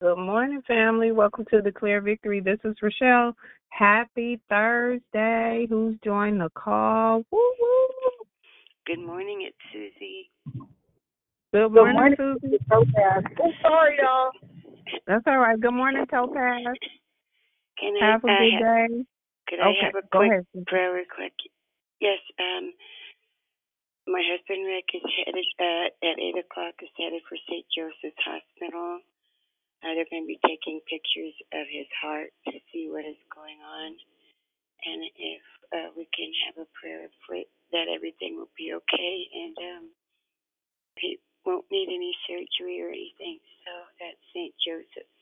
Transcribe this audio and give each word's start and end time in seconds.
Good 0.00 0.16
morning, 0.16 0.62
family. 0.68 1.10
Welcome 1.10 1.44
to 1.50 1.60
Declare 1.60 2.02
Victory. 2.02 2.38
This 2.38 2.60
is 2.62 2.76
Rochelle. 2.80 3.34
Happy 3.70 4.40
Thursday. 4.48 5.66
Who's 5.68 5.96
joined 6.04 6.40
the 6.40 6.50
call? 6.54 7.24
Woo 7.32 7.52
woo. 7.60 7.88
Good 8.86 9.00
morning, 9.04 9.42
it's 9.42 9.58
Susie. 9.72 10.30
Good 11.52 11.72
Good 11.74 11.74
morning, 11.74 11.94
morning, 11.94 12.16
Susie. 12.16 12.58
Topaz. 12.70 13.24
I'm 13.42 13.52
sorry, 13.60 13.96
y'all. 14.00 14.30
That's 15.08 15.24
all 15.26 15.38
right. 15.38 15.58
Good 15.60 15.74
morning, 15.74 16.06
Topaz. 16.06 16.62
Can 17.80 17.94
I 17.98 18.12
Have 18.12 18.22
a 18.22 18.28
uh, 18.28 18.30
good 18.30 18.50
ha- 18.54 18.60
day. 18.60 19.04
could 19.48 19.60
I 19.60 19.66
Okay, 19.66 19.86
have 19.86 19.94
a 19.96 20.06
go 20.12 20.18
quick 20.18 20.30
ahead. 20.30 20.46
Susie. 20.52 20.64
prayer 20.68 20.92
request? 20.92 21.34
Yes, 22.00 22.20
um 22.38 22.72
my 24.06 24.22
husband 24.24 24.64
Rick 24.64 24.88
is 24.94 25.02
headed 25.18 25.44
uh, 25.58 25.90
at 26.06 26.16
eight 26.22 26.38
o'clock 26.38 26.74
is 26.82 26.88
headed 26.96 27.22
for 27.28 27.36
St. 27.50 27.66
Joseph's 27.74 28.22
Hospital. 28.22 29.00
Uh, 29.82 29.94
they're 29.94 30.10
going 30.10 30.26
to 30.26 30.34
be 30.34 30.42
taking 30.42 30.82
pictures 30.90 31.34
of 31.54 31.64
his 31.70 31.86
heart 32.02 32.34
to 32.50 32.58
see 32.72 32.90
what 32.90 33.06
is 33.06 33.18
going 33.30 33.62
on, 33.62 33.94
and 34.84 35.00
if 35.14 35.44
uh, 35.72 35.88
we 35.96 36.08
can 36.10 36.30
have 36.46 36.56
a 36.58 36.68
prayer 36.74 37.06
for 37.26 37.36
that 37.72 37.86
everything 37.92 38.36
will 38.36 38.52
be 38.56 38.72
okay 38.72 39.16
and 39.28 39.56
um, 39.60 39.84
he 40.96 41.20
won't 41.44 41.68
need 41.70 41.88
any 41.88 42.12
surgery 42.24 42.80
or 42.80 42.88
anything. 42.88 43.38
So 43.64 43.72
at 44.04 44.16
St. 44.32 44.54
Joseph's. 44.56 45.18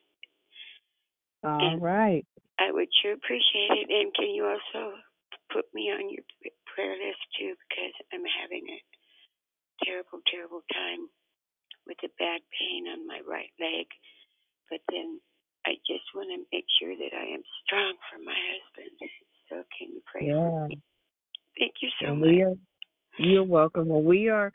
All 1.43 1.79
right. 1.79 2.27
I 2.59 2.73
would 2.73 2.89
sure 3.03 3.13
appreciate 3.13 3.87
it. 3.87 3.89
And 3.91 4.15
can 4.15 4.31
you 4.31 4.47
also 4.47 4.99
put 5.53 5.67
me 5.75 5.91
on 5.91 6.11
your 6.11 6.25
prayer 6.67 6.95
list 6.95 7.23
too? 7.39 7.55
Because 7.69 7.95
I'm 8.11 8.27
having 8.27 8.67
a 8.67 8.81
terrible, 9.85 10.23
terrible 10.27 10.63
time 10.73 11.07
with 11.87 11.99
a 12.03 12.11
bad 12.19 12.43
pain 12.51 12.91
on 12.91 13.07
my 13.07 13.21
right 13.23 13.53
leg. 13.61 13.87
But 14.71 14.81
then 14.91 15.21
I 15.67 15.75
just 15.87 16.05
want 16.15 16.29
to 16.31 16.45
make 16.53 16.67
sure 16.81 16.95
that 16.97 17.17
I 17.17 17.35
am 17.35 17.43
strong 17.65 17.95
for 18.11 18.19
my 18.25 18.35
husband. 18.35 19.11
So 19.49 19.63
can 19.79 19.89
you 19.95 20.01
pray 20.11 20.29
Yeah. 20.29 20.51
for 20.51 20.69
me? 20.69 20.81
Thank 21.59 21.75
you 21.83 21.89
so 22.01 22.09
And 22.09 22.21
much. 22.21 22.29
we 22.29 22.43
are, 22.43 22.55
you're 23.19 23.45
welcome. 23.45 23.89
When 23.89 24.05
we 24.05 24.29
are 24.29 24.53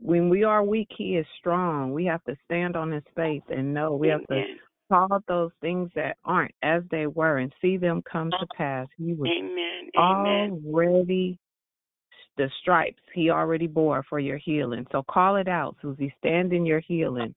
when 0.00 0.28
we 0.28 0.42
are 0.42 0.64
weak, 0.64 0.88
he 0.96 1.16
is 1.16 1.26
strong. 1.38 1.92
We 1.92 2.04
have 2.06 2.24
to 2.24 2.36
stand 2.44 2.76
on 2.76 2.90
his 2.90 3.04
faith 3.14 3.44
and 3.50 3.72
know. 3.72 3.94
We 3.94 4.08
have 4.08 4.26
to 4.26 4.42
call 4.90 5.06
out 5.12 5.24
those 5.28 5.52
things 5.60 5.90
that 5.94 6.16
aren't 6.24 6.54
as 6.62 6.82
they 6.90 7.06
were 7.06 7.38
and 7.38 7.52
see 7.62 7.76
them 7.76 8.02
come 8.10 8.30
to 8.30 8.46
pass. 8.56 8.88
He 8.98 9.14
was 9.14 9.30
Amen. 9.30 9.90
Amen. 9.96 10.62
already 10.64 11.38
the 12.36 12.50
stripes 12.62 13.02
he 13.14 13.30
already 13.30 13.66
bore 13.66 14.04
for 14.08 14.18
your 14.18 14.38
healing. 14.38 14.86
So 14.92 15.02
call 15.02 15.36
it 15.36 15.48
out, 15.48 15.76
Susie. 15.82 16.12
Stand 16.18 16.52
in 16.52 16.64
your 16.64 16.80
healing. 16.80 17.34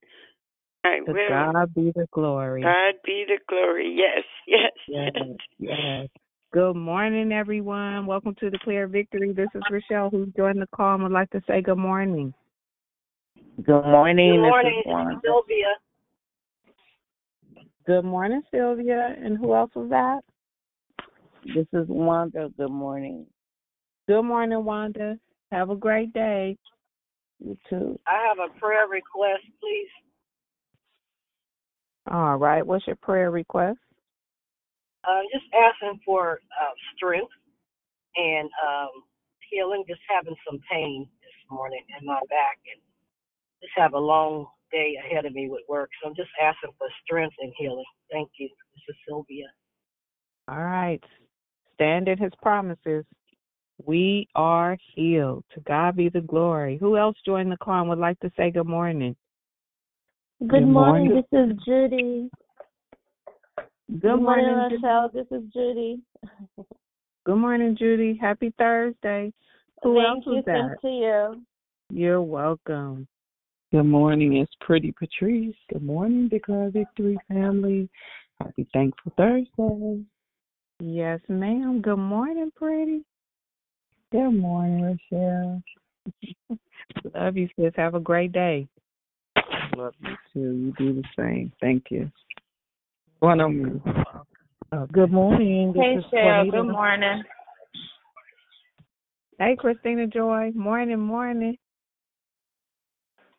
I 0.83 0.99
To 1.05 1.13
will. 1.13 1.29
God 1.29 1.73
be 1.73 1.91
the 1.95 2.07
glory. 2.11 2.61
God 2.61 2.95
be 3.05 3.25
the 3.27 3.39
glory. 3.47 3.95
Yes. 3.97 4.23
Yes. 4.45 4.71
Yes, 4.87 5.37
yes. 5.57 6.07
Good 6.51 6.75
morning, 6.75 7.31
everyone. 7.31 8.05
Welcome 8.05 8.35
to 8.41 8.49
Declare 8.49 8.87
Victory. 8.87 9.31
This 9.31 9.47
is 9.55 9.63
Rochelle, 9.71 10.09
who's 10.09 10.27
joined 10.35 10.61
the 10.61 10.67
call 10.75 10.95
and 10.95 11.03
would 11.03 11.13
like 11.13 11.29
to 11.29 11.41
say 11.47 11.61
good 11.61 11.77
morning. 11.77 12.33
Good 13.65 13.83
morning. 13.83 14.33
Good 14.33 14.81
this 14.83 14.85
morning. 14.85 15.21
Sylvia. 15.23 15.73
Good 17.87 18.03
morning, 18.03 18.41
Sylvia. 18.51 19.15
And 19.23 19.37
who 19.37 19.55
else 19.55 19.71
was 19.75 19.89
that? 19.91 20.21
This 21.45 21.67
is 21.71 21.87
Wanda. 21.87 22.49
Good 22.57 22.71
morning. 22.71 23.25
Good 24.09 24.23
morning, 24.23 24.65
Wanda. 24.65 25.17
Have 25.53 25.69
a 25.69 25.75
great 25.75 26.11
day. 26.11 26.57
You 27.39 27.57
too. 27.69 27.97
I 28.05 28.27
have 28.27 28.37
a 28.39 28.59
prayer 28.59 28.87
request, 28.89 29.43
please. 29.61 29.89
All 32.11 32.37
right. 32.37 32.65
What's 32.65 32.87
your 32.87 32.97
prayer 32.97 33.31
request? 33.31 33.79
I'm 35.05 35.25
just 35.33 35.45
asking 35.53 35.99
for 36.05 36.39
uh, 36.61 36.73
strength 36.95 37.31
and 38.15 38.49
um, 38.65 38.89
healing. 39.49 39.83
Just 39.87 40.01
having 40.09 40.35
some 40.49 40.59
pain 40.71 41.07
this 41.21 41.51
morning 41.51 41.81
in 41.99 42.05
my 42.05 42.19
back, 42.29 42.59
and 42.71 42.81
just 43.61 43.73
have 43.77 43.93
a 43.93 43.99
long 43.99 44.47
day 44.71 44.95
ahead 45.03 45.25
of 45.25 45.33
me 45.33 45.49
with 45.49 45.61
work. 45.69 45.89
So 46.01 46.09
I'm 46.09 46.15
just 46.15 46.31
asking 46.41 46.71
for 46.77 46.87
strength 47.05 47.35
and 47.39 47.53
healing. 47.57 47.85
Thank 48.11 48.29
you. 48.39 48.49
This 48.75 48.95
is 48.95 48.95
Sylvia. 49.07 49.45
All 50.47 50.63
right. 50.63 51.03
Stand 51.75 52.07
in 52.07 52.17
his 52.17 52.33
promises. 52.41 53.05
We 53.85 54.27
are 54.35 54.77
healed. 54.95 55.43
To 55.55 55.61
God 55.61 55.95
be 55.95 56.09
the 56.09 56.21
glory. 56.21 56.77
Who 56.77 56.97
else 56.97 57.17
joined 57.25 57.51
the 57.51 57.57
call 57.57 57.81
and 57.81 57.89
would 57.89 57.99
like 57.99 58.19
to 58.21 58.31
say 58.37 58.51
good 58.51 58.67
morning? 58.67 59.15
Good, 60.43 60.49
Good 60.49 60.65
morning. 60.67 61.07
morning. 61.07 61.23
This 61.31 61.39
is 61.39 61.57
Judy. 61.65 62.29
Good 64.01 64.17
morning, 64.17 64.67
Ju- 64.69 64.75
Rochelle. 64.75 65.09
This 65.13 65.25
is 65.31 65.41
Judy. 65.53 66.01
Good 67.25 67.37
morning, 67.37 67.77
Judy. 67.79 68.19
Happy 68.21 68.53
Thursday. 68.57 69.31
Who 69.83 69.95
Thank 69.95 70.07
else 70.07 70.23
you. 70.25 70.33
was 70.33 70.43
Same 70.45 70.67
that? 70.67 70.81
to 70.81 70.87
you. 70.89 71.41
You're 71.97 72.21
welcome. 72.21 73.07
Good 73.71 73.83
morning, 73.85 74.35
it's 74.35 74.51
Pretty 74.59 74.91
Patrice. 74.91 75.55
Good 75.71 75.81
morning, 75.81 76.27
Declare 76.27 76.71
Victory 76.71 77.17
family. 77.29 77.87
Happy 78.41 78.67
Thankful 78.73 79.13
Thursday. 79.15 80.03
Yes, 80.81 81.21
ma'am. 81.29 81.81
Good 81.81 81.95
morning, 81.95 82.51
pretty. 82.53 83.05
Good 84.11 84.31
morning, 84.31 84.99
Rochelle. 85.13 85.63
Love 87.15 87.37
you, 87.37 87.47
sis. 87.57 87.71
Have 87.77 87.95
a 87.95 88.01
great 88.01 88.33
day. 88.33 88.67
Love 89.75 89.93
you 90.01 90.15
too. 90.33 90.39
You 90.39 90.73
do 90.77 91.01
the 91.01 91.03
same. 91.17 91.51
Thank 91.59 91.85
you. 91.89 92.11
One 93.19 93.41
on 93.41 93.63
me. 93.63 93.81
Uh, 94.71 94.85
good 94.91 95.11
morning. 95.11 95.73
This 95.73 95.81
Hey, 95.81 95.95
is 95.95 96.05
Cheryl. 96.13 96.51
Good 96.51 96.71
morning. 96.71 97.23
Hey, 99.39 99.55
Christina 99.57 100.05
Joy. 100.07 100.51
Morning, 100.53 100.99
morning. 100.99 101.57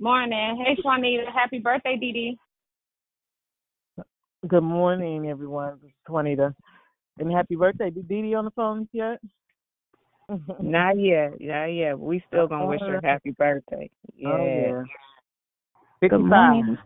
Morning. 0.00 0.64
Hey, 0.64 0.76
Juanita. 0.82 1.26
Happy 1.32 1.58
birthday, 1.60 1.96
Dee 2.00 2.12
Dee. 2.12 2.38
Good 4.48 4.62
morning, 4.62 5.28
everyone. 5.28 5.78
This 5.82 5.90
is 5.90 5.96
Juanita. 6.08 6.54
And 7.18 7.30
happy 7.30 7.54
birthday. 7.54 7.90
Did 7.90 8.08
Dee 8.08 8.22
Dee 8.22 8.34
on 8.34 8.44
the 8.44 8.50
phone 8.50 8.88
yet? 8.92 9.20
Not 10.60 10.98
yet. 10.98 11.40
Not 11.40 11.66
yet. 11.66 11.98
We 11.98 12.24
still 12.26 12.48
gonna 12.48 12.66
wish 12.66 12.80
her 12.80 13.00
happy 13.04 13.30
birthday. 13.30 13.88
Yeah. 14.16 14.28
Oh, 14.28 14.44
yeah. 14.44 14.82
Good 16.08 16.20
morning. 16.20 16.78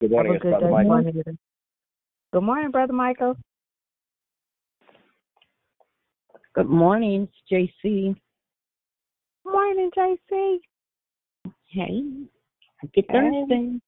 Good 0.00 0.10
Have 0.10 0.10
morning, 0.10 0.36
a 0.36 0.38
good 0.38 0.50
Brother 0.50 0.66
day, 0.66 0.72
Michael. 0.72 0.90
Juanita. 0.90 1.36
Good 2.32 2.42
morning, 2.42 2.70
Brother 2.70 2.92
Michael. 2.92 3.36
Good 6.54 6.68
morning. 6.68 7.28
It's 7.50 7.74
JC. 7.84 8.16
Morning, 9.44 9.90
JC. 9.96 10.58
Hey. 11.68 12.02
Happy 12.78 12.90
Hey. 12.94 13.12
Thursday. 13.12 13.80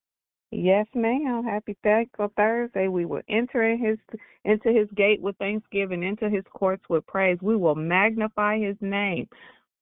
Yes, 0.50 0.86
ma'am. 0.94 1.44
Happy 1.44 1.76
Thankful 1.82 2.30
Thursday. 2.36 2.88
We 2.88 3.06
will 3.06 3.22
enter 3.28 3.70
in 3.70 3.78
his 3.78 3.98
into 4.44 4.70
his 4.72 4.88
gate 4.94 5.20
with 5.20 5.36
thanksgiving, 5.38 6.02
into 6.02 6.28
his 6.28 6.44
courts 6.52 6.84
with 6.88 7.06
praise. 7.06 7.38
We 7.40 7.56
will 7.56 7.74
magnify 7.74 8.58
his 8.58 8.76
name. 8.80 9.28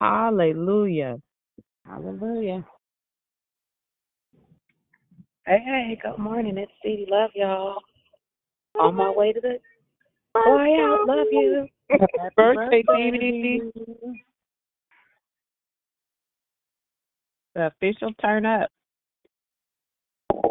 Hallelujah. 0.00 1.20
Hallelujah. 1.86 2.64
Hey, 5.46 5.58
hey, 5.64 5.98
good 6.00 6.18
morning. 6.18 6.56
It's 6.56 6.72
Dee. 6.82 7.06
Love 7.10 7.30
y'all. 7.34 7.78
On 8.80 8.94
my 8.94 9.10
way 9.10 9.32
to 9.32 9.40
the 9.40 9.58
fly 10.32 10.76
out. 10.80 11.06
Love 11.06 11.26
you. 11.30 11.66
Happy 11.90 12.08
birthday, 12.36 12.82
birthday, 12.86 13.10
Dee 13.10 13.58
Dee 13.60 13.72
Dee. 13.74 14.24
The 17.54 17.66
official 17.66 18.12
turn 18.14 18.46
up. 18.46 18.70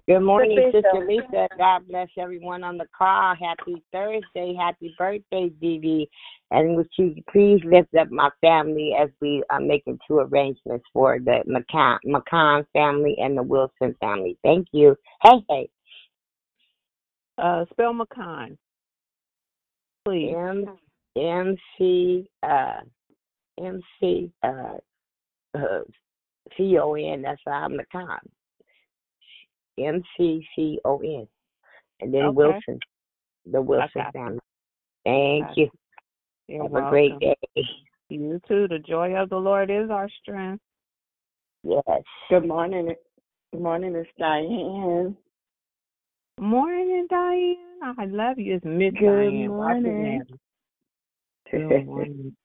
Good 0.08 0.20
morning, 0.22 0.58
Official. 0.58 0.82
Sister 0.82 1.08
Lisa. 1.08 1.48
God 1.58 1.88
bless 1.88 2.10
everyone 2.18 2.64
on 2.64 2.78
the 2.78 2.88
call. 2.98 3.36
Happy 3.36 3.84
Thursday. 3.92 4.56
Happy 4.60 4.94
birthday, 4.98 5.50
Dee 5.62 5.78
Dee. 5.78 6.10
And 6.52 6.76
would 6.76 6.90
you 6.98 7.16
please 7.32 7.62
lift 7.64 7.94
up 7.96 8.12
my 8.12 8.30
family 8.42 8.94
as 9.00 9.10
we 9.22 9.44
are 9.50 9.62
making 9.62 10.00
two 10.08 10.20
arrangements 10.20 10.86
for 10.92 11.20
the 11.20 11.44
McCon, 11.48 11.98
McCon 12.06 12.66
family 12.74 13.16
and 13.20 13.38
the 13.38 13.44
Wilson 13.44 13.96
family. 14.00 14.38
Thank 14.44 14.68
you. 14.72 14.96
Hey, 15.24 15.46
hey. 15.50 15.70
Uh, 17.38 17.66
spell 17.72 17.94
McCon, 17.94 18.58
please. 20.06 20.34
M 20.36 20.66
M 21.18 21.56
C 21.78 22.28
uh 22.44 22.82
M 23.60 23.82
C 24.00 24.32
uh, 24.44 24.78
uh 25.56 25.80
C 26.58 26.78
O 26.78 26.94
N. 26.94 27.22
That's 27.22 27.42
how 27.46 27.52
I'm 27.52 27.78
McCann. 27.78 28.20
M 29.78 30.04
C 30.18 30.46
C 30.56 30.80
O 30.86 30.98
N. 31.00 31.28
And 32.00 32.14
then 32.14 32.24
Okay. 32.24 32.36
Wilson. 32.36 32.80
The 33.52 33.62
Wilson 33.62 34.04
family. 34.14 34.40
Thank 35.06 35.58
you. 35.58 35.70
You're 36.48 36.64
Have 36.64 36.72
welcome. 36.72 36.88
a 36.88 36.90
great 36.90 37.20
day. 37.20 37.36
You 38.10 38.40
too. 38.48 38.68
The 38.68 38.80
joy 38.80 39.16
of 39.16 39.30
the 39.30 39.38
Lord 39.38 39.70
is 39.72 39.90
our 39.90 40.10
strength. 40.22 40.62
Yes. 41.64 42.04
Good 42.30 42.48
morning. 42.48 42.94
Good 43.52 43.62
morning, 43.62 43.96
it's 43.96 44.10
Diane. 44.18 45.16
Morning, 46.40 47.08
Diane. 47.10 47.96
I 47.98 48.06
love 48.06 48.40
you. 48.40 48.56
It's 48.56 48.66
Miss 48.66 48.94
Good 48.94 49.06
Diane. 49.06 49.48
Morning. 49.48 50.22
Good 51.52 51.86
morning. 51.86 52.36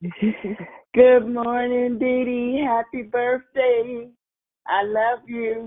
Good 0.95 1.29
morning, 1.29 1.99
Dee 1.99 2.25
Dee. 2.25 2.65
Happy 2.67 3.03
birthday. 3.03 4.09
I 4.67 4.83
love 4.83 5.21
you. 5.27 5.67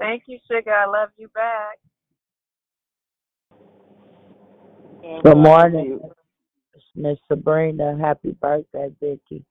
Thank 0.00 0.22
you, 0.26 0.38
sugar. 0.50 0.72
I 0.72 0.86
love 0.86 1.10
you 1.18 1.28
back. 1.28 1.78
Good 5.22 5.32
uh, 5.32 5.34
morning, 5.34 6.00
Miss 6.96 7.18
Sabrina. 7.28 7.98
Happy 8.00 8.32
birthday, 8.40 8.90
Vicky. 8.98 9.44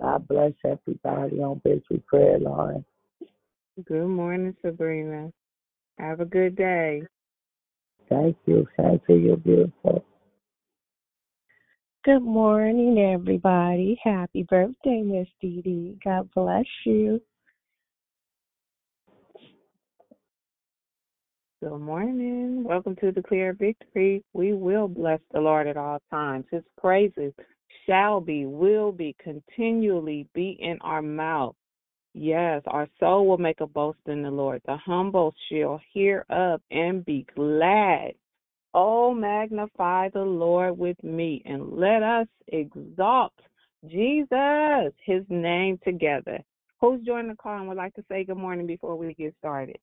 God 0.00 0.26
bless 0.26 0.52
everybody 0.64 1.40
on 1.40 1.60
Victory 1.62 2.02
Prayer 2.06 2.38
Line. 2.38 2.84
Good 3.86 4.06
morning, 4.06 4.56
Sabrina. 4.62 5.30
Have 5.98 6.20
a 6.20 6.24
good 6.24 6.56
day. 6.56 7.02
Thank 8.08 8.36
you. 8.46 8.66
Thank 8.78 9.02
you. 9.06 9.16
You're 9.16 9.36
beautiful. 9.36 10.02
Good 12.04 12.22
morning, 12.22 12.98
everybody. 12.98 14.00
Happy 14.02 14.44
birthday, 14.44 15.02
Miss 15.02 15.28
Dee 15.42 15.60
Dee. 15.60 15.98
God 16.02 16.30
bless 16.34 16.64
you. 16.86 17.20
Good 21.62 21.78
morning. 21.78 22.64
Welcome 22.64 22.96
to 23.02 23.12
Declare 23.12 23.52
Victory. 23.52 24.24
We 24.32 24.54
will 24.54 24.88
bless 24.88 25.20
the 25.30 25.40
Lord 25.40 25.66
at 25.66 25.76
all 25.76 25.98
times. 26.08 26.46
His 26.50 26.62
praises 26.78 27.34
shall 27.84 28.18
be, 28.18 28.46
will 28.46 28.92
be, 28.92 29.14
continually 29.22 30.26
be 30.32 30.56
in 30.58 30.78
our 30.80 31.02
mouth. 31.02 31.54
Yes, 32.14 32.62
our 32.66 32.88
soul 32.98 33.28
will 33.28 33.36
make 33.36 33.60
a 33.60 33.66
boast 33.66 33.98
in 34.06 34.22
the 34.22 34.30
Lord. 34.30 34.62
The 34.64 34.78
humble 34.78 35.34
shall 35.50 35.78
hear 35.92 36.24
of 36.30 36.62
and 36.70 37.04
be 37.04 37.26
glad. 37.36 38.12
Oh, 38.72 39.12
magnify 39.12 40.08
the 40.14 40.22
Lord 40.22 40.78
with 40.78 40.96
me 41.04 41.42
and 41.44 41.74
let 41.76 42.02
us 42.02 42.26
exalt 42.48 43.34
Jesus, 43.86 44.94
his 45.04 45.24
name 45.28 45.78
together. 45.84 46.38
Who's 46.80 47.04
joining 47.04 47.28
the 47.28 47.36
call 47.36 47.58
and 47.58 47.68
would 47.68 47.76
like 47.76 47.92
to 47.96 48.04
say 48.08 48.24
good 48.24 48.38
morning 48.38 48.66
before 48.66 48.96
we 48.96 49.12
get 49.12 49.34
started? 49.38 49.76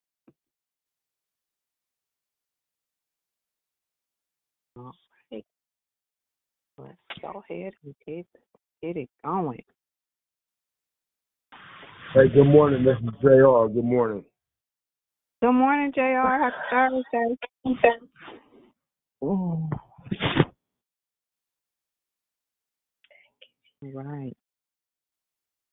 All 4.77 4.93
right. 5.31 5.45
Let's 6.77 6.97
go 7.21 7.43
ahead 7.49 7.73
and 7.83 7.95
get, 8.05 8.25
get 8.81 8.97
it 8.97 9.09
going. 9.25 9.63
Hey, 12.13 12.29
good 12.29 12.45
morning. 12.45 12.83
This 12.83 12.97
is 13.03 13.09
JR. 13.21 13.67
Good 13.73 13.83
morning. 13.83 14.23
Good 15.41 15.51
morning, 15.51 15.91
JR. 15.95 16.01
Happy 16.01 16.55
Thursday. 16.69 17.37
Ooh. 19.23 19.69
All 23.81 23.91
right. 23.93 24.35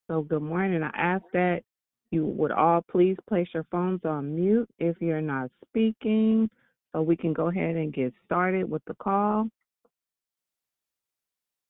So, 0.09 0.23
good 0.23 0.43
morning. 0.43 0.83
I 0.83 0.91
ask 0.97 1.25
that 1.33 1.63
you 2.11 2.25
would 2.25 2.53
all 2.53 2.83
please 2.91 3.17
place 3.29 3.49
your 3.53 3.67
phones 3.71 4.01
on 4.05 4.35
mute 4.35 4.69
if 4.79 4.97
you're 5.01 5.21
not 5.21 5.51
speaking 5.69 6.49
so 6.95 7.03
we 7.03 7.17
can 7.17 7.33
go 7.33 7.49
ahead 7.49 7.75
and 7.75 7.93
get 7.93 8.15
started 8.25 8.71
with 8.71 8.83
the 8.87 8.95
call. 8.95 9.49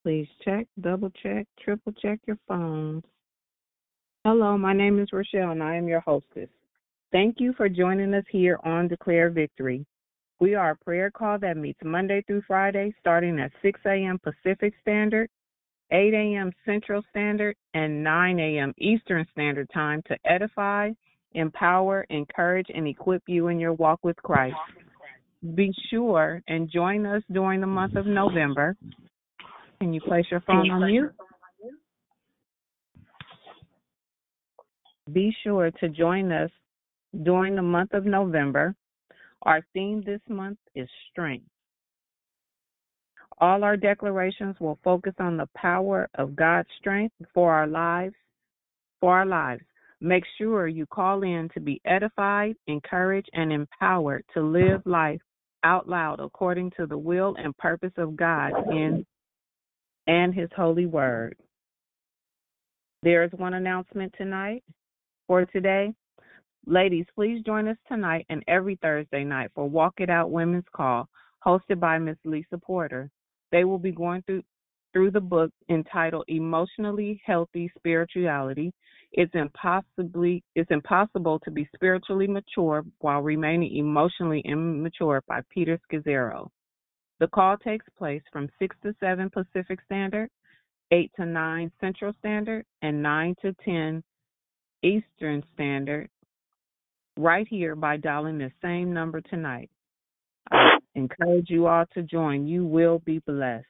Please 0.04 0.28
check, 0.44 0.66
double 0.82 1.10
check, 1.22 1.46
triple 1.58 1.92
check 1.92 2.20
your 2.26 2.38
phones. 2.46 3.02
Hello, 4.24 4.58
my 4.58 4.74
name 4.74 5.00
is 5.00 5.08
Rochelle 5.12 5.50
and 5.50 5.62
I 5.62 5.76
am 5.76 5.88
your 5.88 6.00
hostess. 6.00 6.50
Thank 7.10 7.36
you 7.38 7.54
for 7.56 7.68
joining 7.68 8.12
us 8.12 8.24
here 8.30 8.58
on 8.64 8.88
Declare 8.88 9.30
Victory. 9.30 9.86
We 10.40 10.54
are 10.54 10.72
a 10.72 10.76
prayer 10.76 11.10
call 11.10 11.38
that 11.38 11.56
meets 11.56 11.78
Monday 11.82 12.22
through 12.26 12.42
Friday 12.46 12.94
starting 13.00 13.38
at 13.38 13.52
6 13.62 13.80
a.m. 13.86 14.18
Pacific 14.22 14.74
Standard, 14.82 15.30
8 15.90 16.12
a.m. 16.12 16.52
Central 16.66 17.02
Standard, 17.10 17.56
and 17.72 18.04
9 18.04 18.40
a.m. 18.40 18.74
Eastern 18.76 19.24
Standard 19.32 19.70
Time 19.72 20.02
to 20.06 20.16
edify, 20.26 20.90
empower, 21.32 22.04
encourage, 22.10 22.66
and 22.74 22.86
equip 22.86 23.22
you 23.26 23.48
in 23.48 23.58
your 23.58 23.72
walk 23.72 24.00
with 24.02 24.16
Christ. 24.16 24.56
Be 25.52 25.74
sure 25.90 26.42
and 26.48 26.70
join 26.70 27.04
us 27.04 27.22
during 27.30 27.60
the 27.60 27.66
month 27.66 27.96
of 27.96 28.06
November. 28.06 28.76
Can 29.78 29.92
you 29.92 30.00
place 30.00 30.24
your 30.30 30.40
phone 30.40 30.70
on 30.70 30.86
mute? 30.86 31.12
Be 35.12 35.36
sure 35.42 35.70
to 35.70 35.88
join 35.90 36.32
us 36.32 36.50
during 37.22 37.56
the 37.56 37.62
month 37.62 37.92
of 37.92 38.06
November. 38.06 38.74
Our 39.42 39.60
theme 39.74 40.02
this 40.06 40.22
month 40.30 40.58
is 40.74 40.88
strength. 41.10 41.44
All 43.38 43.64
our 43.64 43.76
declarations 43.76 44.56
will 44.60 44.78
focus 44.82 45.12
on 45.18 45.36
the 45.36 45.48
power 45.54 46.08
of 46.14 46.34
God's 46.34 46.68
strength 46.78 47.14
for 47.34 47.52
our 47.52 47.66
lives. 47.66 48.14
For 49.00 49.18
our 49.18 49.26
lives. 49.26 49.62
Make 50.00 50.24
sure 50.38 50.68
you 50.68 50.86
call 50.86 51.22
in 51.22 51.50
to 51.52 51.60
be 51.60 51.82
edified, 51.84 52.56
encouraged, 52.66 53.28
and 53.34 53.52
empowered 53.52 54.24
to 54.32 54.40
live 54.40 54.80
life 54.86 55.20
out 55.64 55.88
loud 55.88 56.20
according 56.20 56.70
to 56.72 56.86
the 56.86 56.96
will 56.96 57.34
and 57.38 57.56
purpose 57.56 57.92
of 57.96 58.16
God 58.16 58.52
in 58.70 59.04
and 60.06 60.34
his 60.34 60.50
holy 60.54 60.86
word. 60.86 61.36
There 63.02 63.24
is 63.24 63.32
one 63.32 63.54
announcement 63.54 64.14
tonight 64.16 64.62
for 65.26 65.44
today. 65.46 65.92
Ladies, 66.66 67.06
please 67.14 67.42
join 67.44 67.68
us 67.68 67.76
tonight 67.88 68.26
and 68.30 68.42
every 68.48 68.76
Thursday 68.76 69.24
night 69.24 69.50
for 69.54 69.68
Walk 69.68 69.94
It 69.98 70.08
Out 70.08 70.30
Women's 70.30 70.64
Call, 70.74 71.08
hosted 71.46 71.80
by 71.80 71.98
Miss 71.98 72.16
Lisa 72.24 72.58
Porter. 72.58 73.10
They 73.52 73.64
will 73.64 73.78
be 73.78 73.92
going 73.92 74.22
through 74.22 74.42
through 74.94 75.10
the 75.10 75.20
book 75.20 75.50
entitled 75.68 76.24
Emotionally 76.28 77.20
Healthy 77.26 77.70
Spirituality. 77.76 78.72
It's 79.12 79.34
impossibly 79.34 80.42
it's 80.54 80.70
impossible 80.70 81.40
to 81.40 81.50
be 81.50 81.68
spiritually 81.74 82.28
mature 82.28 82.84
while 83.00 83.20
remaining 83.20 83.76
emotionally 83.76 84.40
immature 84.44 85.22
by 85.28 85.40
Peter 85.50 85.78
Scazzero. 85.86 86.48
The 87.20 87.28
call 87.28 87.56
takes 87.58 87.86
place 87.98 88.22
from 88.32 88.48
6 88.58 88.74
to 88.84 88.94
7 89.00 89.30
Pacific 89.30 89.80
Standard, 89.84 90.30
8 90.90 91.10
to 91.16 91.26
9 91.26 91.72
Central 91.80 92.12
Standard, 92.18 92.64
and 92.82 93.02
9 93.02 93.34
to 93.42 93.54
10 93.64 94.02
Eastern 94.82 95.42
Standard, 95.54 96.08
right 97.16 97.46
here 97.48 97.74
by 97.76 97.96
dialing 97.96 98.38
the 98.38 98.50
same 98.62 98.92
number 98.92 99.20
tonight. 99.20 99.70
I 100.50 100.78
encourage 100.94 101.50
you 101.50 101.66
all 101.66 101.84
to 101.94 102.02
join. 102.02 102.46
You 102.46 102.64
will 102.64 103.00
be 103.00 103.20
blessed. 103.20 103.66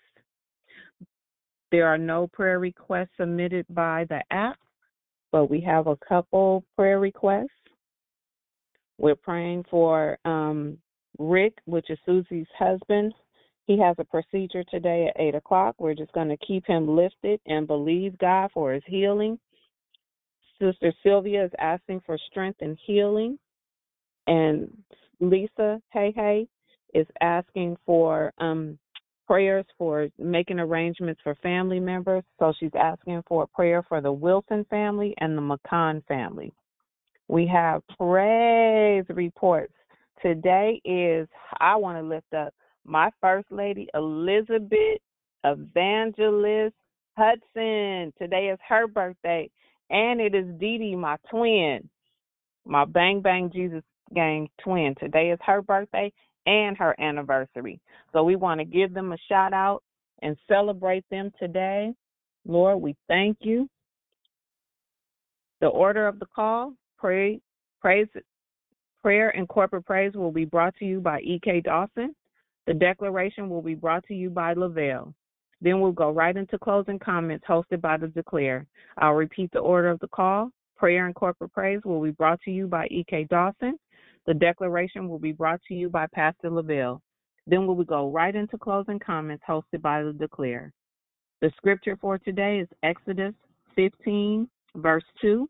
There 1.74 1.88
are 1.88 1.98
no 1.98 2.28
prayer 2.28 2.60
requests 2.60 3.16
submitted 3.18 3.66
by 3.68 4.06
the 4.08 4.22
app, 4.30 4.60
but 5.32 5.50
we 5.50 5.60
have 5.62 5.88
a 5.88 5.96
couple 6.08 6.62
prayer 6.76 7.00
requests. 7.00 7.48
We're 8.96 9.16
praying 9.16 9.64
for 9.68 10.16
um, 10.24 10.78
Rick, 11.18 11.54
which 11.64 11.90
is 11.90 11.98
Susie's 12.06 12.46
husband. 12.56 13.12
He 13.66 13.76
has 13.80 13.96
a 13.98 14.04
procedure 14.04 14.62
today 14.70 15.08
at 15.08 15.20
8 15.20 15.34
o'clock. 15.34 15.74
We're 15.78 15.96
just 15.96 16.12
going 16.12 16.28
to 16.28 16.36
keep 16.46 16.64
him 16.64 16.86
lifted 16.94 17.40
and 17.46 17.66
believe 17.66 18.16
God 18.18 18.50
for 18.54 18.72
his 18.72 18.84
healing. 18.86 19.36
Sister 20.60 20.92
Sylvia 21.02 21.44
is 21.44 21.52
asking 21.58 22.02
for 22.06 22.16
strength 22.30 22.60
and 22.60 22.78
healing. 22.86 23.36
And 24.28 24.70
Lisa 25.18 25.82
Hey 25.92 26.12
Hey 26.14 26.46
is 26.94 27.08
asking 27.20 27.78
for 27.84 28.32
um, 28.38 28.78
prayers 29.26 29.64
for 29.78 30.08
making 30.18 30.58
arrangements 30.58 31.20
for 31.22 31.34
family 31.36 31.80
members. 31.80 32.22
So 32.38 32.52
she's 32.58 32.70
asking 32.78 33.22
for 33.26 33.44
a 33.44 33.46
prayer 33.46 33.82
for 33.88 34.00
the 34.00 34.12
Wilson 34.12 34.64
family 34.70 35.14
and 35.18 35.36
the 35.36 35.42
McCon 35.42 36.04
family. 36.06 36.52
We 37.28 37.46
have 37.46 37.82
praise 37.98 39.04
reports. 39.08 39.72
Today 40.22 40.80
is, 40.84 41.28
I 41.60 41.76
want 41.76 41.98
to 41.98 42.02
lift 42.02 42.32
up 42.34 42.54
my 42.84 43.10
First 43.20 43.50
Lady, 43.50 43.88
Elizabeth 43.94 45.00
Evangelist 45.44 46.74
Hudson. 47.16 48.12
Today 48.18 48.50
is 48.52 48.58
her 48.68 48.86
birthday, 48.86 49.50
and 49.90 50.20
it 50.20 50.34
is 50.34 50.46
Dee 50.58 50.78
Dee, 50.78 50.96
my 50.96 51.16
twin, 51.30 51.88
my 52.66 52.84
Bang 52.84 53.20
Bang 53.20 53.50
Jesus 53.52 53.82
Gang 54.14 54.48
twin. 54.62 54.94
Today 55.00 55.30
is 55.30 55.38
her 55.46 55.62
birthday 55.62 56.12
and 56.46 56.76
her 56.76 56.94
anniversary. 57.00 57.80
So 58.12 58.22
we 58.22 58.36
want 58.36 58.60
to 58.60 58.64
give 58.64 58.94
them 58.94 59.12
a 59.12 59.18
shout 59.28 59.52
out 59.52 59.82
and 60.22 60.36
celebrate 60.48 61.04
them 61.10 61.32
today. 61.38 61.92
Lord, 62.46 62.80
we 62.80 62.94
thank 63.08 63.38
you. 63.40 63.68
The 65.60 65.68
order 65.68 66.06
of 66.06 66.18
the 66.18 66.26
call, 66.26 66.74
pray, 66.98 67.40
praise, 67.80 68.08
prayer 69.02 69.30
and 69.30 69.48
corporate 69.48 69.86
praise 69.86 70.14
will 70.14 70.32
be 70.32 70.44
brought 70.44 70.74
to 70.76 70.84
you 70.84 71.00
by 71.00 71.20
E.K. 71.20 71.60
Dawson. 71.60 72.14
The 72.66 72.74
declaration 72.74 73.48
will 73.48 73.62
be 73.62 73.74
brought 73.74 74.04
to 74.06 74.14
you 74.14 74.30
by 74.30 74.54
Lavelle. 74.54 75.14
Then 75.60 75.80
we'll 75.80 75.92
go 75.92 76.10
right 76.10 76.36
into 76.36 76.58
closing 76.58 76.98
comments 76.98 77.44
hosted 77.48 77.80
by 77.80 77.96
the 77.96 78.08
Declare. 78.08 78.66
I'll 78.98 79.12
repeat 79.12 79.50
the 79.52 79.60
order 79.60 79.88
of 79.88 80.00
the 80.00 80.08
call. 80.08 80.50
Prayer 80.76 81.06
and 81.06 81.14
corporate 81.14 81.52
praise 81.52 81.80
will 81.84 82.02
be 82.02 82.10
brought 82.10 82.40
to 82.42 82.50
you 82.50 82.66
by 82.66 82.86
E.K. 82.86 83.24
Dawson. 83.30 83.78
The 84.26 84.34
declaration 84.34 85.08
will 85.08 85.18
be 85.18 85.32
brought 85.32 85.60
to 85.68 85.74
you 85.74 85.88
by 85.88 86.06
Pastor 86.12 86.50
Lavelle. 86.50 87.02
Then 87.46 87.66
we 87.66 87.74
will 87.74 87.84
go 87.84 88.10
right 88.10 88.34
into 88.34 88.56
closing 88.56 88.98
comments 88.98 89.44
hosted 89.48 89.82
by 89.82 90.02
the 90.02 90.12
Declare. 90.12 90.72
The 91.42 91.52
scripture 91.56 91.98
for 92.00 92.18
today 92.18 92.60
is 92.60 92.68
Exodus 92.82 93.34
15, 93.76 94.48
verse 94.76 95.04
2. 95.20 95.48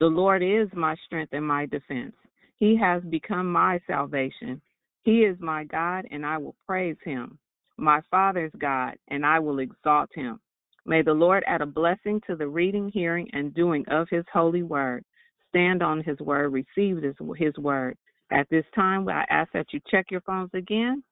The 0.00 0.06
Lord 0.06 0.42
is 0.42 0.68
my 0.74 0.94
strength 1.06 1.32
and 1.32 1.46
my 1.46 1.64
defense. 1.66 2.14
He 2.56 2.76
has 2.76 3.02
become 3.04 3.50
my 3.50 3.80
salvation. 3.86 4.60
He 5.04 5.20
is 5.20 5.36
my 5.40 5.64
God, 5.64 6.06
and 6.10 6.26
I 6.26 6.36
will 6.36 6.54
praise 6.66 6.98
him. 7.02 7.38
My 7.78 8.00
Father's 8.10 8.52
God, 8.58 8.96
and 9.08 9.24
I 9.24 9.38
will 9.38 9.60
exalt 9.60 10.10
him. 10.14 10.38
May 10.84 11.02
the 11.02 11.14
Lord 11.14 11.44
add 11.46 11.62
a 11.62 11.66
blessing 11.66 12.20
to 12.26 12.36
the 12.36 12.48
reading, 12.48 12.90
hearing, 12.92 13.28
and 13.32 13.54
doing 13.54 13.84
of 13.88 14.08
his 14.10 14.24
holy 14.32 14.62
word. 14.62 15.04
Stand 15.50 15.82
on 15.82 16.02
his 16.02 16.18
word, 16.20 16.52
receive 16.52 17.00
this, 17.00 17.14
his 17.36 17.56
word. 17.58 17.96
At 18.30 18.46
this 18.50 18.64
time, 18.74 19.08
I 19.08 19.24
ask 19.30 19.50
that 19.52 19.66
you 19.72 19.80
check 19.90 20.06
your 20.10 20.20
phones 20.22 20.50
again 20.52 21.02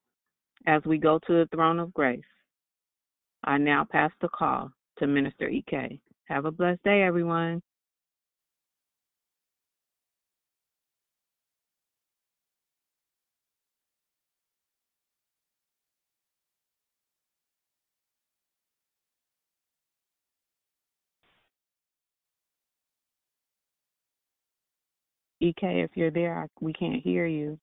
as 0.66 0.82
we 0.84 0.98
go 0.98 1.18
to 1.26 1.32
the 1.32 1.48
throne 1.54 1.78
of 1.78 1.94
grace. 1.94 2.20
I 3.44 3.58
now 3.58 3.86
pass 3.90 4.10
the 4.20 4.28
call 4.28 4.70
to 4.98 5.06
Minister 5.06 5.48
EK. 5.48 6.00
Have 6.26 6.44
a 6.44 6.50
blessed 6.50 6.82
day, 6.82 7.02
everyone. 7.02 7.62
EK, 25.46 25.82
if 25.82 25.92
you're 25.96 26.12
there, 26.12 26.38
I, 26.38 26.46
we 26.60 26.72
can't 26.74 27.02
hear 27.02 27.26
you. 27.26 27.58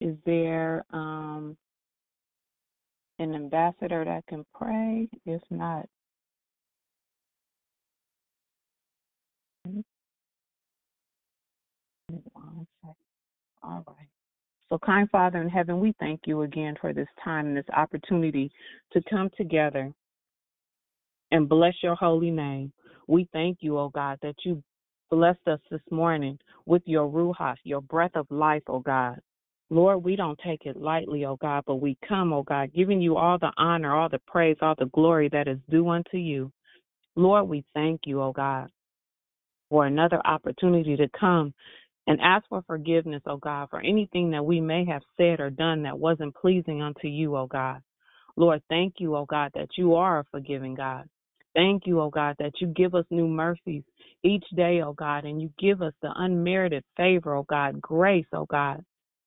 Is 0.00 0.16
there 0.26 0.84
um, 0.92 1.56
an 3.18 3.34
ambassador 3.34 4.04
that 4.04 4.26
can 4.28 4.44
pray? 4.54 5.08
If 5.26 5.42
not, 5.50 5.86
second. 9.64 9.84
All 13.62 13.84
right. 13.88 14.07
So, 14.68 14.78
kind 14.78 15.08
Father 15.10 15.40
in 15.40 15.48
heaven, 15.48 15.80
we 15.80 15.94
thank 15.98 16.20
you 16.26 16.42
again 16.42 16.74
for 16.80 16.92
this 16.92 17.08
time 17.24 17.46
and 17.46 17.56
this 17.56 17.64
opportunity 17.74 18.50
to 18.92 19.02
come 19.08 19.30
together 19.36 19.92
and 21.30 21.48
bless 21.48 21.74
your 21.82 21.94
holy 21.94 22.30
name. 22.30 22.72
We 23.06 23.28
thank 23.32 23.58
you, 23.60 23.78
oh 23.78 23.88
God, 23.88 24.18
that 24.22 24.34
you 24.44 24.62
blessed 25.10 25.46
us 25.46 25.60
this 25.70 25.80
morning 25.90 26.38
with 26.66 26.82
your 26.84 27.08
Ruach, 27.08 27.56
your 27.64 27.80
breath 27.80 28.10
of 28.14 28.26
life, 28.30 28.62
oh 28.66 28.80
God. 28.80 29.18
Lord, 29.70 30.02
we 30.02 30.16
don't 30.16 30.38
take 30.44 30.66
it 30.66 30.76
lightly, 30.76 31.24
oh 31.24 31.36
God, 31.36 31.64
but 31.66 31.76
we 31.76 31.96
come, 32.06 32.32
oh 32.34 32.42
God, 32.42 32.72
giving 32.74 33.00
you 33.00 33.16
all 33.16 33.38
the 33.38 33.52
honor, 33.56 33.94
all 33.94 34.08
the 34.10 34.20
praise, 34.26 34.56
all 34.60 34.74
the 34.78 34.86
glory 34.86 35.30
that 35.30 35.48
is 35.48 35.58
due 35.70 35.88
unto 35.88 36.18
you. 36.18 36.52
Lord, 37.16 37.48
we 37.48 37.64
thank 37.74 38.02
you, 38.04 38.20
oh 38.22 38.32
God, 38.32 38.68
for 39.70 39.86
another 39.86 40.20
opportunity 40.26 40.96
to 40.96 41.08
come 41.18 41.54
and 42.08 42.20
ask 42.22 42.48
for 42.48 42.64
forgiveness, 42.66 43.22
oh 43.26 43.38
God, 43.38 43.68
for 43.70 43.80
anything 43.82 44.32
that 44.32 44.44
we 44.44 44.60
may 44.60 44.86
have 44.86 45.02
said 45.18 45.40
or 45.40 45.50
done 45.50 45.84
that 45.84 45.98
wasn't 45.98 46.34
pleasing 46.34 46.82
unto 46.82 47.08
you, 47.08 47.36
oh 47.36 47.46
God. 47.46 47.82
Lord, 48.36 48.62
thank 48.70 48.94
you, 48.98 49.14
oh 49.14 49.26
God, 49.26 49.52
that 49.54 49.68
you 49.78 49.94
are 49.94 50.20
a 50.20 50.24
forgiving 50.32 50.74
God. 50.74 51.06
Thank 51.54 51.86
you, 51.86 52.00
oh 52.00 52.10
God, 52.10 52.36
that 52.40 52.54
you 52.60 52.68
give 52.68 52.96
us 52.96 53.04
new 53.10 53.28
mercies 53.28 53.84
each 54.24 54.44
day, 54.56 54.82
oh 54.82 54.94
God, 54.94 55.26
and 55.26 55.42
you 55.42 55.52
give 55.60 55.82
us 55.82 55.94
the 56.02 56.10
unmerited 56.16 56.84
favor, 56.96 57.36
oh 57.36 57.44
God, 57.48 57.80
grace, 57.80 58.26
oh 58.32 58.46
God, 58.50 58.82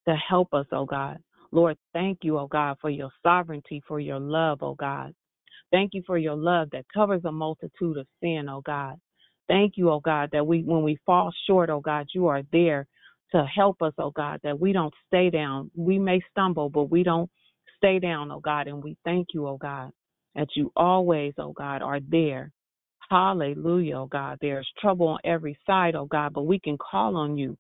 to 0.10 0.16
help 0.16 0.54
us, 0.54 0.68
oh 0.74 0.86
God. 0.86 1.20
Lord, 1.52 1.78
thank 1.94 2.20
you, 2.24 2.40
oh 2.40 2.48
God, 2.48 2.78
for 2.82 2.90
your 2.90 3.12
sovereignty, 3.24 3.84
for 3.88 4.02
your 4.02 4.20
love, 4.20 4.64
oh 4.64 4.76
God. 4.76 5.14
Thank 5.72 5.94
you 5.94 6.04
for 6.08 6.18
your 6.18 6.36
love 6.36 6.70
that 6.72 6.86
covers 6.94 7.22
a 7.26 7.32
multitude 7.32 7.98
of 7.98 8.08
sin, 8.22 8.48
oh 8.50 8.62
God. 8.66 8.98
Thank 9.52 9.74
you, 9.76 9.90
oh 9.90 10.00
God, 10.00 10.30
that 10.32 10.48
we 10.48 10.64
when 10.64 10.82
we 10.82 10.98
fall 11.06 11.30
short, 11.46 11.70
oh 11.70 11.82
God, 11.82 12.08
you 12.16 12.28
are 12.28 12.42
there 12.54 12.88
to 13.34 13.46
help 13.54 13.82
us, 13.82 13.92
oh 13.98 14.12
God, 14.12 14.40
that 14.46 14.58
we 14.58 14.72
don't 14.72 14.94
stay 15.08 15.30
down. 15.30 15.70
We 15.76 16.00
may 16.00 16.22
stumble, 16.32 16.70
but 16.70 16.86
we 16.86 17.04
don't 17.04 17.30
stay 17.76 18.00
down, 18.00 18.32
oh 18.32 18.40
God, 18.40 18.70
and 18.70 18.82
we 18.82 18.96
thank 19.04 19.28
you, 19.34 19.46
oh 19.50 19.58
God, 19.58 19.92
that 20.36 20.48
you 20.56 20.72
always, 20.78 21.34
oh 21.38 21.52
God, 21.52 21.82
are 21.82 22.00
there. 22.00 22.54
Hallelujah, 23.10 23.98
oh 23.98 24.06
God. 24.06 24.38
There's 24.40 24.70
trouble 24.80 25.10
on 25.10 25.20
every 25.26 25.58
side, 25.68 25.96
oh 25.96 26.06
God, 26.06 26.32
but 26.32 26.44
we 26.44 26.58
can 26.58 26.78
call 26.78 27.18
on 27.18 27.38
you. 27.38 27.58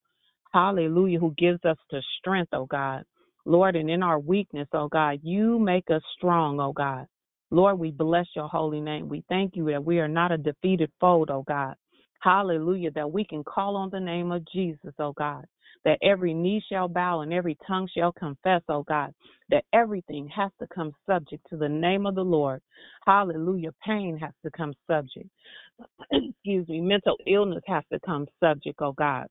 Hallelujah, 0.54 1.20
who 1.20 1.34
gives 1.38 1.60
us 1.66 1.78
the 1.90 2.02
strength, 2.20 2.54
oh 2.54 2.68
God. 2.68 3.04
Lord, 3.44 3.76
and 3.76 3.90
in 3.90 4.02
our 4.02 4.18
weakness, 4.20 4.70
oh 4.72 4.88
God, 4.88 5.20
you 5.24 5.60
make 5.60 5.92
us 5.92 6.04
strong, 6.16 6.58
oh 6.62 6.72
God. 6.72 7.06
Lord, 7.54 7.80
we 7.80 7.92
bless 7.92 8.28
your 8.34 8.48
holy 8.48 8.80
name. 8.80 9.10
We 9.10 9.26
thank 9.28 9.58
you 9.58 9.66
that 9.72 9.84
we 9.84 10.00
are 10.00 10.08
not 10.08 10.32
a 10.32 10.38
defeated 10.38 10.90
foe, 11.02 11.26
oh 11.28 11.44
God. 11.46 11.76
Hallelujah, 12.22 12.92
that 12.92 13.12
we 13.12 13.26
can 13.26 13.44
call 13.44 13.76
on 13.76 13.90
the 13.90 14.00
name 14.00 14.32
of 14.32 14.46
Jesus, 14.52 14.94
oh 15.00 15.14
God. 15.14 15.46
That 15.84 15.98
every 16.04 16.34
knee 16.36 16.64
shall 16.70 16.88
bow 16.88 17.22
and 17.22 17.34
every 17.34 17.58
tongue 17.66 17.90
shall 17.96 18.12
confess, 18.12 18.62
oh 18.70 18.84
God. 18.84 19.14
That 19.50 19.66
everything 19.74 20.30
has 20.36 20.52
to 20.60 20.68
come 20.74 20.92
subject 21.08 21.44
to 21.50 21.58
the 21.58 21.68
name 21.68 22.06
of 22.06 22.14
the 22.14 22.24
Lord. 22.24 22.62
Hallelujah. 23.08 23.72
Pain 23.84 24.18
has 24.18 24.34
to 24.46 24.52
come 24.52 24.74
subject. 24.88 25.28
Excuse 26.12 26.68
me. 26.68 26.82
Mental 26.82 27.18
illness 27.26 27.64
has 27.68 27.84
to 27.92 28.00
come 28.06 28.28
subject, 28.40 28.80
oh 28.82 28.94
God. 28.94 29.26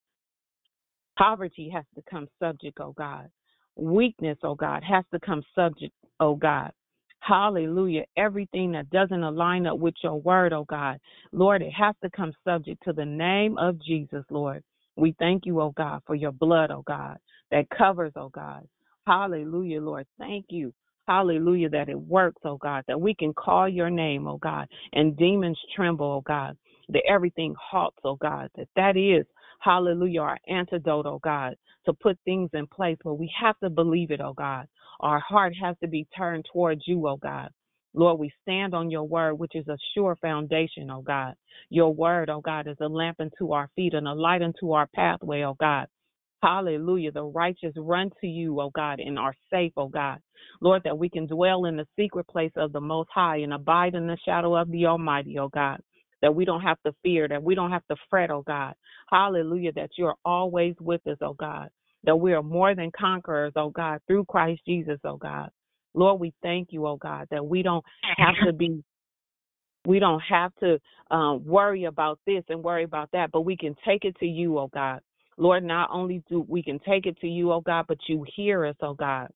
Poverty 1.16 1.70
has 1.72 1.84
to 1.94 2.02
come 2.10 2.26
subject, 2.42 2.78
oh 2.80 2.92
God. 2.96 3.28
Weakness, 3.76 4.38
oh 4.42 4.56
God, 4.56 4.82
has 4.82 5.04
to 5.12 5.20
come 5.20 5.42
subject, 5.54 5.94
oh 6.18 6.34
God. 6.34 6.72
Hallelujah. 7.20 8.04
Everything 8.16 8.72
that 8.72 8.90
doesn't 8.90 9.22
align 9.22 9.66
up 9.66 9.78
with 9.78 9.94
your 10.02 10.20
word, 10.20 10.52
oh 10.52 10.64
God, 10.68 10.98
Lord, 11.32 11.62
it 11.62 11.72
has 11.72 11.94
to 12.02 12.10
come 12.10 12.32
subject 12.44 12.82
to 12.84 12.92
the 12.92 13.04
name 13.04 13.58
of 13.58 13.82
Jesus, 13.82 14.24
Lord. 14.30 14.62
We 14.96 15.14
thank 15.18 15.46
you, 15.46 15.60
oh 15.60 15.72
God, 15.76 16.02
for 16.06 16.14
your 16.14 16.32
blood, 16.32 16.70
oh 16.70 16.84
God, 16.86 17.18
that 17.50 17.70
covers, 17.70 18.12
oh 18.16 18.30
God. 18.30 18.66
Hallelujah, 19.06 19.80
Lord. 19.80 20.06
Thank 20.18 20.46
you. 20.50 20.72
Hallelujah, 21.08 21.70
that 21.70 21.88
it 21.88 22.00
works, 22.00 22.40
oh 22.44 22.58
God, 22.58 22.84
that 22.88 23.00
we 23.00 23.14
can 23.14 23.34
call 23.34 23.68
your 23.68 23.90
name, 23.90 24.28
oh 24.28 24.38
God, 24.38 24.68
and 24.92 25.16
demons 25.16 25.58
tremble, 25.74 26.06
oh 26.06 26.22
God, 26.26 26.56
that 26.90 27.02
everything 27.08 27.54
halts, 27.60 27.98
oh 28.04 28.16
God, 28.16 28.50
that 28.56 28.68
that 28.76 28.96
is, 28.96 29.26
hallelujah, 29.60 30.22
our 30.22 30.38
antidote, 30.48 31.06
oh 31.06 31.20
God, 31.22 31.54
to 31.86 31.92
put 31.92 32.18
things 32.24 32.50
in 32.54 32.66
place. 32.66 32.98
But 33.04 33.14
we 33.14 33.32
have 33.40 33.58
to 33.60 33.70
believe 33.70 34.10
it, 34.10 34.20
oh 34.20 34.34
God. 34.34 34.66
Our 35.00 35.20
heart 35.20 35.54
has 35.62 35.76
to 35.82 35.88
be 35.88 36.06
turned 36.16 36.46
towards 36.52 36.82
you, 36.86 37.06
oh 37.06 37.16
God. 37.16 37.50
Lord, 37.94 38.20
we 38.20 38.32
stand 38.42 38.74
on 38.74 38.90
your 38.90 39.04
word, 39.04 39.34
which 39.34 39.54
is 39.54 39.68
a 39.68 39.78
sure 39.94 40.16
foundation, 40.20 40.90
oh 40.90 41.02
God. 41.02 41.34
Your 41.70 41.94
word, 41.94 42.30
oh 42.30 42.40
God, 42.40 42.66
is 42.66 42.76
a 42.80 42.88
lamp 42.88 43.20
unto 43.20 43.52
our 43.52 43.70
feet 43.76 43.94
and 43.94 44.08
a 44.08 44.12
light 44.12 44.42
unto 44.42 44.72
our 44.72 44.88
pathway, 44.94 45.42
oh 45.42 45.56
God. 45.58 45.86
Hallelujah. 46.42 47.12
The 47.12 47.24
righteous 47.24 47.74
run 47.76 48.10
to 48.20 48.26
you, 48.26 48.60
O 48.60 48.70
God, 48.70 48.98
and 48.98 49.18
are 49.18 49.34
safe, 49.50 49.72
O 49.76 49.88
God. 49.88 50.18
Lord, 50.62 50.82
that 50.84 50.96
we 50.96 51.08
can 51.10 51.26
dwell 51.26 51.66
in 51.66 51.76
the 51.76 51.86
secret 51.96 52.26
place 52.28 52.52
of 52.56 52.72
the 52.72 52.80
Most 52.80 53.10
High 53.14 53.38
and 53.38 53.52
abide 53.52 53.94
in 53.94 54.06
the 54.06 54.16
shadow 54.24 54.56
of 54.56 54.70
the 54.70 54.86
Almighty, 54.86 55.38
O 55.38 55.48
God. 55.48 55.80
That 56.22 56.34
we 56.34 56.44
don't 56.44 56.60
have 56.60 56.78
to 56.84 56.94
fear, 57.02 57.26
that 57.28 57.42
we 57.42 57.54
don't 57.54 57.70
have 57.70 57.86
to 57.90 57.96
fret, 58.08 58.30
oh 58.30 58.42
God. 58.46 58.74
Hallelujah. 59.10 59.72
That 59.72 59.90
you're 59.96 60.16
always 60.24 60.74
with 60.80 61.06
us, 61.06 61.18
oh 61.22 61.34
God 61.34 61.70
that 62.04 62.16
we 62.16 62.32
are 62.32 62.42
more 62.42 62.74
than 62.74 62.90
conquerors, 62.98 63.52
oh 63.56 63.70
God, 63.70 64.00
through 64.06 64.24
Christ 64.26 64.62
Jesus, 64.66 64.98
oh 65.04 65.16
God. 65.16 65.50
Lord, 65.94 66.20
we 66.20 66.32
thank 66.42 66.68
you, 66.70 66.86
oh 66.86 66.96
God, 66.96 67.26
that 67.30 67.44
we 67.44 67.62
don't 67.62 67.84
have 68.16 68.34
to 68.46 68.52
be 68.52 68.82
we 69.86 69.98
don't 69.98 70.20
have 70.20 70.52
to 70.56 70.78
um, 71.10 71.44
worry 71.44 71.84
about 71.84 72.18
this 72.26 72.44
and 72.48 72.62
worry 72.62 72.84
about 72.84 73.10
that, 73.12 73.30
but 73.32 73.42
we 73.42 73.56
can 73.56 73.74
take 73.84 74.04
it 74.04 74.16
to 74.18 74.26
you, 74.26 74.58
oh 74.58 74.68
God. 74.72 75.00
Lord, 75.38 75.64
not 75.64 75.88
only 75.90 76.22
do 76.28 76.44
we 76.46 76.62
can 76.62 76.78
take 76.80 77.06
it 77.06 77.18
to 77.20 77.26
you, 77.26 77.52
oh 77.52 77.62
God, 77.62 77.86
but 77.88 77.98
you 78.06 78.24
hear 78.36 78.66
us, 78.66 78.76
oh 78.82 78.94
God. 78.94 79.28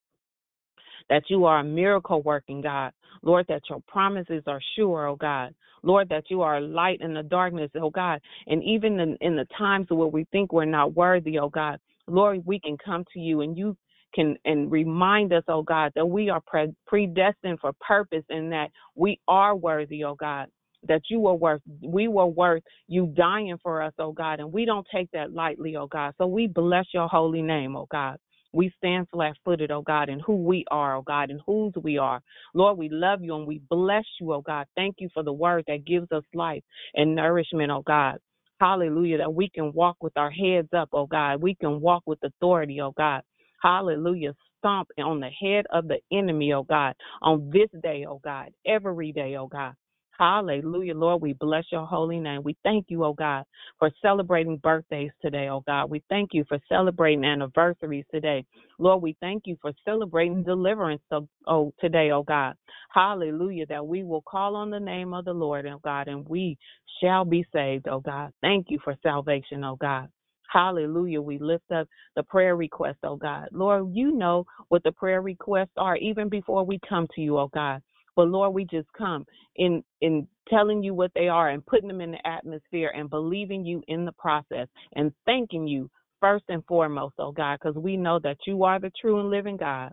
That 1.09 1.23
you 1.29 1.45
are 1.45 1.59
a 1.59 1.63
miracle 1.63 2.21
working 2.23 2.61
God. 2.61 2.93
Lord, 3.23 3.45
that 3.49 3.63
your 3.69 3.81
promises 3.87 4.43
are 4.47 4.61
sure, 4.75 5.07
oh 5.07 5.15
God. 5.17 5.55
Lord, 5.83 6.09
that 6.09 6.25
you 6.29 6.41
are 6.41 6.57
a 6.57 6.61
light 6.61 7.01
in 7.01 7.13
the 7.13 7.23
darkness, 7.23 7.71
oh 7.75 7.89
God. 7.91 8.21
And 8.47 8.63
even 8.63 8.99
in, 8.99 9.17
in 9.21 9.35
the 9.35 9.47
times 9.57 9.87
where 9.89 10.07
we 10.07 10.25
think 10.31 10.53
we're 10.53 10.65
not 10.65 10.95
worthy, 10.95 11.39
oh 11.39 11.49
God, 11.49 11.79
Lord, 12.07 12.43
we 12.45 12.59
can 12.59 12.77
come 12.83 13.05
to 13.13 13.19
you 13.19 13.41
and 13.41 13.57
you 13.57 13.77
can 14.15 14.37
and 14.45 14.71
remind 14.71 15.33
us, 15.33 15.43
oh 15.49 15.63
God, 15.63 15.91
that 15.95 16.05
we 16.05 16.29
are 16.29 16.41
pre- 16.47 16.75
predestined 16.87 17.59
for 17.61 17.73
purpose 17.81 18.23
and 18.29 18.51
that 18.51 18.69
we 18.95 19.19
are 19.27 19.55
worthy, 19.55 20.03
oh 20.05 20.15
God. 20.15 20.47
that 20.87 21.01
you 21.09 21.19
were 21.19 21.33
worth, 21.33 21.61
we 21.83 22.07
were 22.07 22.25
worth 22.27 22.63
you 22.87 23.07
dying 23.17 23.57
for 23.61 23.81
us, 23.81 23.93
oh 23.99 24.11
God, 24.11 24.39
and 24.39 24.51
we 24.53 24.65
don't 24.65 24.87
take 24.93 25.09
that 25.11 25.33
lightly, 25.33 25.75
oh 25.75 25.87
God. 25.87 26.13
So 26.17 26.27
we 26.27 26.47
bless 26.47 26.85
your 26.93 27.07
holy 27.07 27.41
name, 27.41 27.75
oh 27.75 27.87
God. 27.91 28.17
We 28.55 28.73
stand 28.77 29.07
flat 29.11 29.35
footed, 29.45 29.71
oh 29.71 29.83
God, 29.83 30.09
in 30.09 30.21
who 30.21 30.37
we 30.37 30.65
are, 30.71 30.95
oh 30.95 31.03
God, 31.03 31.29
and 31.29 31.41
whose 31.45 31.73
we 31.83 31.99
are. 31.99 32.21
Lord, 32.55 32.77
we 32.79 32.89
love 32.89 33.21
you 33.21 33.35
and 33.35 33.47
we 33.47 33.61
bless 33.69 34.05
you, 34.21 34.33
oh 34.33 34.41
God. 34.41 34.67
Thank 34.75 34.97
you 34.99 35.09
for 35.13 35.23
the 35.23 35.33
word 35.33 35.65
that 35.67 35.85
gives 35.85 36.11
us 36.13 36.23
life 36.33 36.63
and 36.95 37.15
nourishment, 37.15 37.71
oh 37.71 37.83
God. 37.85 38.19
Hallelujah, 38.61 39.19
that 39.19 39.33
we 39.33 39.49
can 39.49 39.73
walk 39.73 39.97
with 40.01 40.17
our 40.17 40.31
heads 40.31 40.69
up, 40.75 40.89
oh 40.93 41.07
God. 41.07 41.41
We 41.41 41.55
can 41.55 41.81
walk 41.81 42.03
with 42.07 42.19
authority, 42.23 42.81
oh 42.81 42.93
God. 42.97 43.23
Hallelujah. 43.61 44.33
Stomp 44.59 44.89
on 44.99 45.19
the 45.19 45.29
head 45.29 45.65
of 45.73 45.87
the 45.89 45.99
enemy, 46.11 46.53
oh 46.53 46.63
God, 46.63 46.95
on 47.21 47.51
this 47.51 47.69
day, 47.83 48.05
oh 48.09 48.21
God, 48.23 48.51
every 48.65 49.11
day, 49.11 49.35
oh 49.37 49.47
God. 49.47 49.73
Hallelujah, 50.17 50.95
Lord. 50.95 51.21
We 51.21 51.33
bless 51.33 51.65
your 51.71 51.85
holy 51.85 52.19
name. 52.19 52.41
We 52.43 52.55
thank 52.63 52.85
you, 52.89 53.03
oh 53.03 53.13
God, 53.13 53.43
for 53.79 53.91
celebrating 54.01 54.57
birthdays 54.57 55.11
today, 55.21 55.49
oh 55.49 55.61
God. 55.67 55.89
We 55.89 56.03
thank 56.09 56.29
you 56.33 56.45
for 56.47 56.57
celebrating 56.69 57.25
anniversaries 57.25 58.05
today. 58.13 58.45
Lord, 58.79 59.01
we 59.01 59.17
thank 59.19 59.43
you 59.45 59.57
for 59.61 59.73
celebrating 59.83 60.43
deliverance 60.43 61.01
oh, 61.11 61.27
oh, 61.47 61.73
today, 61.81 62.11
oh 62.11 62.23
God. 62.23 62.55
Hallelujah, 62.93 63.65
that 63.67 63.85
we 63.85 64.03
will 64.03 64.21
call 64.21 64.55
on 64.55 64.69
the 64.69 64.79
name 64.79 65.13
of 65.13 65.25
the 65.25 65.33
Lord, 65.33 65.65
oh 65.65 65.81
God, 65.83 66.07
and 66.07 66.27
we 66.29 66.57
shall 67.01 67.25
be 67.25 67.45
saved, 67.53 67.87
oh 67.89 67.99
God. 67.99 68.31
Thank 68.41 68.67
you 68.69 68.79
for 68.83 68.95
salvation, 69.03 69.63
oh 69.65 69.75
God. 69.75 70.07
Hallelujah. 70.47 71.21
We 71.21 71.37
lift 71.39 71.69
up 71.71 71.87
the 72.15 72.23
prayer 72.23 72.55
requests, 72.55 73.03
oh 73.03 73.17
God. 73.17 73.49
Lord, 73.51 73.89
you 73.91 74.13
know 74.13 74.45
what 74.69 74.83
the 74.83 74.93
prayer 74.93 75.21
requests 75.21 75.73
are 75.75 75.97
even 75.97 76.29
before 76.29 76.63
we 76.63 76.79
come 76.87 77.07
to 77.15 77.21
you, 77.21 77.37
oh 77.37 77.49
God. 77.53 77.81
But 78.15 78.29
Lord, 78.29 78.53
we 78.53 78.65
just 78.65 78.87
come 78.97 79.25
in 79.55 79.83
in 80.01 80.27
telling 80.49 80.83
you 80.83 80.93
what 80.93 81.11
they 81.15 81.27
are 81.27 81.49
and 81.49 81.65
putting 81.65 81.87
them 81.87 82.01
in 82.01 82.11
the 82.11 82.27
atmosphere 82.27 82.91
and 82.95 83.09
believing 83.09 83.65
you 83.65 83.81
in 83.87 84.05
the 84.05 84.11
process 84.13 84.67
and 84.95 85.11
thanking 85.25 85.67
you 85.67 85.89
first 86.21 86.45
and 86.49 86.63
foremost, 86.65 87.15
oh 87.19 87.31
God, 87.31 87.59
because 87.59 87.75
we 87.75 87.97
know 87.97 88.19
that 88.19 88.37
you 88.45 88.63
are 88.63 88.79
the 88.79 88.91
true 88.99 89.19
and 89.19 89.29
living 89.29 89.57
God. 89.57 89.91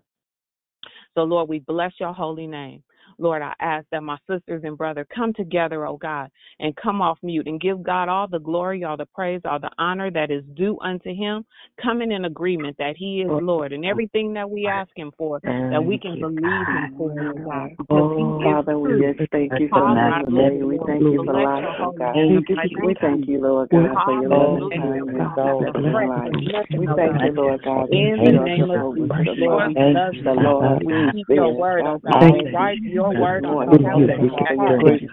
So 1.14 1.22
Lord, 1.22 1.48
we 1.48 1.60
bless 1.60 1.92
your 1.98 2.12
holy 2.12 2.46
name. 2.46 2.82
Lord, 3.22 3.40
I 3.40 3.54
ask 3.60 3.86
that 3.92 4.02
my 4.02 4.18
sisters 4.28 4.62
and 4.64 4.76
brother 4.76 5.06
come 5.14 5.32
together, 5.32 5.86
oh 5.86 5.96
God, 5.96 6.28
and 6.58 6.74
come 6.76 7.00
off 7.00 7.18
mute 7.22 7.46
and 7.46 7.60
give 7.60 7.82
God 7.82 8.08
all 8.08 8.26
the 8.26 8.40
glory, 8.40 8.82
all 8.82 8.96
the 8.96 9.06
praise, 9.06 9.40
all 9.44 9.60
the 9.60 9.70
honor 9.78 10.10
that 10.10 10.30
is 10.32 10.42
due 10.54 10.76
unto 10.80 11.14
him, 11.14 11.44
coming 11.80 12.10
in 12.10 12.24
agreement 12.24 12.76
that 12.78 12.96
he 12.96 13.20
is 13.22 13.28
Lord 13.30 13.72
and 13.72 13.84
everything 13.84 14.32
that 14.34 14.50
we 14.50 14.66
ask 14.66 14.90
him 14.96 15.12
for, 15.16 15.40
that 15.70 15.84
we 15.84 15.98
can 15.98 16.18
believe 16.20 16.66
him 16.66 16.94
for, 16.98 17.12
oh 17.28 17.38
God. 17.48 17.70
Oh, 17.90 18.40
Father, 18.42 18.78
we 18.78 18.90
just 19.16 19.30
thank 19.30 19.52
you 19.60 19.68
for 19.70 19.86
another 19.88 20.30
day. 20.30 20.62
We 20.62 20.78
thank 20.86 21.02
you 21.12 21.24
for 21.24 21.32
life, 21.34 21.64
oh 21.80 21.92
God. 21.92 22.14
We 22.88 22.94
thank 23.00 23.28
you, 23.28 23.40
Lord 23.40 23.70
God, 23.70 23.98
for 24.04 24.12
your 24.20 24.30
love 24.30 24.58
and 24.72 24.82
kindness. 24.82 25.28
over 25.68 25.80
life. 25.92 26.32
We 26.78 26.86
thank 26.96 27.22
you, 27.22 27.32
Lord 27.32 27.62
God, 27.62 27.88
in 27.92 28.16
the 28.24 28.32
name 28.44 28.70
of 28.70 28.96
Jesus, 28.96 29.36
Lord, 29.38 29.68
we 29.76 29.92
love 29.94 30.14
you, 30.14 30.22
Lord. 30.42 30.82
We 30.84 30.92
keep 31.12 31.26
your 31.30 31.54
word, 31.54 31.84
oh 31.86 31.98
God. 32.04 32.32
We 32.32 32.50
write 32.52 32.78
your 32.82 33.11
word 33.20 33.44
on 33.44 33.66
the 33.68 33.78
tablet 33.78 34.10
of 34.18 34.32
our 34.32 34.56
heart. 34.56 34.82
We 34.82 35.08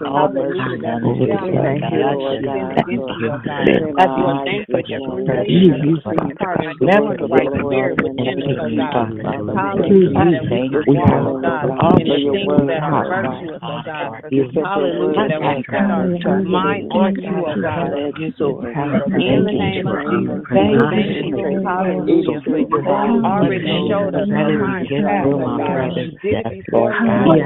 Thank 1.59 1.83
you, 1.91 1.99
Lord 2.05 2.43
God, 2.43 2.71
against 2.77 3.12
you, 3.19 3.29
oh 3.29 3.39
God. 3.43 3.65
for 3.67 3.99
As 3.99 4.09
you 4.15 4.25
thank 4.45 4.69
you 4.69 4.79
for 4.79 4.83
your 4.88 5.15
relationship 5.15 6.05
with 6.05 6.39
heart 6.39 6.62
and 6.63 6.79
doing 6.79 7.17
the 7.19 7.27
right 7.27 7.49
spirit 7.49 7.95
within 8.01 8.39
us, 8.43 8.55
oh 8.59 8.69
God. 8.75 9.09
Hallelujah. 9.55 10.19
That 10.29 10.43
we 10.49 10.69
can 10.69 10.95
walk, 10.95 11.09
oh 11.25 11.39
God, 11.41 11.65
in 11.99 12.07
the 12.07 12.19
things 12.31 12.67
that 12.69 12.83
are 12.83 13.03
virtuous, 13.09 13.62
oh 13.63 13.81
God. 13.85 14.23
Hallelujah. 14.63 15.27
That 15.29 15.41
we 15.41 15.63
set 15.69 15.89
our 15.89 16.07
mind 16.43 16.91
on 16.91 17.15
you, 17.19 17.33
oh 17.45 17.55
God. 17.62 17.93
In 19.19 19.43
the 19.45 19.51
name 19.51 19.88
of 19.88 19.99
Jesus. 20.09 20.41
Thank 20.49 20.79
you. 21.27 21.63
Hallelujah. 21.63 22.39
You 22.47 23.23
already 23.25 23.67
showed 23.89 24.15
us 24.15 24.27
the 24.29 24.35
time 24.59 24.85
past, 24.88 25.27
oh 25.27 25.57
You 25.97 26.12
did 26.21 26.45
it 26.45 26.65
before 26.65 26.91
we 26.91 27.41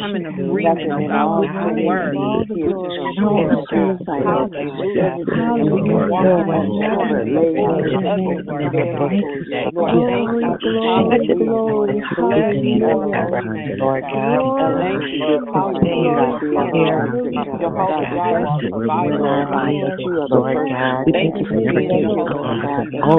Come 0.00 0.16
in 0.16 0.26
agreement, 0.26 0.92
oh 0.92 1.00
God, 1.06 1.38
with 1.38 1.50
your 1.54 1.86
word. 1.86 2.14
Hallelujah. 4.24 5.16
And 5.56 5.72
we 5.72 5.82
can 5.82 6.08
walk 6.08 6.26
Lord 20.30 20.54
God. 20.54 21.06
Thank 21.12 21.34
you. 21.36 21.40
Thank 21.40 21.40
you 21.40 21.46
for 21.46 21.56
everything. 21.68 22.04
Oh, 23.04 23.18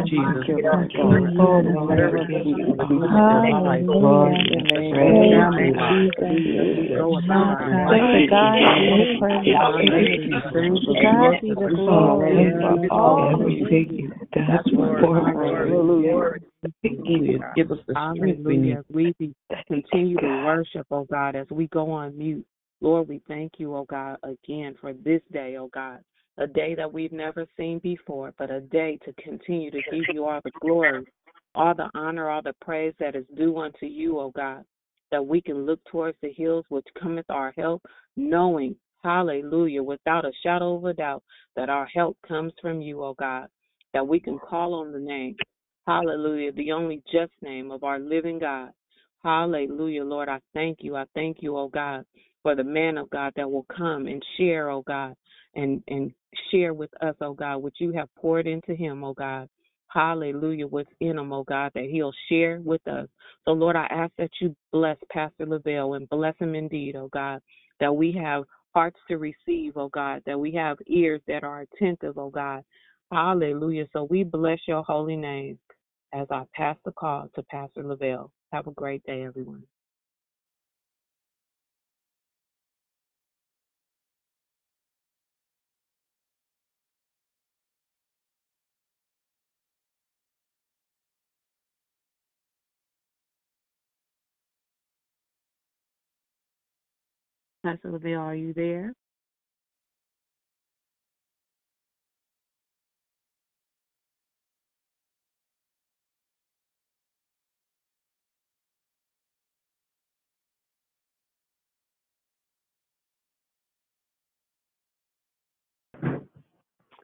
Jesus. 0.08 0.46
Give 17.56 17.72
us 17.72 17.80
the 17.88 17.94
strength. 18.16 18.78
As 18.78 18.86
we 18.94 19.34
continue 19.68 20.18
to 20.18 20.44
worship, 20.46 20.88
oh 20.92 21.06
God, 21.10 21.36
as 21.36 21.48
we 21.50 21.68
go 21.68 21.92
on 21.92 22.18
mute. 22.18 22.46
Lord, 22.82 23.08
we 23.08 23.22
thank 23.28 23.54
you, 23.58 23.76
oh 23.76 23.86
God, 23.90 24.18
again 24.24 24.76
for 24.80 24.94
this 24.94 25.22
day, 25.32 25.56
oh 25.58 25.70
God. 25.74 26.00
A 26.38 26.46
day 26.46 26.76
that 26.76 26.92
we've 26.92 27.14
never 27.14 27.46
seen 27.56 27.80
before, 27.80 28.34
but 28.38 28.52
a 28.52 28.60
day 28.60 29.00
to 29.06 29.14
continue 29.14 29.72
to 29.72 29.80
give 29.90 30.04
you 30.14 30.26
all 30.26 30.42
the 30.44 30.52
glory, 30.60 31.06
all 31.56 31.74
the 31.74 31.90
honor, 31.94 32.30
all 32.30 32.42
the 32.42 32.54
praise 32.62 32.94
that 33.00 33.16
is 33.16 33.26
due 33.36 33.58
unto 33.58 33.86
you, 33.86 34.20
O 34.20 34.32
God. 34.32 34.64
That 35.12 35.26
we 35.26 35.42
can 35.42 35.66
look 35.66 35.80
towards 35.86 36.18
the 36.22 36.34
hills 36.34 36.66
which 36.70 36.88
cometh 37.00 37.30
our 37.30 37.54
help, 37.58 37.84
knowing, 38.18 38.76
hallelujah, 39.04 39.84
without 39.84 40.26
a 40.26 40.32
shadow 40.44 40.76
of 40.76 40.86
a 40.86 40.94
doubt, 40.94 41.24
that 41.56 41.70
our 41.70 41.86
help 41.86 42.18
comes 42.28 42.54
from 42.62 42.82
you, 42.82 43.04
O 43.04 43.14
God. 43.14 43.48
That 43.94 44.08
we 44.08 44.20
can 44.20 44.40
call 44.40 44.74
on 44.74 44.92
the 44.92 45.00
name. 45.00 45.36
Hallelujah, 45.88 46.52
the 46.52 46.72
only 46.72 47.04
just 47.12 47.32
name 47.42 47.72
of 47.72 47.84
our 47.84 48.00
living 48.00 48.40
God. 48.40 48.72
Hallelujah, 49.24 50.04
Lord. 50.04 50.30
I 50.30 50.40
thank 50.54 50.80
you. 50.82 50.96
I 50.96 51.06
thank 51.14 51.38
you, 51.42 51.58
O 51.58 51.68
God, 51.68 52.06
for 52.44 52.56
the 52.56 52.64
man 52.64 52.98
of 52.98 53.10
God 53.10 53.34
that 53.36 53.50
will 53.50 53.66
come 53.76 54.08
and 54.08 54.24
share, 54.38 54.70
O 54.70 54.82
God, 54.82 55.16
and, 55.54 55.82
and 55.88 56.12
share 56.52 56.74
with 56.74 56.90
us, 57.02 57.16
O 57.22 57.34
God, 57.34 57.58
what 57.58 57.74
you 57.80 57.92
have 57.94 58.14
poured 58.16 58.48
into 58.48 58.76
him, 58.76 59.04
O 59.04 59.14
God. 59.14 59.48
Hallelujah, 59.96 60.68
within 60.68 61.18
him, 61.18 61.34
oh 61.34 61.46
God, 61.46 61.72
that 61.76 61.86
he'll 61.86 62.14
share 62.30 62.62
with 62.64 62.86
us. 62.88 63.08
So, 63.46 63.54
Lord, 63.54 63.78
I 63.78 63.86
ask 63.86 64.14
that 64.18 64.32
you 64.42 64.56
bless 64.74 64.98
Pastor 65.12 65.46
Lavelle 65.48 65.96
and 65.96 66.10
bless 66.10 66.36
him 66.38 66.54
indeed, 66.54 66.98
oh 66.98 67.10
God, 67.14 67.42
that 67.80 67.96
we 67.96 68.12
have 68.14 68.44
hearts 68.76 69.00
to 69.08 69.18
receive, 69.18 69.78
oh 69.78 69.90
God, 69.90 70.22
that 70.26 70.40
we 70.40 70.52
have 70.54 70.78
ears 70.88 71.22
that 71.30 71.46
are 71.46 71.62
attentive, 71.62 72.18
oh 72.18 72.30
God. 72.30 72.64
Hallelujah. 73.12 73.86
So 73.94 74.04
we 74.10 74.26
bless 74.26 74.60
your 74.68 74.84
holy 74.84 75.16
name 75.16 75.60
as 76.14 76.28
I 76.30 76.44
pass 76.54 76.78
the 76.86 76.92
call 76.92 77.30
to 77.36 77.44
Pastor 77.44 77.84
Lavelle. 77.84 78.32
Have 78.52 78.68
a 78.68 78.72
great 78.72 79.04
day, 79.06 79.24
everyone. 79.24 79.64
Pastor 97.66 97.92
Lavelle, 97.92 98.22
are 98.22 98.36
you 98.36 98.54
there? 98.54 98.94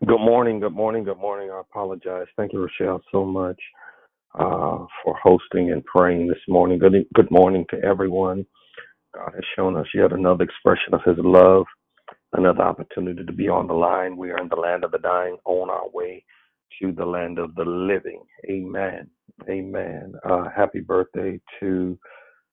Good 0.08 0.19
morning, 0.19 0.60
good 0.60 0.74
morning, 0.74 1.04
good 1.06 1.19
morning. 1.19 1.52
I 1.52 1.62
apologize. 1.62 2.28
Thank 2.38 2.54
you, 2.54 2.62
Rochelle, 2.62 3.02
so 3.12 3.26
much 3.26 3.60
uh, 4.36 4.86
for 5.04 5.15
hosting 5.24 5.71
and 5.71 5.86
praying 5.86 6.28
this 6.28 6.39
morning. 6.47 6.80
Good, 6.80 6.93
good 7.15 7.32
morning 7.32 7.65
to 7.71 7.78
everyone. 7.84 8.45
God 9.15 9.32
has 9.36 9.43
shown 9.56 9.78
us 9.78 9.88
yet 9.93 10.13
another 10.13 10.43
expression 10.43 10.93
of 10.93 11.02
His 11.06 11.17
love, 11.19 11.65
another 12.34 12.63
opportunity 12.63 13.24
to 13.26 13.34
be 13.34 13.50
on 13.50 13.67
the 13.67 13.74
line. 13.74 14.17
We 14.17 14.32
are 14.32 14.38
in 14.39 14.50
the 14.50 14.56
land 14.56 14.84
of 14.84 14.91
the 14.91 15.00
dying, 15.00 15.38
on 15.45 15.69
our 15.69 15.89
way 15.93 16.24
to 16.82 16.91
the 16.91 17.06
land 17.06 17.39
of 17.39 17.56
the 17.56 17.65
living. 17.65 18.24
Amen. 18.50 19.10
Amen. 19.50 20.13
Uh, 20.30 20.45
happy 20.56 20.80
birthday 20.82 21.39
to 21.60 21.97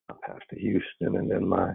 uh, 0.09 0.15
Pastor 0.25 0.57
Houston 0.57 1.17
and 1.17 1.31
then 1.31 1.47
my 1.47 1.73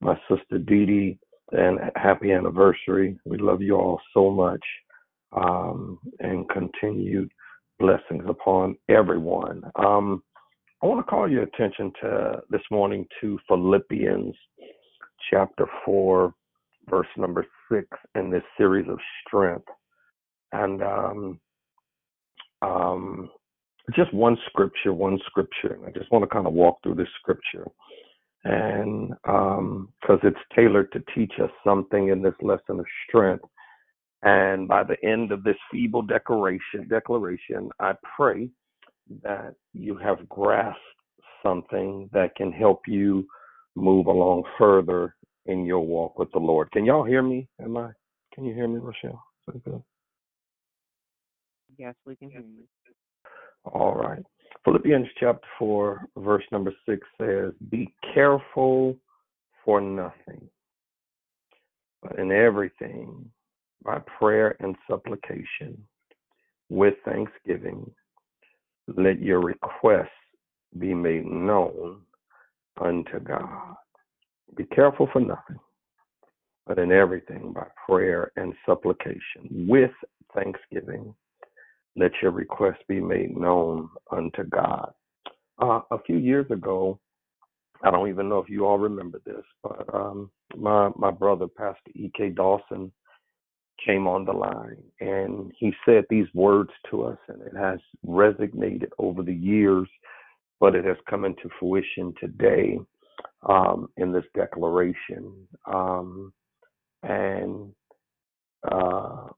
my 0.00 0.16
sister 0.28 0.58
Dee 0.58 0.86
Dee, 0.86 1.18
and 1.52 1.78
happy 1.96 2.32
anniversary. 2.32 3.18
We 3.24 3.38
love 3.38 3.62
you 3.62 3.76
all 3.76 4.00
so 4.14 4.30
much, 4.30 4.64
um, 5.32 5.98
and 6.20 6.48
continued 6.50 7.30
blessings 7.78 8.24
upon 8.28 8.76
everyone. 8.88 9.62
Um, 9.76 10.22
I 10.84 10.86
want 10.86 11.00
to 11.00 11.10
call 11.10 11.30
your 11.30 11.44
attention 11.44 11.90
to 12.02 12.42
this 12.50 12.60
morning 12.70 13.06
to 13.22 13.38
Philippians 13.48 14.34
chapter 15.30 15.66
4, 15.82 16.34
verse 16.90 17.06
number 17.16 17.46
6 17.72 17.88
in 18.16 18.28
this 18.28 18.42
series 18.58 18.86
of 18.90 18.98
strength. 19.26 19.64
And 20.52 20.82
um, 20.82 21.40
um, 22.60 23.30
just 23.96 24.12
one 24.12 24.36
scripture, 24.50 24.92
one 24.92 25.18
scripture. 25.24 25.78
I 25.86 25.90
just 25.90 26.12
want 26.12 26.22
to 26.22 26.28
kind 26.28 26.46
of 26.46 26.52
walk 26.52 26.80
through 26.82 26.96
this 26.96 27.08
scripture. 27.18 27.66
And 28.44 29.14
because 29.24 30.20
it's 30.22 30.36
tailored 30.54 30.92
to 30.92 31.02
teach 31.14 31.32
us 31.42 31.50
something 31.66 32.08
in 32.08 32.20
this 32.20 32.34
lesson 32.42 32.78
of 32.78 32.84
strength. 33.08 33.46
And 34.22 34.68
by 34.68 34.84
the 34.84 35.02
end 35.02 35.32
of 35.32 35.44
this 35.44 35.56
feeble 35.72 36.02
declaration, 36.02 36.88
declaration, 36.90 37.70
I 37.80 37.94
pray 38.18 38.50
that 39.22 39.54
you 39.72 39.96
have 39.96 40.28
grasped 40.28 40.80
something 41.42 42.08
that 42.12 42.34
can 42.36 42.52
help 42.52 42.82
you 42.86 43.26
move 43.74 44.06
along 44.06 44.44
further 44.58 45.14
in 45.46 45.64
your 45.64 45.80
walk 45.80 46.18
with 46.18 46.30
the 46.32 46.38
Lord. 46.38 46.70
Can 46.72 46.84
y'all 46.84 47.04
hear 47.04 47.22
me? 47.22 47.48
Am 47.62 47.76
I? 47.76 47.90
Can 48.34 48.44
you 48.44 48.54
hear 48.54 48.68
me, 48.68 48.78
Rochelle? 48.78 49.22
Is 49.48 49.54
that 49.54 49.64
good? 49.64 49.82
Yes, 51.76 51.94
we 52.06 52.16
can 52.16 52.30
hear 52.30 52.40
you. 52.40 52.64
All 53.64 53.94
right. 53.94 54.22
Philippians 54.64 55.06
chapter 55.18 55.46
4, 55.58 56.08
verse 56.18 56.44
number 56.52 56.72
6 56.88 57.06
says, 57.20 57.52
Be 57.70 57.92
careful 58.14 58.96
for 59.64 59.80
nothing, 59.80 60.48
but 62.02 62.18
in 62.18 62.32
everything, 62.32 63.24
by 63.84 63.98
prayer 64.18 64.56
and 64.60 64.76
supplication, 64.88 65.76
with 66.70 66.94
thanksgiving, 67.04 67.90
let 68.88 69.20
your 69.20 69.40
requests 69.40 70.08
be 70.78 70.94
made 70.94 71.26
known 71.26 72.00
unto 72.80 73.20
God. 73.20 73.76
Be 74.56 74.64
careful 74.64 75.08
for 75.12 75.20
nothing, 75.20 75.58
but 76.66 76.78
in 76.78 76.92
everything 76.92 77.52
by 77.52 77.66
prayer 77.86 78.30
and 78.36 78.54
supplication 78.66 79.66
with 79.68 79.90
thanksgiving. 80.34 81.14
Let 81.96 82.12
your 82.22 82.32
requests 82.32 82.82
be 82.88 83.00
made 83.00 83.36
known 83.36 83.88
unto 84.10 84.44
God. 84.44 84.92
Uh, 85.60 85.80
a 85.92 86.02
few 86.04 86.16
years 86.16 86.50
ago, 86.50 86.98
I 87.82 87.90
don't 87.90 88.08
even 88.08 88.28
know 88.28 88.38
if 88.38 88.48
you 88.48 88.66
all 88.66 88.78
remember 88.78 89.20
this, 89.24 89.44
but 89.62 89.94
um, 89.94 90.30
my 90.56 90.90
my 90.96 91.10
brother, 91.10 91.46
Pastor 91.46 91.90
E. 91.94 92.10
K. 92.16 92.30
Dawson, 92.30 92.90
came 93.84 94.06
on 94.06 94.24
the 94.24 94.32
line 94.32 94.82
and 95.00 95.52
he 95.58 95.72
said 95.84 96.04
these 96.08 96.26
words 96.34 96.70
to 96.90 97.04
us, 97.04 97.18
and 97.28 97.42
it 97.42 97.56
has 97.56 97.78
resonated 98.06 98.88
over 98.98 99.22
the 99.22 99.34
years, 99.34 99.88
but 100.60 100.74
it 100.74 100.84
has 100.84 100.96
come 101.08 101.24
into 101.24 101.48
fruition 101.58 102.14
today 102.20 102.78
um, 103.48 103.88
in 103.96 104.12
this 104.12 104.24
declaration. 104.34 105.32
Um, 105.66 106.32
and 107.02 107.72
uh, 108.70 109.28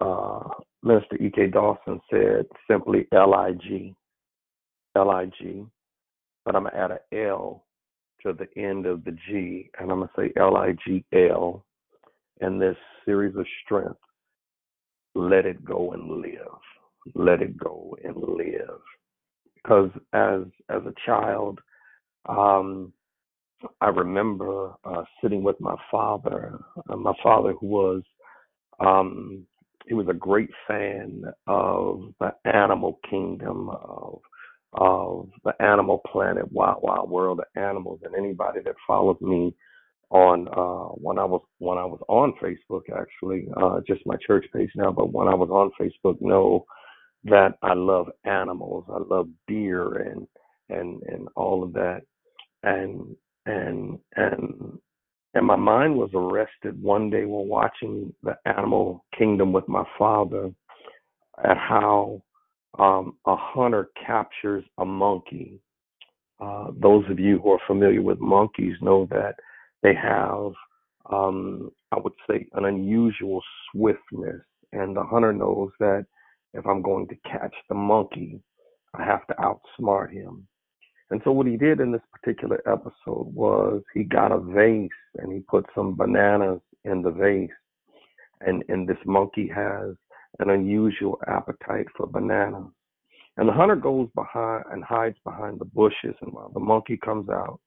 uh, 0.00 0.48
Minister 0.82 1.16
E. 1.16 1.30
K. 1.34 1.46
Dawson 1.46 2.00
said 2.10 2.46
simply 2.70 3.06
L 3.12 3.34
I 3.34 3.52
G, 3.52 3.94
L 4.96 5.10
I 5.10 5.26
G, 5.40 5.64
but 6.44 6.54
I'm 6.54 6.64
gonna 6.64 6.76
add 6.76 6.90
a 6.90 7.28
L 7.28 7.64
to 8.22 8.32
the 8.32 8.48
end 8.60 8.86
of 8.86 9.04
the 9.04 9.16
G, 9.28 9.70
and 9.78 9.90
I'm 9.90 10.00
gonna 10.00 10.10
say 10.16 10.32
L 10.36 10.56
I 12.40 12.44
G 12.44 12.46
L, 12.46 12.52
and 12.52 12.60
this 12.60 12.76
series 13.04 13.36
of 13.36 13.46
strength. 13.64 14.00
Let 15.14 15.46
it 15.46 15.64
go 15.64 15.92
and 15.92 16.20
live. 16.20 16.60
Let 17.14 17.40
it 17.40 17.56
go 17.56 17.96
and 18.04 18.16
live. 18.16 18.80
Because 19.54 19.90
as 20.12 20.42
as 20.68 20.82
a 20.86 20.94
child, 21.04 21.58
um, 22.28 22.92
I 23.80 23.88
remember 23.88 24.74
uh, 24.84 25.04
sitting 25.22 25.42
with 25.42 25.60
my 25.60 25.76
father. 25.90 26.58
Uh, 26.90 26.96
my 26.96 27.14
father, 27.22 27.52
who 27.52 27.66
was 27.66 28.02
um, 28.80 29.46
he 29.88 29.94
was 29.94 30.08
a 30.08 30.14
great 30.14 30.50
fan 30.68 31.22
of 31.46 32.12
the 32.20 32.34
animal 32.44 32.98
kingdom 33.08 33.70
of 33.70 34.20
of 34.74 35.30
the 35.44 35.54
animal 35.62 36.02
planet, 36.12 36.52
Wild 36.52 36.82
Wild 36.82 37.08
World 37.08 37.40
of 37.40 37.46
Animals, 37.56 38.00
and 38.04 38.14
anybody 38.14 38.60
that 38.64 38.74
followed 38.86 39.20
me 39.22 39.54
on 40.10 40.48
uh 40.48 40.92
when 40.94 41.18
I 41.18 41.24
was 41.24 41.42
when 41.58 41.78
I 41.78 41.84
was 41.84 42.00
on 42.08 42.34
Facebook 42.42 42.82
actually, 42.96 43.48
uh 43.56 43.80
just 43.86 44.06
my 44.06 44.16
church 44.26 44.46
page 44.54 44.70
now, 44.76 44.92
but 44.92 45.12
when 45.12 45.28
I 45.28 45.34
was 45.34 45.50
on 45.50 45.70
Facebook 45.80 46.20
know 46.20 46.64
that 47.24 47.54
I 47.62 47.74
love 47.74 48.08
animals. 48.24 48.84
I 48.88 48.98
love 48.98 49.28
deer 49.48 49.94
and 49.94 50.26
and 50.68 51.02
and 51.04 51.28
all 51.36 51.62
of 51.62 51.72
that. 51.74 52.02
And 52.62 53.16
and 53.46 53.98
and 54.16 54.78
and 55.34 55.46
my 55.46 55.56
mind 55.56 55.96
was 55.96 56.10
arrested 56.14 56.80
one 56.82 57.10
day 57.10 57.24
while 57.26 57.44
watching 57.44 58.12
the 58.22 58.36
animal 58.46 59.04
kingdom 59.16 59.52
with 59.52 59.68
my 59.68 59.84
father 59.98 60.50
at 61.44 61.58
how 61.58 62.22
um, 62.78 63.16
a 63.26 63.36
hunter 63.36 63.90
captures 64.06 64.64
a 64.78 64.84
monkey. 64.84 65.60
Uh, 66.40 66.68
those 66.80 67.04
of 67.10 67.18
you 67.18 67.38
who 67.38 67.52
are 67.52 67.60
familiar 67.66 68.02
with 68.02 68.20
monkeys 68.20 68.76
know 68.80 69.06
that 69.10 69.34
they 69.86 69.94
have, 69.94 70.52
um, 71.12 71.70
I 71.92 71.98
would 72.00 72.12
say, 72.28 72.46
an 72.54 72.64
unusual 72.64 73.40
swiftness. 73.70 74.42
And 74.72 74.96
the 74.96 75.04
hunter 75.04 75.32
knows 75.32 75.70
that 75.78 76.06
if 76.54 76.66
I'm 76.66 76.82
going 76.82 77.06
to 77.08 77.30
catch 77.30 77.54
the 77.68 77.76
monkey, 77.76 78.40
I 78.94 79.04
have 79.04 79.24
to 79.28 79.34
outsmart 79.34 80.12
him. 80.12 80.48
And 81.10 81.20
so 81.22 81.30
what 81.30 81.46
he 81.46 81.56
did 81.56 81.78
in 81.78 81.92
this 81.92 82.02
particular 82.12 82.60
episode 82.66 83.32
was 83.32 83.82
he 83.94 84.02
got 84.02 84.32
a 84.32 84.40
vase 84.40 84.90
and 85.18 85.32
he 85.32 85.38
put 85.38 85.64
some 85.72 85.96
bananas 85.96 86.60
in 86.84 87.02
the 87.02 87.12
vase. 87.12 87.50
And, 88.40 88.64
and 88.68 88.88
this 88.88 88.98
monkey 89.06 89.48
has 89.54 89.94
an 90.40 90.50
unusual 90.50 91.20
appetite 91.28 91.86
for 91.96 92.08
bananas. 92.08 92.72
And 93.36 93.48
the 93.48 93.52
hunter 93.52 93.76
goes 93.76 94.08
behind 94.16 94.64
and 94.72 94.82
hides 94.82 95.18
behind 95.22 95.60
the 95.60 95.64
bushes. 95.64 96.16
And 96.22 96.32
while 96.32 96.50
the 96.52 96.60
monkey 96.60 96.96
comes 96.96 97.28
out, 97.28 97.60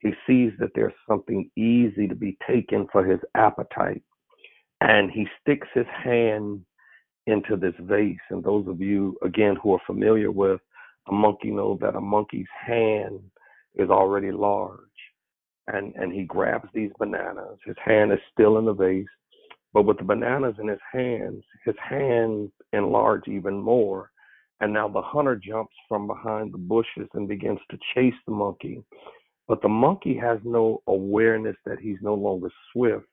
he 0.00 0.12
sees 0.26 0.52
that 0.58 0.70
there's 0.74 0.92
something 1.08 1.50
easy 1.56 2.06
to 2.06 2.14
be 2.14 2.36
taken 2.46 2.86
for 2.92 3.04
his 3.04 3.20
appetite. 3.34 4.02
And 4.80 5.10
he 5.10 5.26
sticks 5.40 5.68
his 5.74 5.86
hand 5.86 6.60
into 7.26 7.56
this 7.56 7.74
vase. 7.80 8.16
And 8.30 8.44
those 8.44 8.68
of 8.68 8.80
you, 8.80 9.16
again, 9.24 9.56
who 9.62 9.72
are 9.72 9.80
familiar 9.86 10.30
with 10.30 10.60
a 11.08 11.12
monkey 11.12 11.50
know 11.50 11.78
that 11.80 11.96
a 11.96 12.00
monkey's 12.00 12.46
hand 12.66 13.20
is 13.74 13.90
already 13.90 14.32
large. 14.32 14.80
And, 15.68 15.94
and 15.96 16.12
he 16.12 16.24
grabs 16.24 16.68
these 16.74 16.90
bananas. 16.98 17.58
His 17.64 17.76
hand 17.84 18.12
is 18.12 18.18
still 18.32 18.58
in 18.58 18.66
the 18.66 18.74
vase. 18.74 19.06
But 19.72 19.82
with 19.82 19.98
the 19.98 20.04
bananas 20.04 20.54
in 20.60 20.68
his 20.68 20.80
hands, 20.92 21.42
his 21.64 21.74
hands 21.82 22.50
enlarge 22.72 23.28
even 23.28 23.58
more. 23.60 24.10
And 24.60 24.72
now 24.72 24.88
the 24.88 25.02
hunter 25.02 25.36
jumps 25.36 25.74
from 25.88 26.06
behind 26.06 26.52
the 26.52 26.58
bushes 26.58 27.08
and 27.14 27.28
begins 27.28 27.58
to 27.70 27.78
chase 27.94 28.14
the 28.26 28.32
monkey. 28.32 28.82
But 29.48 29.62
the 29.62 29.68
monkey 29.68 30.16
has 30.16 30.38
no 30.44 30.82
awareness 30.86 31.56
that 31.64 31.78
he's 31.78 31.98
no 32.00 32.14
longer 32.14 32.50
swift, 32.72 33.06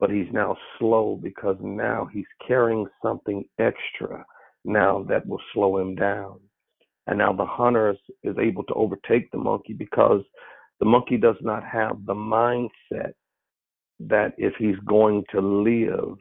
but 0.00 0.10
he's 0.10 0.32
now 0.32 0.56
slow 0.78 1.18
because 1.22 1.56
now 1.60 2.08
he's 2.12 2.26
carrying 2.46 2.86
something 3.02 3.44
extra 3.58 4.24
now 4.64 5.04
that 5.08 5.26
will 5.26 5.40
slow 5.52 5.78
him 5.78 5.94
down. 5.94 6.40
And 7.06 7.18
now 7.18 7.32
the 7.32 7.46
hunter 7.46 7.90
is, 7.90 7.98
is 8.24 8.36
able 8.38 8.64
to 8.64 8.74
overtake 8.74 9.30
the 9.30 9.38
monkey 9.38 9.74
because 9.74 10.22
the 10.80 10.86
monkey 10.86 11.16
does 11.16 11.36
not 11.40 11.62
have 11.64 12.04
the 12.04 12.14
mindset 12.14 13.12
that 14.00 14.34
if 14.36 14.54
he's 14.58 14.78
going 14.86 15.24
to 15.32 15.40
live, 15.40 16.16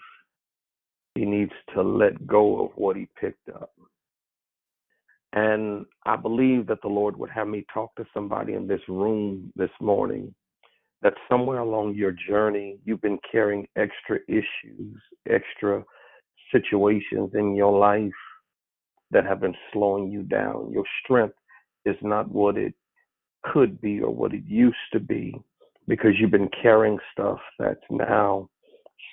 he 1.15 1.25
needs 1.25 1.51
to 1.73 1.81
let 1.81 2.27
go 2.27 2.65
of 2.65 2.71
what 2.75 2.95
he 2.95 3.07
picked 3.19 3.49
up. 3.49 3.71
And 5.35 5.85
I 6.05 6.15
believe 6.15 6.65
that 6.67 6.81
the 6.81 6.87
Lord 6.87 7.17
would 7.17 7.29
have 7.29 7.47
me 7.47 7.65
talk 7.73 7.93
to 7.95 8.05
somebody 8.13 8.53
in 8.53 8.67
this 8.67 8.81
room 8.87 9.51
this 9.55 9.69
morning 9.81 10.33
that 11.01 11.13
somewhere 11.29 11.59
along 11.59 11.93
your 11.93 12.13
journey, 12.13 12.79
you've 12.85 13.01
been 13.01 13.19
carrying 13.29 13.67
extra 13.75 14.17
issues, 14.27 14.97
extra 15.29 15.83
situations 16.51 17.31
in 17.35 17.55
your 17.55 17.77
life 17.77 18.11
that 19.11 19.25
have 19.25 19.41
been 19.41 19.55
slowing 19.73 20.09
you 20.09 20.23
down. 20.23 20.71
Your 20.71 20.85
strength 21.03 21.35
is 21.85 21.97
not 22.01 22.29
what 22.31 22.57
it 22.57 22.73
could 23.43 23.79
be 23.81 24.01
or 24.01 24.13
what 24.13 24.33
it 24.33 24.43
used 24.47 24.77
to 24.93 24.99
be 24.99 25.35
because 25.87 26.11
you've 26.17 26.31
been 26.31 26.49
carrying 26.61 26.97
stuff 27.11 27.39
that's 27.59 27.79
now 27.91 28.49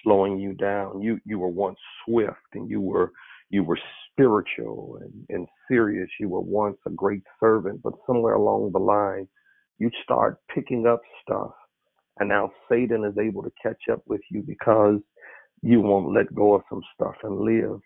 slowing 0.02 0.38
you 0.38 0.54
down. 0.54 1.02
You 1.02 1.20
you 1.24 1.38
were 1.38 1.48
once 1.48 1.78
swift 2.04 2.38
and 2.54 2.70
you 2.70 2.80
were 2.80 3.12
you 3.50 3.64
were 3.64 3.78
spiritual 4.12 4.98
and, 5.02 5.12
and 5.30 5.48
serious. 5.68 6.08
You 6.20 6.28
were 6.30 6.40
once 6.40 6.78
a 6.86 6.90
great 6.90 7.22
servant, 7.40 7.82
but 7.82 7.94
somewhere 8.06 8.34
along 8.34 8.72
the 8.72 8.80
line 8.80 9.28
you 9.78 9.90
start 10.04 10.38
picking 10.54 10.86
up 10.86 11.00
stuff 11.22 11.52
and 12.18 12.28
now 12.28 12.50
Satan 12.70 13.04
is 13.04 13.16
able 13.18 13.42
to 13.42 13.52
catch 13.62 13.82
up 13.90 14.02
with 14.06 14.20
you 14.30 14.42
because 14.46 15.00
you 15.62 15.80
won't 15.80 16.14
let 16.14 16.34
go 16.34 16.54
of 16.54 16.62
some 16.68 16.82
stuff 16.94 17.14
and 17.22 17.40
live. 17.40 17.80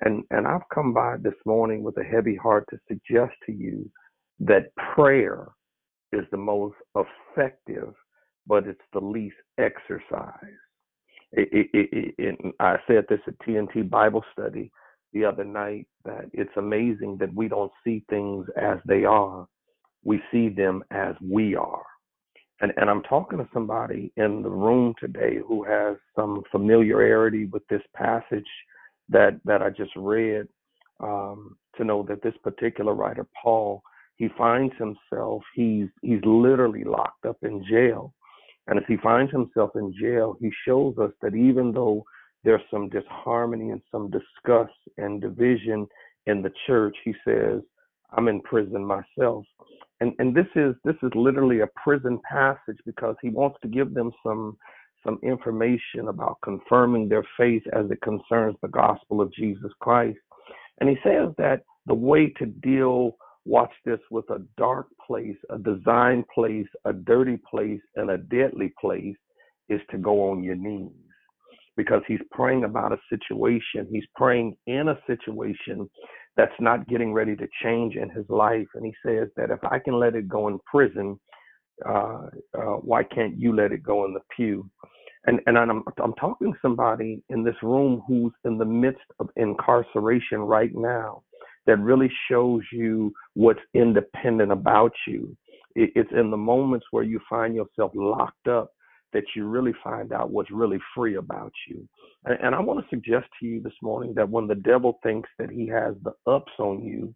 And 0.00 0.24
and 0.30 0.46
I've 0.46 0.68
come 0.74 0.92
by 0.92 1.16
this 1.22 1.34
morning 1.46 1.82
with 1.82 1.96
a 1.98 2.04
heavy 2.04 2.36
heart 2.36 2.66
to 2.70 2.78
suggest 2.88 3.34
to 3.46 3.52
you 3.52 3.90
that 4.40 4.74
prayer 4.94 5.48
is 6.12 6.24
the 6.32 6.38
most 6.38 6.74
effective, 6.96 7.94
but 8.46 8.66
it's 8.66 8.80
the 8.92 9.00
least 9.00 9.36
exercise. 9.58 10.58
It, 11.32 11.68
it, 11.72 12.14
it, 12.18 12.54
I 12.60 12.76
said 12.86 13.06
this 13.08 13.20
at 13.26 13.38
TNT 13.40 13.88
Bible 13.88 14.24
study 14.32 14.70
the 15.12 15.24
other 15.24 15.44
night 15.44 15.86
that 16.04 16.26
it's 16.32 16.56
amazing 16.56 17.16
that 17.18 17.34
we 17.34 17.48
don't 17.48 17.72
see 17.84 18.04
things 18.08 18.46
as 18.56 18.78
they 18.86 19.04
are. 19.04 19.46
We 20.04 20.20
see 20.32 20.48
them 20.48 20.82
as 20.90 21.14
we 21.22 21.54
are. 21.54 21.84
And, 22.60 22.72
and 22.76 22.88
I'm 22.88 23.02
talking 23.02 23.38
to 23.38 23.48
somebody 23.52 24.12
in 24.16 24.42
the 24.42 24.50
room 24.50 24.94
today 25.00 25.38
who 25.46 25.64
has 25.64 25.96
some 26.16 26.42
familiarity 26.50 27.46
with 27.46 27.66
this 27.68 27.82
passage 27.94 28.46
that, 29.08 29.40
that 29.44 29.62
I 29.62 29.70
just 29.70 29.90
read 29.96 30.46
um, 31.00 31.56
to 31.76 31.84
know 31.84 32.04
that 32.04 32.22
this 32.22 32.34
particular 32.42 32.94
writer, 32.94 33.26
Paul, 33.42 33.82
he 34.16 34.28
finds 34.38 34.74
himself, 34.78 35.42
he's, 35.54 35.88
he's 36.02 36.20
literally 36.24 36.84
locked 36.84 37.26
up 37.26 37.38
in 37.42 37.64
jail. 37.68 38.14
And 38.68 38.78
as 38.78 38.84
he 38.86 38.96
finds 38.98 39.32
himself 39.32 39.70
in 39.74 39.92
jail, 40.00 40.36
he 40.40 40.50
shows 40.64 40.96
us 40.98 41.10
that 41.20 41.34
even 41.34 41.72
though 41.72 42.04
there's 42.44 42.62
some 42.70 42.88
disharmony 42.88 43.70
and 43.70 43.82
some 43.90 44.10
disgust 44.10 44.72
and 44.98 45.20
division 45.20 45.86
in 46.26 46.42
the 46.42 46.52
church, 46.66 46.96
he 47.04 47.14
says, 47.24 47.60
I'm 48.10 48.28
in 48.28 48.40
prison 48.42 48.84
myself. 48.84 49.44
And 50.00 50.12
and 50.18 50.34
this 50.34 50.46
is 50.56 50.74
this 50.84 50.96
is 51.02 51.10
literally 51.14 51.60
a 51.60 51.68
prison 51.82 52.20
passage 52.30 52.78
because 52.84 53.16
he 53.22 53.30
wants 53.30 53.58
to 53.62 53.68
give 53.68 53.94
them 53.94 54.10
some 54.24 54.56
some 55.04 55.18
information 55.22 56.08
about 56.08 56.38
confirming 56.44 57.08
their 57.08 57.24
faith 57.36 57.62
as 57.72 57.90
it 57.90 58.00
concerns 58.02 58.56
the 58.62 58.68
gospel 58.68 59.20
of 59.20 59.32
Jesus 59.32 59.72
Christ. 59.80 60.18
And 60.80 60.88
he 60.88 60.96
says 61.02 61.30
that 61.38 61.62
the 61.86 61.94
way 61.94 62.28
to 62.38 62.46
deal 62.46 63.16
watch 63.44 63.72
this, 63.84 63.98
with 64.10 64.28
a 64.30 64.38
dark 64.56 64.86
place, 65.04 65.36
a 65.50 65.58
designed 65.58 66.24
place, 66.32 66.68
a 66.84 66.92
dirty 66.92 67.38
place, 67.50 67.80
and 67.96 68.10
a 68.10 68.18
deadly 68.18 68.72
place 68.80 69.16
is 69.68 69.80
to 69.90 69.98
go 69.98 70.30
on 70.30 70.44
your 70.44 70.54
knees 70.54 71.11
because 71.82 72.02
he's 72.06 72.20
praying 72.30 72.62
about 72.64 72.92
a 72.92 72.98
situation. 73.10 73.88
He's 73.90 74.06
praying 74.14 74.56
in 74.68 74.88
a 74.88 74.98
situation 75.06 75.88
that's 76.36 76.52
not 76.60 76.86
getting 76.88 77.12
ready 77.12 77.34
to 77.36 77.48
change 77.62 77.96
in 77.96 78.08
his 78.10 78.24
life. 78.28 78.68
And 78.74 78.86
he 78.86 78.94
says 79.04 79.28
that 79.36 79.50
if 79.50 79.58
I 79.64 79.78
can 79.80 79.98
let 79.98 80.14
it 80.14 80.28
go 80.28 80.46
in 80.48 80.58
prison, 80.60 81.18
uh, 81.84 82.26
uh, 82.56 82.76
why 82.90 83.02
can't 83.02 83.36
you 83.36 83.54
let 83.54 83.72
it 83.72 83.82
go 83.82 84.04
in 84.04 84.14
the 84.14 84.20
pew? 84.36 84.70
And 85.26 85.40
and 85.46 85.58
I'm 85.58 85.82
I'm 86.02 86.14
talking 86.14 86.52
to 86.52 86.58
somebody 86.62 87.22
in 87.28 87.44
this 87.44 87.60
room 87.62 88.02
who's 88.06 88.32
in 88.44 88.58
the 88.58 88.64
midst 88.64 89.08
of 89.20 89.28
incarceration 89.36 90.38
right 90.38 90.74
now. 90.74 91.22
That 91.66 91.78
really 91.78 92.10
shows 92.28 92.62
you 92.72 93.12
what's 93.34 93.60
independent 93.74 94.50
about 94.50 94.92
you. 95.06 95.36
It, 95.76 95.90
it's 95.94 96.10
in 96.12 96.30
the 96.30 96.36
moments 96.36 96.86
where 96.90 97.04
you 97.04 97.20
find 97.30 97.54
yourself 97.54 97.92
locked 97.94 98.48
up 98.48 98.70
that 99.12 99.24
you 99.36 99.46
really 99.46 99.74
find 99.84 100.12
out 100.12 100.30
what's 100.30 100.50
really 100.50 100.78
free 100.94 101.16
about 101.16 101.52
you. 101.68 101.88
And, 102.24 102.38
and 102.42 102.54
I 102.54 102.60
want 102.60 102.80
to 102.80 102.90
suggest 102.90 103.26
to 103.40 103.46
you 103.46 103.60
this 103.62 103.72
morning 103.82 104.14
that 104.16 104.28
when 104.28 104.46
the 104.46 104.54
devil 104.54 104.98
thinks 105.02 105.28
that 105.38 105.50
he 105.50 105.66
has 105.68 105.94
the 106.02 106.12
ups 106.30 106.52
on 106.58 106.82
you, 106.82 107.14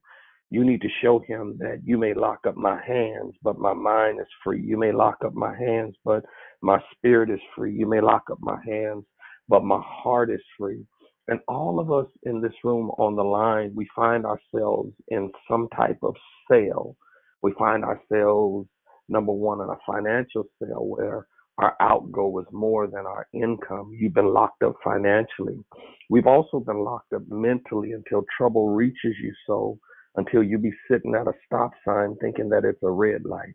you 0.51 0.65
need 0.65 0.81
to 0.83 0.89
show 1.03 1.21
him 1.27 1.57
that 1.59 1.81
you 1.85 1.99
may 1.99 2.15
lock 2.15 2.41
up 2.47 2.57
my 2.57 2.81
hands, 2.87 3.35
but 3.43 3.59
my 3.59 3.75
mind 3.75 4.21
is 4.21 4.29
free. 4.45 4.63
You 4.63 4.77
may 4.79 4.93
lock 4.93 5.19
up 5.25 5.35
my 5.35 5.57
hands, 5.57 5.97
but 6.05 6.25
my 6.63 6.79
spirit 6.95 7.31
is 7.31 7.41
free. 7.57 7.75
You 7.75 7.87
may 7.89 8.01
lock 8.01 8.25
up 8.31 8.39
my 8.41 8.59
hands, 8.65 9.05
but 9.49 9.65
my 9.65 9.81
heart 9.85 10.31
is 10.31 10.43
free. 10.59 10.85
And 11.29 11.41
all 11.49 11.81
of 11.81 11.91
us 11.91 12.07
in 12.23 12.41
this 12.41 12.53
room 12.63 12.91
on 12.91 13.17
the 13.17 13.25
line, 13.25 13.73
we 13.75 13.89
find 13.97 14.25
ourselves 14.25 14.93
in 15.09 15.33
some 15.51 15.69
type 15.77 15.99
of 16.03 16.15
sale. 16.51 16.97
We 17.43 17.53
find 17.59 17.85
ourselves, 17.85 18.69
number 19.09 19.33
one, 19.33 19.61
in 19.61 19.69
a 19.69 19.79
financial 19.85 20.45
sale 20.63 20.87
where 20.87 21.27
our 21.59 21.75
outgo 21.81 22.39
is 22.39 22.47
more 22.53 22.87
than 22.87 23.07
our 23.07 23.27
income. 23.33 23.93
You've 23.99 24.15
been 24.15 24.33
locked 24.33 24.63
up 24.63 24.75
financially. 24.85 25.65
We've 26.11 26.27
also 26.27 26.61
been 26.61 26.85
locked 26.85 27.13
up 27.15 27.23
mentally 27.29 27.93
until 27.93 28.25
trouble 28.37 28.71
reaches 28.71 29.15
you 29.23 29.33
so 29.47 29.79
until 30.17 30.43
you 30.43 30.59
be 30.59 30.73
sitting 30.91 31.15
at 31.15 31.27
a 31.27 31.33
stop 31.47 31.73
sign 31.85 32.17
thinking 32.21 32.49
that 32.51 32.65
it's 32.65 32.83
a 32.83 32.91
red 32.91 33.25
light. 33.25 33.55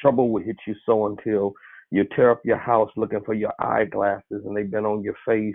Trouble 0.00 0.30
will 0.30 0.42
hit 0.42 0.56
you 0.66 0.74
so 0.86 1.06
until 1.06 1.52
you 1.90 2.04
tear 2.16 2.30
up 2.30 2.40
your 2.44 2.58
house 2.58 2.90
looking 2.96 3.22
for 3.24 3.34
your 3.34 3.52
eyeglasses 3.60 4.42
and 4.44 4.56
they've 4.56 4.70
been 4.70 4.84
on 4.84 5.02
your 5.02 5.16
face 5.26 5.54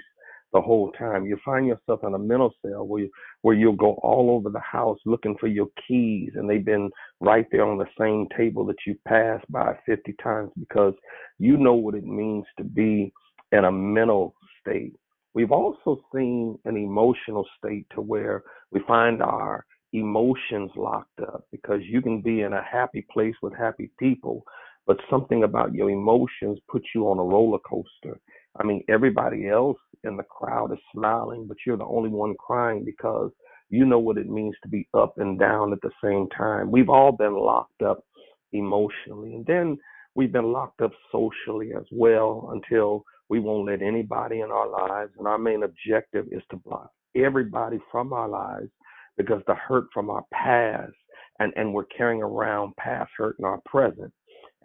the 0.53 0.61
whole 0.61 0.91
time. 0.93 1.25
You 1.25 1.37
find 1.45 1.67
yourself 1.67 2.01
in 2.03 2.13
a 2.13 2.19
mental 2.19 2.53
cell 2.65 2.85
where 2.87 3.03
you, 3.03 3.09
where 3.41 3.55
you'll 3.55 3.75
go 3.75 3.93
all 4.01 4.31
over 4.31 4.49
the 4.49 4.59
house 4.59 4.97
looking 5.05 5.35
for 5.39 5.47
your 5.47 5.67
keys 5.87 6.31
and 6.35 6.49
they've 6.49 6.65
been 6.65 6.89
right 7.19 7.45
there 7.51 7.65
on 7.65 7.77
the 7.77 7.87
same 7.99 8.27
table 8.37 8.65
that 8.65 8.77
you 8.85 8.95
passed 9.07 9.49
by 9.51 9.77
50 9.85 10.15
times 10.21 10.51
because 10.59 10.93
you 11.37 11.57
know 11.57 11.73
what 11.73 11.95
it 11.95 12.03
means 12.05 12.45
to 12.57 12.63
be 12.63 13.13
in 13.51 13.65
a 13.65 13.71
mental 13.71 14.35
state. 14.61 14.93
We've 15.33 15.51
also 15.51 16.01
seen 16.13 16.57
an 16.65 16.75
emotional 16.75 17.45
state 17.57 17.85
to 17.95 18.01
where 18.01 18.43
we 18.71 18.81
find 18.87 19.21
our 19.21 19.65
emotions 19.93 20.71
locked 20.75 21.19
up 21.21 21.45
because 21.51 21.81
you 21.83 22.01
can 22.01 22.21
be 22.21 22.41
in 22.41 22.53
a 22.53 22.63
happy 22.63 23.05
place 23.11 23.35
with 23.41 23.55
happy 23.55 23.91
people, 23.99 24.43
but 24.85 24.97
something 25.09 25.43
about 25.43 25.73
your 25.73 25.89
emotions 25.89 26.59
puts 26.69 26.85
you 26.93 27.05
on 27.09 27.19
a 27.19 27.23
roller 27.23 27.59
coaster. 27.59 28.19
I 28.59 28.65
mean, 28.65 28.83
everybody 28.89 29.47
else 29.47 29.77
in 30.03 30.17
the 30.17 30.23
crowd 30.23 30.71
is 30.73 30.79
smiling, 30.93 31.45
but 31.47 31.57
you're 31.65 31.77
the 31.77 31.85
only 31.85 32.09
one 32.09 32.35
crying 32.35 32.83
because 32.83 33.31
you 33.69 33.85
know 33.85 33.99
what 33.99 34.17
it 34.17 34.29
means 34.29 34.55
to 34.63 34.69
be 34.69 34.87
up 34.93 35.13
and 35.17 35.39
down 35.39 35.71
at 35.73 35.81
the 35.81 35.91
same 36.03 36.27
time. 36.35 36.71
We've 36.71 36.89
all 36.89 37.11
been 37.11 37.35
locked 37.35 37.81
up 37.81 38.03
emotionally, 38.51 39.35
and 39.35 39.45
then 39.45 39.77
we've 40.15 40.31
been 40.31 40.51
locked 40.51 40.81
up 40.81 40.91
socially 41.11 41.71
as 41.77 41.85
well 41.91 42.49
until 42.53 43.03
we 43.29 43.39
won't 43.39 43.67
let 43.67 43.81
anybody 43.81 44.41
in 44.41 44.51
our 44.51 44.67
lives. 44.67 45.11
And 45.17 45.27
our 45.27 45.37
main 45.37 45.63
objective 45.63 46.25
is 46.31 46.41
to 46.49 46.57
block 46.57 46.89
everybody 47.15 47.79
from 47.91 48.11
our 48.11 48.27
lives 48.27 48.69
because 49.17 49.41
the 49.47 49.55
hurt 49.55 49.85
from 49.93 50.09
our 50.09 50.23
past 50.33 50.93
and, 51.39 51.53
and 51.55 51.73
we're 51.73 51.85
carrying 51.85 52.21
around 52.21 52.75
past 52.77 53.11
hurt 53.17 53.35
in 53.39 53.45
our 53.45 53.61
present. 53.65 54.11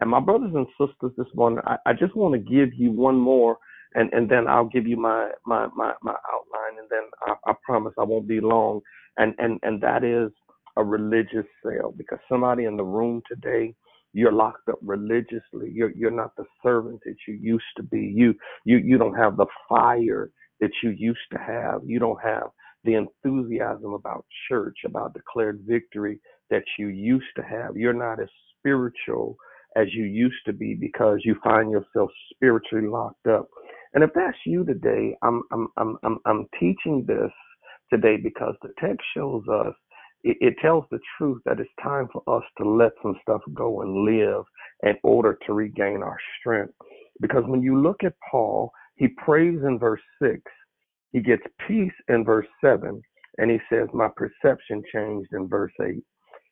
And 0.01 0.09
my 0.09 0.19
brothers 0.19 0.51
and 0.53 0.67
sisters, 0.79 1.11
this 1.17 1.33
morning, 1.35 1.59
I, 1.65 1.77
I 1.85 1.93
just 1.93 2.15
want 2.15 2.33
to 2.33 2.39
give 2.39 2.73
you 2.73 2.91
one 2.91 3.17
more 3.17 3.57
and, 3.95 4.13
and 4.13 4.29
then 4.29 4.47
I'll 4.47 4.69
give 4.69 4.87
you 4.87 4.97
my, 4.97 5.31
my, 5.47 5.67
my, 5.75 5.93
my 6.03 6.15
outline 6.33 6.79
and 6.79 6.89
then 6.91 7.03
I, 7.27 7.51
I 7.51 7.55
promise 7.65 7.93
I 7.99 8.05
won't 8.05 8.29
be 8.29 8.41
long. 8.41 8.81
And, 9.17 9.35
and, 9.39 9.59
and 9.63 9.81
that 9.83 10.05
is 10.05 10.31
a 10.77 10.85
religious 10.85 11.47
sale 11.65 11.93
because 11.97 12.19
somebody 12.29 12.65
in 12.65 12.77
the 12.77 12.85
room 12.85 13.23
today, 13.29 13.75
you're 14.13 14.33
locked 14.33 14.69
up 14.69 14.79
religiously. 14.83 15.71
You're, 15.73 15.91
you're 15.95 16.11
not 16.11 16.35
the 16.37 16.45
servant 16.63 17.01
that 17.05 17.17
you 17.27 17.35
used 17.41 17.65
to 17.77 17.83
be. 17.83 18.01
You, 18.15 18.35
you, 18.65 18.79
you 18.79 18.99
don't 18.99 19.15
have 19.15 19.37
the 19.37 19.47
fire 19.69 20.31
that 20.61 20.71
you 20.83 20.91
used 20.91 21.19
to 21.33 21.39
have. 21.39 21.81
You 21.85 21.99
don't 21.99 22.21
have 22.23 22.45
the 22.85 22.95
enthusiasm 22.95 23.93
about 23.93 24.25
church, 24.49 24.77
about 24.85 25.15
declared 25.15 25.61
victory 25.67 26.21
that 26.51 26.63
you 26.79 26.89
used 26.89 27.27
to 27.37 27.43
have. 27.43 27.77
You're 27.77 27.93
not 27.93 28.21
as 28.21 28.29
spiritual 28.59 29.37
as 29.77 29.87
you 29.93 30.05
used 30.05 30.45
to 30.47 30.53
be 30.53 30.75
because 30.75 31.19
you 31.25 31.37
find 31.43 31.71
yourself 31.71 32.11
spiritually 32.33 32.87
locked 32.87 33.27
up. 33.27 33.47
And 33.95 34.05
if 34.05 34.11
that's 34.15 34.37
you 34.47 34.65
today, 34.65 35.17
I'm 35.23 35.43
I'm 35.53 35.69
I'm 35.77 35.97
I'm, 36.05 36.19
I'm 36.27 36.47
teaching 36.59 37.05
this 37.07 37.31
today 37.93 38.17
because 38.23 38.55
the 38.63 38.71
text 38.79 39.01
shows 39.17 39.43
us 39.53 39.75
it, 40.23 40.37
it 40.41 40.55
tells 40.61 40.85
the 40.91 40.99
truth 41.17 41.41
that 41.45 41.59
it's 41.61 41.71
time 41.83 42.09
for 42.13 42.23
us 42.37 42.43
to 42.59 42.69
let 42.69 42.93
some 43.03 43.17
stuff 43.23 43.41
go 43.55 43.83
and 43.83 44.05
live 44.05 44.45
in 44.83 44.95
order 45.03 45.39
to 45.47 45.53
regain 45.53 46.03
our 46.03 46.19
strength. 46.41 46.73
Because 47.21 47.45
when 47.47 47.63
you 47.63 47.81
look 47.81 48.03
at 48.05 48.13
Paul, 48.31 48.71
he 48.97 49.09
prays 49.09 49.59
in 49.67 49.79
verse 49.79 50.01
six 50.23 50.43
he 51.13 51.21
gets 51.21 51.43
peace 51.67 51.93
in 52.09 52.25
verse 52.25 52.47
7, 52.61 53.01
and 53.39 53.51
he 53.51 53.59
says, 53.71 53.89
My 53.93 54.09
perception 54.15 54.83
changed 54.93 55.29
in 55.33 55.49
verse 55.49 55.73
8. 55.81 56.03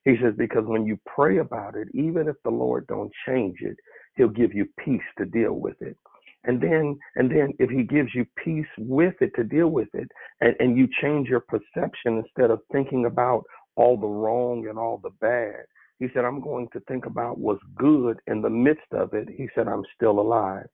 He 0.05 0.17
says, 0.23 0.33
Because 0.37 0.65
when 0.65 0.87
you 0.87 0.99
pray 1.05 1.39
about 1.39 1.75
it, 1.77 1.89
even 1.93 2.27
if 2.29 2.37
the 2.43 2.51
Lord 2.51 2.87
don't 2.87 3.11
change 3.27 3.57
it, 3.61 3.77
he'll 4.17 4.29
give 4.29 4.55
you 4.55 4.67
peace 4.85 5.01
to 5.19 5.25
deal 5.27 5.53
with 5.55 5.81
it. 5.81 5.97
And 6.45 6.61
then, 6.61 6.97
and 7.15 7.31
then 7.31 7.53
if 7.59 7.69
he 7.69 7.83
gives 7.83 8.09
you 8.13 8.25
peace 8.43 8.65
with 8.77 9.15
it 9.21 9.31
to 9.35 9.43
deal 9.43 9.69
with 9.69 9.89
it, 9.93 10.09
and, 10.41 10.55
and 10.59 10.77
you 10.77 10.87
change 11.01 11.29
your 11.29 11.41
perception 11.41 12.17
instead 12.17 12.51
of 12.51 12.59
thinking 12.71 13.05
about 13.05 13.43
all 13.75 13.97
the 13.97 14.07
wrong 14.07 14.67
and 14.67 14.77
all 14.77 14.99
the 15.01 15.11
bad, 15.21 15.63
he 15.99 16.07
said, 16.13 16.25
I'm 16.25 16.41
going 16.41 16.67
to 16.73 16.81
think 16.81 17.05
about 17.05 17.37
what's 17.37 17.63
good 17.77 18.19
in 18.27 18.41
the 18.41 18.49
midst 18.49 18.91
of 18.91 19.13
it. 19.13 19.29
He 19.29 19.47
said, 19.55 19.67
I'm 19.67 19.83
still 19.95 20.19
alive. 20.19 20.65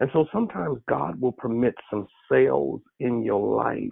And 0.00 0.08
so 0.12 0.26
sometimes 0.32 0.78
God 0.88 1.20
will 1.20 1.32
permit 1.32 1.74
some 1.90 2.06
sales 2.30 2.80
in 3.00 3.22
your 3.22 3.56
life. 3.56 3.90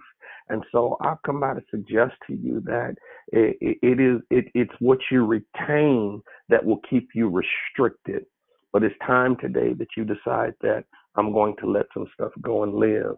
And 0.49 0.63
so 0.71 0.97
I've 1.01 1.21
come 1.25 1.41
by 1.41 1.53
to 1.53 1.61
suggest 1.69 2.13
to 2.27 2.33
you 2.33 2.61
that 2.65 2.95
it, 3.27 3.57
it 3.61 3.99
is 3.99 4.21
it, 4.29 4.45
it's 4.53 4.73
what 4.79 4.99
you 5.11 5.25
retain 5.25 6.21
that 6.49 6.63
will 6.63 6.79
keep 6.89 7.09
you 7.13 7.29
restricted. 7.29 8.25
But 8.71 8.83
it's 8.83 8.95
time 9.05 9.35
today 9.37 9.73
that 9.73 9.89
you 9.95 10.05
decide 10.05 10.53
that 10.61 10.85
I'm 11.17 11.33
going 11.33 11.55
to 11.61 11.69
let 11.69 11.85
some 11.93 12.07
stuff 12.15 12.31
go 12.41 12.63
and 12.63 12.75
live 12.75 13.17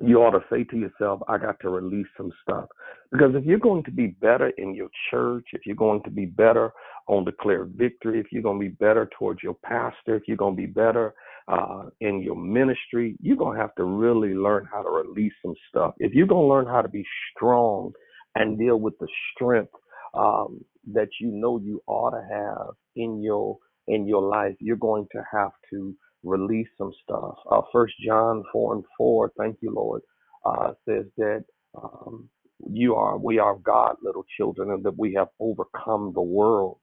you 0.00 0.18
ought 0.18 0.30
to 0.30 0.44
say 0.50 0.64
to 0.64 0.76
yourself, 0.76 1.20
I 1.28 1.38
got 1.38 1.58
to 1.60 1.70
release 1.70 2.06
some 2.16 2.30
stuff. 2.42 2.66
Because 3.10 3.34
if 3.34 3.44
you're 3.44 3.58
going 3.58 3.82
to 3.84 3.90
be 3.90 4.08
better 4.08 4.50
in 4.50 4.74
your 4.74 4.88
church, 5.10 5.46
if 5.52 5.62
you're 5.66 5.74
going 5.76 6.02
to 6.04 6.10
be 6.10 6.26
better 6.26 6.72
on 7.08 7.24
declared 7.24 7.72
victory, 7.76 8.20
if 8.20 8.26
you're 8.30 8.42
going 8.42 8.60
to 8.60 8.68
be 8.68 8.74
better 8.74 9.10
towards 9.18 9.42
your 9.42 9.56
pastor, 9.64 10.14
if 10.14 10.22
you're 10.28 10.36
going 10.36 10.54
to 10.54 10.62
be 10.62 10.66
better 10.66 11.14
uh, 11.48 11.84
in 12.00 12.22
your 12.22 12.36
ministry, 12.36 13.16
you're 13.20 13.36
going 13.36 13.56
to 13.56 13.60
have 13.60 13.74
to 13.76 13.84
really 13.84 14.34
learn 14.34 14.68
how 14.70 14.82
to 14.82 14.90
release 14.90 15.32
some 15.44 15.54
stuff. 15.68 15.94
If 15.98 16.12
you're 16.12 16.26
going 16.28 16.44
to 16.44 16.48
learn 16.48 16.66
how 16.66 16.82
to 16.82 16.88
be 16.88 17.04
strong 17.34 17.92
and 18.36 18.58
deal 18.58 18.78
with 18.78 18.96
the 19.00 19.08
strength 19.34 19.72
um, 20.14 20.64
that 20.92 21.08
you 21.20 21.32
know 21.32 21.58
you 21.58 21.82
ought 21.86 22.10
to 22.10 22.22
have 22.30 22.74
in 22.94 23.20
your 23.22 23.58
in 23.88 24.06
your 24.06 24.22
life, 24.22 24.54
you're 24.60 24.76
going 24.76 25.08
to 25.12 25.22
have 25.32 25.52
to 25.70 25.96
release 26.24 26.68
some 26.78 26.92
stuff. 27.02 27.36
Uh, 27.50 27.62
First 27.72 27.94
John 28.04 28.44
four 28.52 28.74
and 28.74 28.84
four, 28.96 29.32
thank 29.38 29.58
you, 29.60 29.72
Lord, 29.74 30.02
uh, 30.44 30.72
says 30.88 31.06
that 31.16 31.44
um, 31.80 32.28
you 32.70 32.94
are, 32.96 33.18
we 33.18 33.38
are 33.38 33.56
God, 33.56 33.96
little 34.02 34.24
children, 34.36 34.70
and 34.70 34.84
that 34.84 34.98
we 34.98 35.14
have 35.14 35.28
overcome 35.40 36.12
the 36.14 36.22
world. 36.22 36.78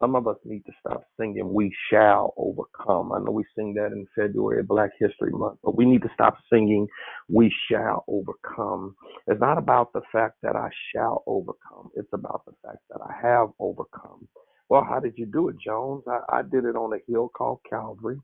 Some 0.00 0.16
of 0.16 0.26
us 0.26 0.36
need 0.46 0.64
to 0.64 0.72
stop 0.80 1.04
singing 1.18 1.52
"We 1.52 1.74
shall 1.90 2.32
overcome." 2.38 3.12
I 3.12 3.18
know 3.18 3.32
we 3.32 3.44
sing 3.54 3.74
that 3.74 3.92
in 3.92 4.06
February, 4.16 4.62
Black 4.62 4.92
History 4.98 5.30
Month, 5.30 5.58
but 5.62 5.76
we 5.76 5.84
need 5.84 6.02
to 6.02 6.10
stop 6.14 6.38
singing 6.50 6.88
"We 7.28 7.54
shall 7.70 8.04
overcome." 8.08 8.96
It's 9.26 9.40
not 9.40 9.58
about 9.58 9.92
the 9.92 10.00
fact 10.10 10.36
that 10.42 10.56
I 10.56 10.70
shall 10.94 11.22
overcome; 11.26 11.90
it's 11.94 12.08
about 12.14 12.42
the 12.46 12.54
fact 12.64 12.78
that 12.90 13.00
I 13.02 13.12
have 13.20 13.50
overcome. 13.58 14.26
Well, 14.70 14.84
how 14.88 15.00
did 15.00 15.14
you 15.18 15.26
do 15.26 15.48
it, 15.50 15.56
Jones? 15.62 16.04
I, 16.08 16.38
I 16.38 16.42
did 16.42 16.64
it 16.64 16.76
on 16.76 16.94
a 16.94 17.12
hill 17.12 17.28
called 17.28 17.60
Calvary. 17.68 18.18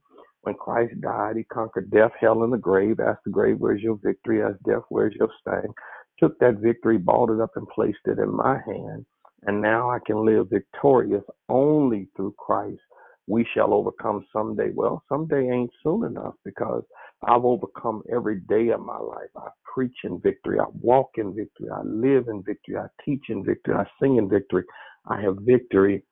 When 0.47 0.57
Christ 0.57 1.01
died, 1.03 1.37
he 1.39 1.45
conquered 1.45 1.91
death, 1.93 2.13
hell, 2.21 2.45
and 2.45 2.53
the 2.55 2.59
grave. 2.59 3.01
Asked 3.01 3.25
the 3.27 3.33
grave, 3.33 3.59
Where's 3.61 3.83
your 3.83 3.99
victory? 4.05 4.43
Asked 4.45 4.65
death, 4.65 4.85
Where's 4.91 5.17
your 5.17 5.31
sting? 5.43 5.75
Took 6.21 6.39
that 6.41 6.59
victory, 6.61 6.99
balled 6.99 7.33
it 7.33 7.41
up, 7.43 7.53
and 7.57 7.69
placed 7.71 8.07
it 8.07 8.21
in 8.21 8.37
my 8.37 8.59
hand. 8.67 9.07
and 9.45 9.63
now 9.63 9.91
I 9.91 9.99
can 10.07 10.25
live 10.27 10.51
victorious 10.51 11.25
only 11.51 12.09
through 12.17 12.35
Christ. 12.39 12.81
We 13.29 13.47
shall 13.55 13.75
overcome 13.75 14.27
someday. 14.33 14.71
Well, 14.75 15.05
someday 15.11 15.51
ain't 15.51 15.73
soon 15.85 16.05
enough 16.05 16.35
because 16.45 16.85
I've 17.25 17.45
overcome 17.47 18.03
every 18.13 18.41
day 18.43 18.71
of 18.71 18.81
my 18.83 18.99
life. 18.99 19.31
I 19.37 19.49
preach 19.75 19.97
in 20.05 20.21
victory. 20.21 20.61
I 20.61 20.67
walk 20.83 21.13
in 21.19 21.35
victory. 21.37 21.69
I 21.75 21.83
live 21.85 22.29
in 22.29 22.45
victory. 22.45 22.79
I 22.79 22.89
teach 23.05 23.25
in 23.31 23.45
victory. 23.45 23.77
I 23.77 23.87
sing 24.03 24.19
in 24.19 24.29
victory. 24.31 24.65
I 25.09 25.23
have 25.23 25.39
victory 25.43 26.05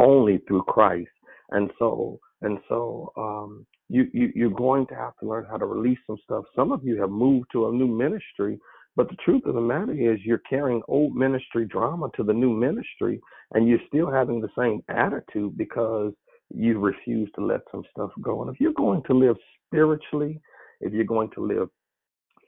only 0.00 0.40
through 0.48 0.64
Christ. 0.64 1.10
And 1.50 1.70
so, 1.78 2.20
and 2.42 2.58
so, 2.68 3.12
um, 3.16 3.66
you, 3.88 4.08
you, 4.12 4.32
you're 4.34 4.50
going 4.50 4.86
to 4.86 4.94
have 4.94 5.16
to 5.18 5.28
learn 5.28 5.46
how 5.50 5.56
to 5.56 5.66
release 5.66 5.98
some 6.06 6.16
stuff. 6.24 6.44
Some 6.54 6.72
of 6.72 6.84
you 6.84 7.00
have 7.00 7.10
moved 7.10 7.48
to 7.52 7.68
a 7.68 7.72
new 7.72 7.88
ministry, 7.88 8.58
but 8.96 9.08
the 9.08 9.16
truth 9.24 9.42
of 9.46 9.54
the 9.54 9.60
matter 9.60 9.92
is 9.92 10.20
you're 10.24 10.42
carrying 10.48 10.80
old 10.88 11.14
ministry 11.14 11.66
drama 11.66 12.08
to 12.16 12.22
the 12.22 12.32
new 12.32 12.50
ministry 12.50 13.20
and 13.52 13.68
you're 13.68 13.80
still 13.88 14.10
having 14.10 14.40
the 14.40 14.48
same 14.56 14.82
attitude 14.88 15.56
because 15.58 16.12
you 16.54 16.78
refuse 16.78 17.28
to 17.34 17.44
let 17.44 17.60
some 17.70 17.82
stuff 17.90 18.10
go. 18.22 18.42
And 18.42 18.52
if 18.52 18.60
you're 18.60 18.72
going 18.72 19.02
to 19.04 19.14
live 19.14 19.36
spiritually, 19.66 20.40
if 20.80 20.92
you're 20.92 21.04
going 21.04 21.30
to 21.34 21.44
live 21.44 21.68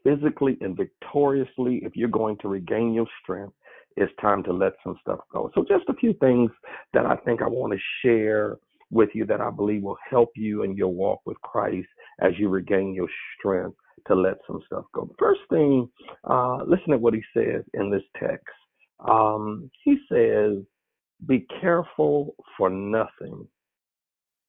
physically 0.04 0.56
and 0.60 0.76
victoriously, 0.76 1.80
if 1.84 1.96
you're 1.96 2.08
going 2.08 2.36
to 2.38 2.48
regain 2.48 2.92
your 2.92 3.06
strength, 3.22 3.54
it's 3.96 4.12
time 4.20 4.42
to 4.44 4.52
let 4.52 4.72
some 4.82 4.96
stuff 5.00 5.20
go. 5.32 5.50
So, 5.54 5.64
just 5.68 5.88
a 5.88 5.94
few 5.94 6.14
things 6.14 6.50
that 6.94 7.04
I 7.04 7.16
think 7.16 7.42
I 7.42 7.46
want 7.46 7.74
to 7.74 7.78
share 8.02 8.56
with 8.92 9.08
you 9.14 9.24
that 9.26 9.40
I 9.40 9.50
believe 9.50 9.82
will 9.82 9.98
help 10.08 10.30
you 10.36 10.62
in 10.62 10.76
your 10.76 10.92
walk 10.92 11.20
with 11.24 11.40
Christ 11.40 11.88
as 12.20 12.32
you 12.38 12.48
regain 12.48 12.94
your 12.94 13.08
strength 13.38 13.76
to 14.06 14.14
let 14.14 14.34
some 14.46 14.60
stuff 14.66 14.84
go. 14.94 15.10
First 15.18 15.40
thing, 15.50 15.88
uh, 16.28 16.58
listen 16.66 16.90
to 16.90 16.98
what 16.98 17.14
he 17.14 17.22
says 17.34 17.64
in 17.74 17.90
this 17.90 18.02
text. 18.20 18.46
Um, 19.08 19.70
he 19.84 19.96
says, 20.10 20.58
Be 21.26 21.46
careful 21.60 22.34
for 22.56 22.68
nothing 22.70 23.46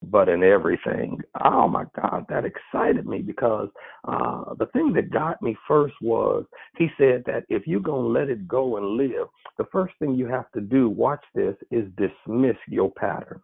but 0.10 0.28
in 0.28 0.44
everything. 0.44 1.18
Oh 1.44 1.68
my 1.68 1.86
God, 1.96 2.26
that 2.30 2.44
excited 2.46 3.06
me 3.06 3.20
because 3.20 3.70
uh, 4.06 4.54
the 4.60 4.66
thing 4.68 4.92
that 4.94 5.12
got 5.12 5.42
me 5.42 5.56
first 5.68 5.94
was 6.02 6.46
he 6.78 6.90
said 6.98 7.24
that 7.26 7.46
if 7.50 7.66
you're 7.66 7.80
going 7.80 8.04
to 8.14 8.20
let 8.20 8.30
it 8.30 8.48
go 8.48 8.78
and 8.78 8.98
live, 8.98 9.28
the 9.58 9.66
first 9.72 9.94
thing 10.00 10.16
you 10.16 10.28
have 10.28 10.52
to 10.52 10.62
do, 10.62 10.90
watch 10.90 11.24
this, 11.34 11.56
is 11.72 11.86
dismiss 11.96 12.58
your 12.68 12.92
pattern. 12.92 13.42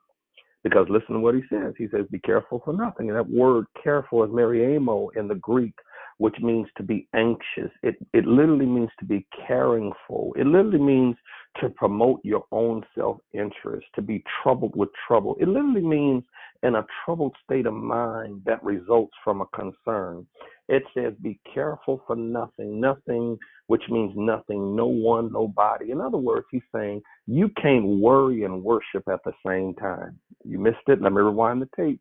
Because 0.63 0.87
listen 0.89 1.15
to 1.15 1.19
what 1.19 1.35
he 1.35 1.41
says. 1.49 1.73
He 1.77 1.87
says, 1.91 2.05
Be 2.11 2.19
careful 2.19 2.61
for 2.63 2.73
nothing. 2.73 3.09
And 3.09 3.17
that 3.17 3.29
word 3.29 3.65
careful 3.81 4.23
is 4.23 4.29
mariamo 4.29 5.09
in 5.15 5.27
the 5.27 5.35
Greek, 5.35 5.75
which 6.17 6.35
means 6.41 6.67
to 6.77 6.83
be 6.83 7.07
anxious. 7.15 7.71
It 7.81 7.95
it 8.13 8.25
literally 8.25 8.65
means 8.65 8.89
to 8.99 9.05
be 9.05 9.25
caring 9.47 9.91
for. 10.07 10.37
It 10.37 10.45
literally 10.45 10.79
means 10.79 11.15
to 11.61 11.69
promote 11.69 12.19
your 12.23 12.43
own 12.51 12.83
self 12.97 13.17
interest, 13.33 13.87
to 13.95 14.01
be 14.01 14.23
troubled 14.43 14.75
with 14.75 14.89
trouble. 15.07 15.35
It 15.39 15.47
literally 15.47 15.81
means 15.81 16.23
in 16.63 16.75
a 16.75 16.85
troubled 17.03 17.35
state 17.43 17.65
of 17.65 17.73
mind 17.73 18.41
that 18.45 18.63
results 18.63 19.13
from 19.23 19.41
a 19.41 19.45
concern. 19.47 20.25
It 20.67 20.83
says, 20.93 21.13
Be 21.21 21.39
careful 21.51 22.01
for 22.05 22.15
nothing, 22.15 22.79
nothing, 22.79 23.37
which 23.67 23.83
means 23.89 24.13
nothing, 24.15 24.75
no 24.75 24.87
one, 24.87 25.31
nobody. 25.31 25.91
In 25.91 26.01
other 26.01 26.17
words, 26.17 26.45
he's 26.51 26.61
saying, 26.73 27.01
You 27.27 27.49
can't 27.61 27.85
worry 27.85 28.43
and 28.43 28.63
worship 28.63 29.07
at 29.11 29.23
the 29.25 29.33
same 29.45 29.73
time. 29.75 30.19
You 30.43 30.59
missed 30.59 30.77
it. 30.87 31.01
Let 31.01 31.13
me 31.13 31.21
rewind 31.21 31.61
the 31.61 31.69
tape. 31.75 31.99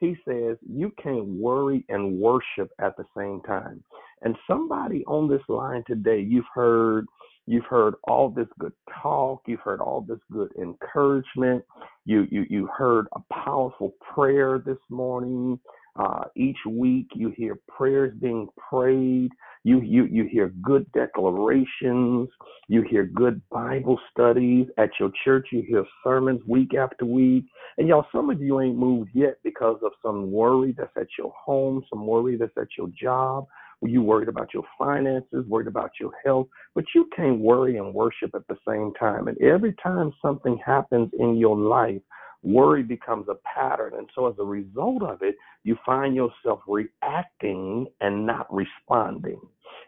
He 0.00 0.16
says, 0.26 0.56
You 0.68 0.92
can't 1.02 1.26
worry 1.26 1.84
and 1.88 2.18
worship 2.18 2.70
at 2.80 2.96
the 2.96 3.04
same 3.16 3.40
time. 3.42 3.82
And 4.22 4.36
somebody 4.48 5.04
on 5.06 5.28
this 5.28 5.42
line 5.48 5.84
today, 5.86 6.20
you've 6.20 6.44
heard 6.54 7.06
You've 7.48 7.64
heard 7.64 7.94
all 8.06 8.28
this 8.28 8.46
good 8.58 8.74
talk. 9.02 9.40
You've 9.46 9.60
heard 9.60 9.80
all 9.80 10.02
this 10.02 10.18
good 10.30 10.52
encouragement. 10.60 11.64
You 12.04 12.26
you 12.30 12.44
you 12.50 12.68
heard 12.76 13.06
a 13.16 13.20
powerful 13.32 13.94
prayer 14.14 14.58
this 14.58 14.76
morning. 14.90 15.58
Uh, 15.98 16.24
each 16.36 16.58
week 16.68 17.06
you 17.14 17.30
hear 17.30 17.58
prayers 17.66 18.14
being 18.20 18.48
prayed. 18.70 19.30
You 19.64 19.80
you 19.80 20.04
you 20.04 20.24
hear 20.30 20.52
good 20.60 20.92
declarations. 20.92 22.28
You 22.68 22.82
hear 22.82 23.06
good 23.06 23.40
Bible 23.50 23.98
studies 24.10 24.66
at 24.76 24.90
your 25.00 25.10
church. 25.24 25.48
You 25.50 25.62
hear 25.66 25.86
sermons 26.04 26.42
week 26.46 26.74
after 26.74 27.06
week. 27.06 27.46
And 27.78 27.88
y'all, 27.88 28.04
some 28.12 28.28
of 28.28 28.42
you 28.42 28.60
ain't 28.60 28.76
moved 28.76 29.08
yet 29.14 29.38
because 29.42 29.78
of 29.82 29.92
some 30.04 30.30
worry 30.30 30.74
that's 30.76 30.96
at 30.98 31.08
your 31.18 31.32
home, 31.32 31.82
some 31.88 32.06
worry 32.06 32.36
that's 32.36 32.58
at 32.58 32.68
your 32.76 32.88
job 33.00 33.46
you 33.82 34.02
worried 34.02 34.28
about 34.28 34.52
your 34.52 34.64
finances, 34.78 35.46
worried 35.46 35.68
about 35.68 35.92
your 36.00 36.10
health, 36.24 36.48
but 36.74 36.84
you 36.94 37.08
can't 37.14 37.38
worry 37.38 37.76
and 37.76 37.94
worship 37.94 38.34
at 38.34 38.46
the 38.48 38.56
same 38.66 38.92
time. 38.98 39.28
And 39.28 39.40
every 39.40 39.74
time 39.82 40.12
something 40.20 40.58
happens 40.64 41.10
in 41.18 41.36
your 41.36 41.56
life, 41.56 42.00
worry 42.42 42.82
becomes 42.82 43.26
a 43.28 43.36
pattern. 43.54 43.94
And 43.96 44.08
so 44.14 44.28
as 44.28 44.34
a 44.38 44.44
result 44.44 45.02
of 45.02 45.22
it, 45.22 45.36
you 45.64 45.76
find 45.84 46.14
yourself 46.14 46.60
reacting 46.66 47.86
and 48.00 48.26
not 48.26 48.52
responding. 48.52 49.40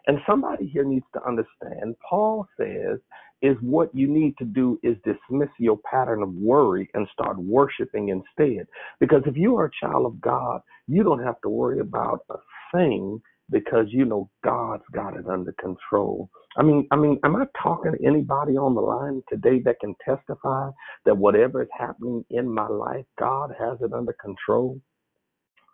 And 0.07 0.19
somebody 0.29 0.67
here 0.67 0.85
needs 0.85 1.07
to 1.15 1.25
understand, 1.27 1.97
Paul 2.09 2.47
says, 2.57 2.99
is 3.43 3.57
what 3.61 3.95
you 3.95 4.07
need 4.07 4.37
to 4.39 4.45
do 4.45 4.79
is 4.83 4.97
dismiss 5.05 5.49
your 5.59 5.79
pattern 5.91 6.23
of 6.23 6.35
worry 6.35 6.91
and 6.95 7.09
start 7.13 7.39
worshiping 7.39 8.11
instead. 8.11 8.67
Because 8.99 9.23
if 9.27 9.37
you 9.37 9.57
are 9.57 9.67
a 9.67 9.87
child 9.87 10.07
of 10.07 10.21
God, 10.21 10.61
you 10.87 11.03
don't 11.03 11.23
have 11.23 11.41
to 11.43 11.49
worry 11.49 11.81
about 11.81 12.25
a 12.31 12.37
thing 12.75 13.21
because 13.51 13.87
you 13.89 14.05
know 14.05 14.31
God's 14.45 14.85
got 14.93 15.17
it 15.17 15.27
under 15.27 15.53
control. 15.61 16.31
I 16.57 16.63
mean, 16.63 16.87
I 16.91 16.97
mean, 16.97 17.19
am 17.25 17.37
I 17.37 17.45
talking 17.63 17.93
to 17.93 18.07
anybody 18.07 18.57
on 18.57 18.75
the 18.75 18.81
line 18.81 19.23
today 19.29 19.61
that 19.65 19.81
can 19.81 19.95
testify 20.05 20.71
that 21.05 21.17
whatever 21.17 21.63
is 21.63 21.69
happening 21.79 22.25
in 22.31 22.53
my 22.53 22.69
life, 22.69 23.05
God 23.19 23.55
has 23.59 23.79
it 23.81 23.93
under 23.93 24.15
control? 24.15 24.81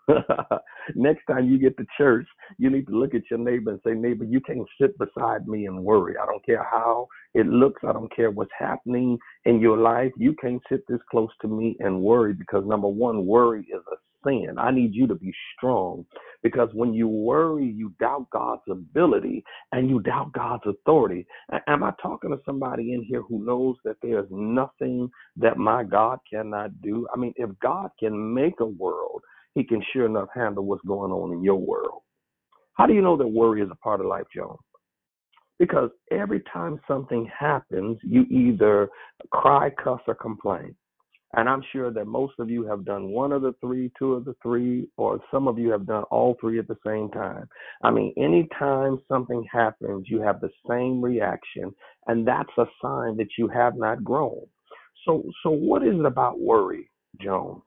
Next 0.94 1.24
time 1.26 1.48
you 1.48 1.58
get 1.58 1.76
to 1.78 1.86
church, 1.98 2.26
you 2.58 2.70
need 2.70 2.86
to 2.86 2.96
look 2.96 3.14
at 3.14 3.22
your 3.30 3.40
neighbor 3.40 3.72
and 3.72 3.80
say, 3.84 3.92
Neighbor, 3.92 4.24
you 4.24 4.40
can't 4.40 4.66
sit 4.80 4.96
beside 4.98 5.48
me 5.48 5.66
and 5.66 5.82
worry. 5.82 6.14
I 6.20 6.26
don't 6.26 6.44
care 6.44 6.64
how 6.70 7.08
it 7.34 7.46
looks. 7.46 7.82
I 7.86 7.92
don't 7.92 8.14
care 8.14 8.30
what's 8.30 8.52
happening 8.58 9.18
in 9.44 9.60
your 9.60 9.78
life. 9.78 10.12
You 10.16 10.34
can't 10.40 10.62
sit 10.70 10.82
this 10.88 11.00
close 11.10 11.30
to 11.42 11.48
me 11.48 11.76
and 11.80 12.00
worry 12.00 12.34
because 12.34 12.64
number 12.66 12.88
one, 12.88 13.26
worry 13.26 13.62
is 13.62 13.82
a 13.92 13.96
sin. 14.24 14.54
I 14.58 14.70
need 14.70 14.94
you 14.94 15.06
to 15.06 15.14
be 15.14 15.32
strong 15.56 16.04
because 16.42 16.68
when 16.72 16.94
you 16.94 17.08
worry, 17.08 17.66
you 17.66 17.92
doubt 17.98 18.28
God's 18.32 18.62
ability 18.70 19.42
and 19.72 19.88
you 19.90 20.00
doubt 20.00 20.32
God's 20.32 20.62
authority. 20.66 21.26
Am 21.66 21.82
I 21.82 21.92
talking 22.00 22.30
to 22.30 22.38
somebody 22.44 22.92
in 22.92 23.02
here 23.02 23.22
who 23.22 23.44
knows 23.44 23.76
that 23.84 23.96
there's 24.02 24.28
nothing 24.30 25.10
that 25.36 25.56
my 25.56 25.84
God 25.84 26.18
cannot 26.30 26.80
do? 26.82 27.06
I 27.12 27.18
mean, 27.18 27.32
if 27.36 27.50
God 27.60 27.90
can 27.98 28.34
make 28.34 28.60
a 28.60 28.66
world, 28.66 29.22
he 29.54 29.64
can 29.64 29.82
sure 29.92 30.06
enough 30.06 30.28
handle 30.34 30.64
what's 30.64 30.84
going 30.86 31.12
on 31.12 31.32
in 31.32 31.42
your 31.42 31.56
world. 31.56 32.02
How 32.74 32.86
do 32.86 32.92
you 32.92 33.00
know 33.00 33.16
that 33.16 33.26
worry 33.26 33.62
is 33.62 33.70
a 33.70 33.76
part 33.76 34.00
of 34.00 34.06
life, 34.06 34.26
Joan? 34.34 34.56
Because 35.58 35.90
every 36.10 36.42
time 36.52 36.78
something 36.86 37.26
happens, 37.36 37.98
you 38.02 38.22
either 38.30 38.90
cry, 39.30 39.70
cuss, 39.82 40.00
or 40.06 40.14
complain. 40.14 40.76
And 41.34 41.48
I'm 41.48 41.62
sure 41.72 41.90
that 41.92 42.06
most 42.06 42.34
of 42.38 42.48
you 42.48 42.64
have 42.66 42.84
done 42.84 43.08
one 43.08 43.32
of 43.32 43.42
the 43.42 43.54
three, 43.60 43.90
two 43.98 44.14
of 44.14 44.24
the 44.24 44.34
three, 44.42 44.88
or 44.96 45.20
some 45.30 45.48
of 45.48 45.58
you 45.58 45.70
have 45.70 45.86
done 45.86 46.04
all 46.04 46.36
three 46.40 46.58
at 46.58 46.68
the 46.68 46.78
same 46.86 47.10
time. 47.10 47.48
I 47.82 47.90
mean, 47.90 48.14
anytime 48.16 48.98
something 49.08 49.44
happens, 49.52 50.06
you 50.08 50.20
have 50.20 50.40
the 50.40 50.50
same 50.68 51.02
reaction, 51.02 51.74
and 52.06 52.26
that's 52.26 52.50
a 52.58 52.66
sign 52.80 53.16
that 53.18 53.28
you 53.36 53.48
have 53.48 53.76
not 53.76 54.04
grown. 54.04 54.40
So, 55.04 55.24
so 55.42 55.50
what 55.50 55.82
is 55.82 55.94
it 55.98 56.04
about 56.06 56.40
worry, 56.40 56.90
Jones? 57.20 57.62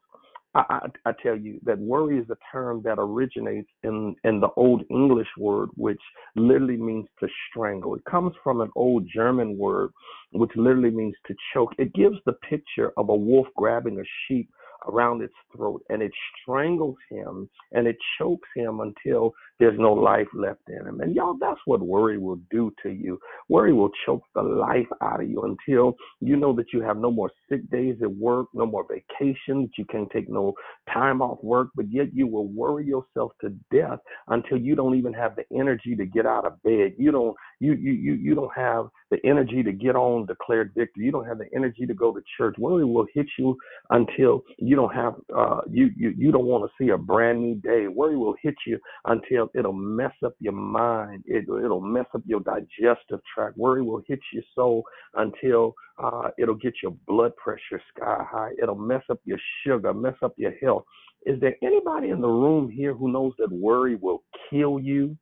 I, 0.56 0.88
I, 1.06 1.12
tell 1.22 1.38
you 1.38 1.60
that 1.64 1.78
worry 1.78 2.18
is 2.18 2.30
a 2.32 2.38
term 2.52 2.82
that 2.84 2.96
originates 2.98 3.70
in, 3.84 4.16
in 4.24 4.40
the 4.40 4.50
Old 4.56 4.84
English 4.90 5.28
word, 5.38 5.70
which 5.76 6.02
literally 6.36 6.78
means 6.78 7.06
to 7.20 7.28
strangle. 7.50 7.94
It 7.96 8.04
comes 8.10 8.34
from 8.44 8.62
an 8.62 8.72
old 8.76 9.08
German 9.14 9.58
word, 9.58 9.92
which 10.32 10.52
literally 10.56 10.90
means 10.90 11.16
to 11.28 11.36
choke. 11.54 11.74
It 11.78 11.94
gives 11.94 12.18
the 12.26 12.34
picture 12.50 12.92
of 12.98 13.10
a 13.10 13.16
wolf 13.16 13.48
grabbing 13.56 14.00
a 14.00 14.04
sheep 14.28 14.50
around 14.88 15.22
its 15.22 15.34
throat 15.56 15.84
and 15.90 16.02
it 16.02 16.12
strangles 16.42 16.96
him 17.10 17.50
and 17.74 17.88
it 17.88 17.98
chokes 18.18 18.48
him 18.56 18.80
until 18.80 19.34
there's 19.60 19.78
no 19.78 19.94
life 19.94 20.28
left 20.34 20.62
in 20.70 20.88
him. 20.88 21.02
And 21.02 21.16
y'all, 21.16 21.36
that's 21.40 21.60
what 21.66 21.82
worry 21.82 22.18
will 22.18 22.40
do 22.50 22.72
to 22.84 22.90
you. 22.90 23.20
Worry 23.50 23.74
will 23.74 23.92
choke 24.06 24.24
the 24.34 24.42
life 24.42 24.88
out 25.02 25.22
of 25.22 25.30
you 25.30 25.42
until 25.42 25.96
you 26.22 26.38
know 26.38 26.54
that 26.56 26.72
you 26.74 26.82
have 26.82 26.98
no 26.98 27.12
more 27.12 27.32
sick 27.50 27.70
days 27.70 27.98
at 28.02 28.12
work, 28.12 28.48
no 28.54 28.66
more 28.66 28.86
vacations, 28.88 29.70
you 29.78 29.86
can't 29.86 30.10
take 30.12 30.30
no 30.30 30.54
time 30.94 31.22
off 31.22 31.40
work, 31.44 31.70
but 31.76 31.92
yet 31.92 32.08
you 32.14 32.28
will 32.28 32.48
worry 32.48 32.86
yourself 32.86 33.32
to 33.42 33.50
death 33.72 34.00
until 34.30 34.58
you 34.58 34.76
don't 34.76 34.96
even 34.96 35.14
have 35.14 35.36
the 35.36 35.44
energy 35.58 35.96
to 35.96 36.06
get 36.06 36.26
out 36.26 36.46
of 36.46 36.62
bed. 36.64 36.94
You 36.98 37.12
don't 37.12 37.36
you 37.60 37.74
you 37.74 37.92
you, 37.92 38.14
you 38.14 38.36
don't 38.36 38.54
have 38.56 38.88
the 39.12 39.18
energy 39.26 39.64
to 39.64 39.72
get 39.72 39.96
on 39.96 40.26
declared 40.26 40.72
victory. 40.76 41.06
You 41.06 41.12
don't 41.12 41.26
have 41.26 41.40
the 41.40 41.50
energy 41.56 41.86
to 41.86 41.94
go 41.94 42.14
to 42.14 42.22
church. 42.38 42.56
Worry 42.58 42.86
will 42.86 43.08
hit 43.14 43.28
you 43.38 43.58
until 43.90 44.44
you 44.58 44.76
don't 44.76 44.94
have 44.94 45.16
uh 45.36 45.62
you 45.70 45.90
you, 45.96 46.14
you 46.18 46.32
don't 46.32 46.46
want 46.46 46.64
to 46.64 46.84
see 46.84 46.92
a 46.92 46.98
brand 46.98 47.42
new 47.42 47.56
day. 47.56 47.88
Worry 47.88 48.18
will 48.18 48.36
hit 48.42 48.56
you 48.66 48.80
until 49.06 49.49
it'll 49.54 49.70
it'll 49.70 49.74
mess 49.74 50.14
up 50.26 50.34
your 50.40 50.54
mind. 50.54 51.24
It 51.26 51.46
it'll 51.48 51.82
mess 51.82 52.06
up 52.16 52.22
your 52.26 52.42
digestive 52.42 53.20
tract. 53.34 53.58
Worry 53.58 53.82
will 53.82 54.02
hit 54.08 54.20
your 54.34 54.44
soul 54.56 54.84
until 55.16 55.74
uh, 56.02 56.30
it'll 56.38 56.56
get 56.56 56.74
your 56.82 56.96
blood 57.08 57.36
pressure 57.36 57.82
sky 57.96 58.24
high. 58.30 58.52
It'll 58.62 58.76
mess 58.76 59.04
up 59.10 59.20
your 59.26 59.40
sugar, 59.66 59.94
mess 59.94 60.16
up 60.24 60.34
your 60.38 60.54
health. 60.62 60.86
Is 61.26 61.40
there 61.40 61.56
anybody 61.62 62.10
in 62.10 62.22
the 62.22 62.28
room 62.28 62.70
here 62.70 62.94
who 62.94 63.12
knows 63.12 63.34
that 63.40 63.52
worry 63.52 63.96
will 63.96 64.24
kill 64.50 64.80
you? 64.80 65.18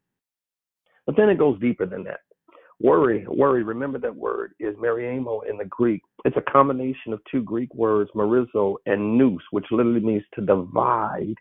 But 1.06 1.16
then 1.18 1.30
it 1.30 1.40
goes 1.40 1.60
deeper 1.60 1.86
than 1.86 2.04
that. 2.04 2.20
Worry, 2.80 3.26
worry, 3.28 3.64
remember 3.64 3.98
that 3.98 4.16
word 4.16 4.54
is 4.60 4.76
mariamo 4.76 5.50
in 5.50 5.58
the 5.58 5.66
Greek. 5.66 6.04
It's 6.26 6.38
a 6.38 6.52
combination 6.52 7.12
of 7.12 7.20
two 7.32 7.42
Greek 7.42 7.74
words, 7.74 8.12
merizo 8.16 8.76
and 8.86 9.18
nous, 9.18 9.42
which 9.50 9.66
literally 9.72 10.00
means 10.00 10.24
to 10.36 10.46
divide 10.46 11.34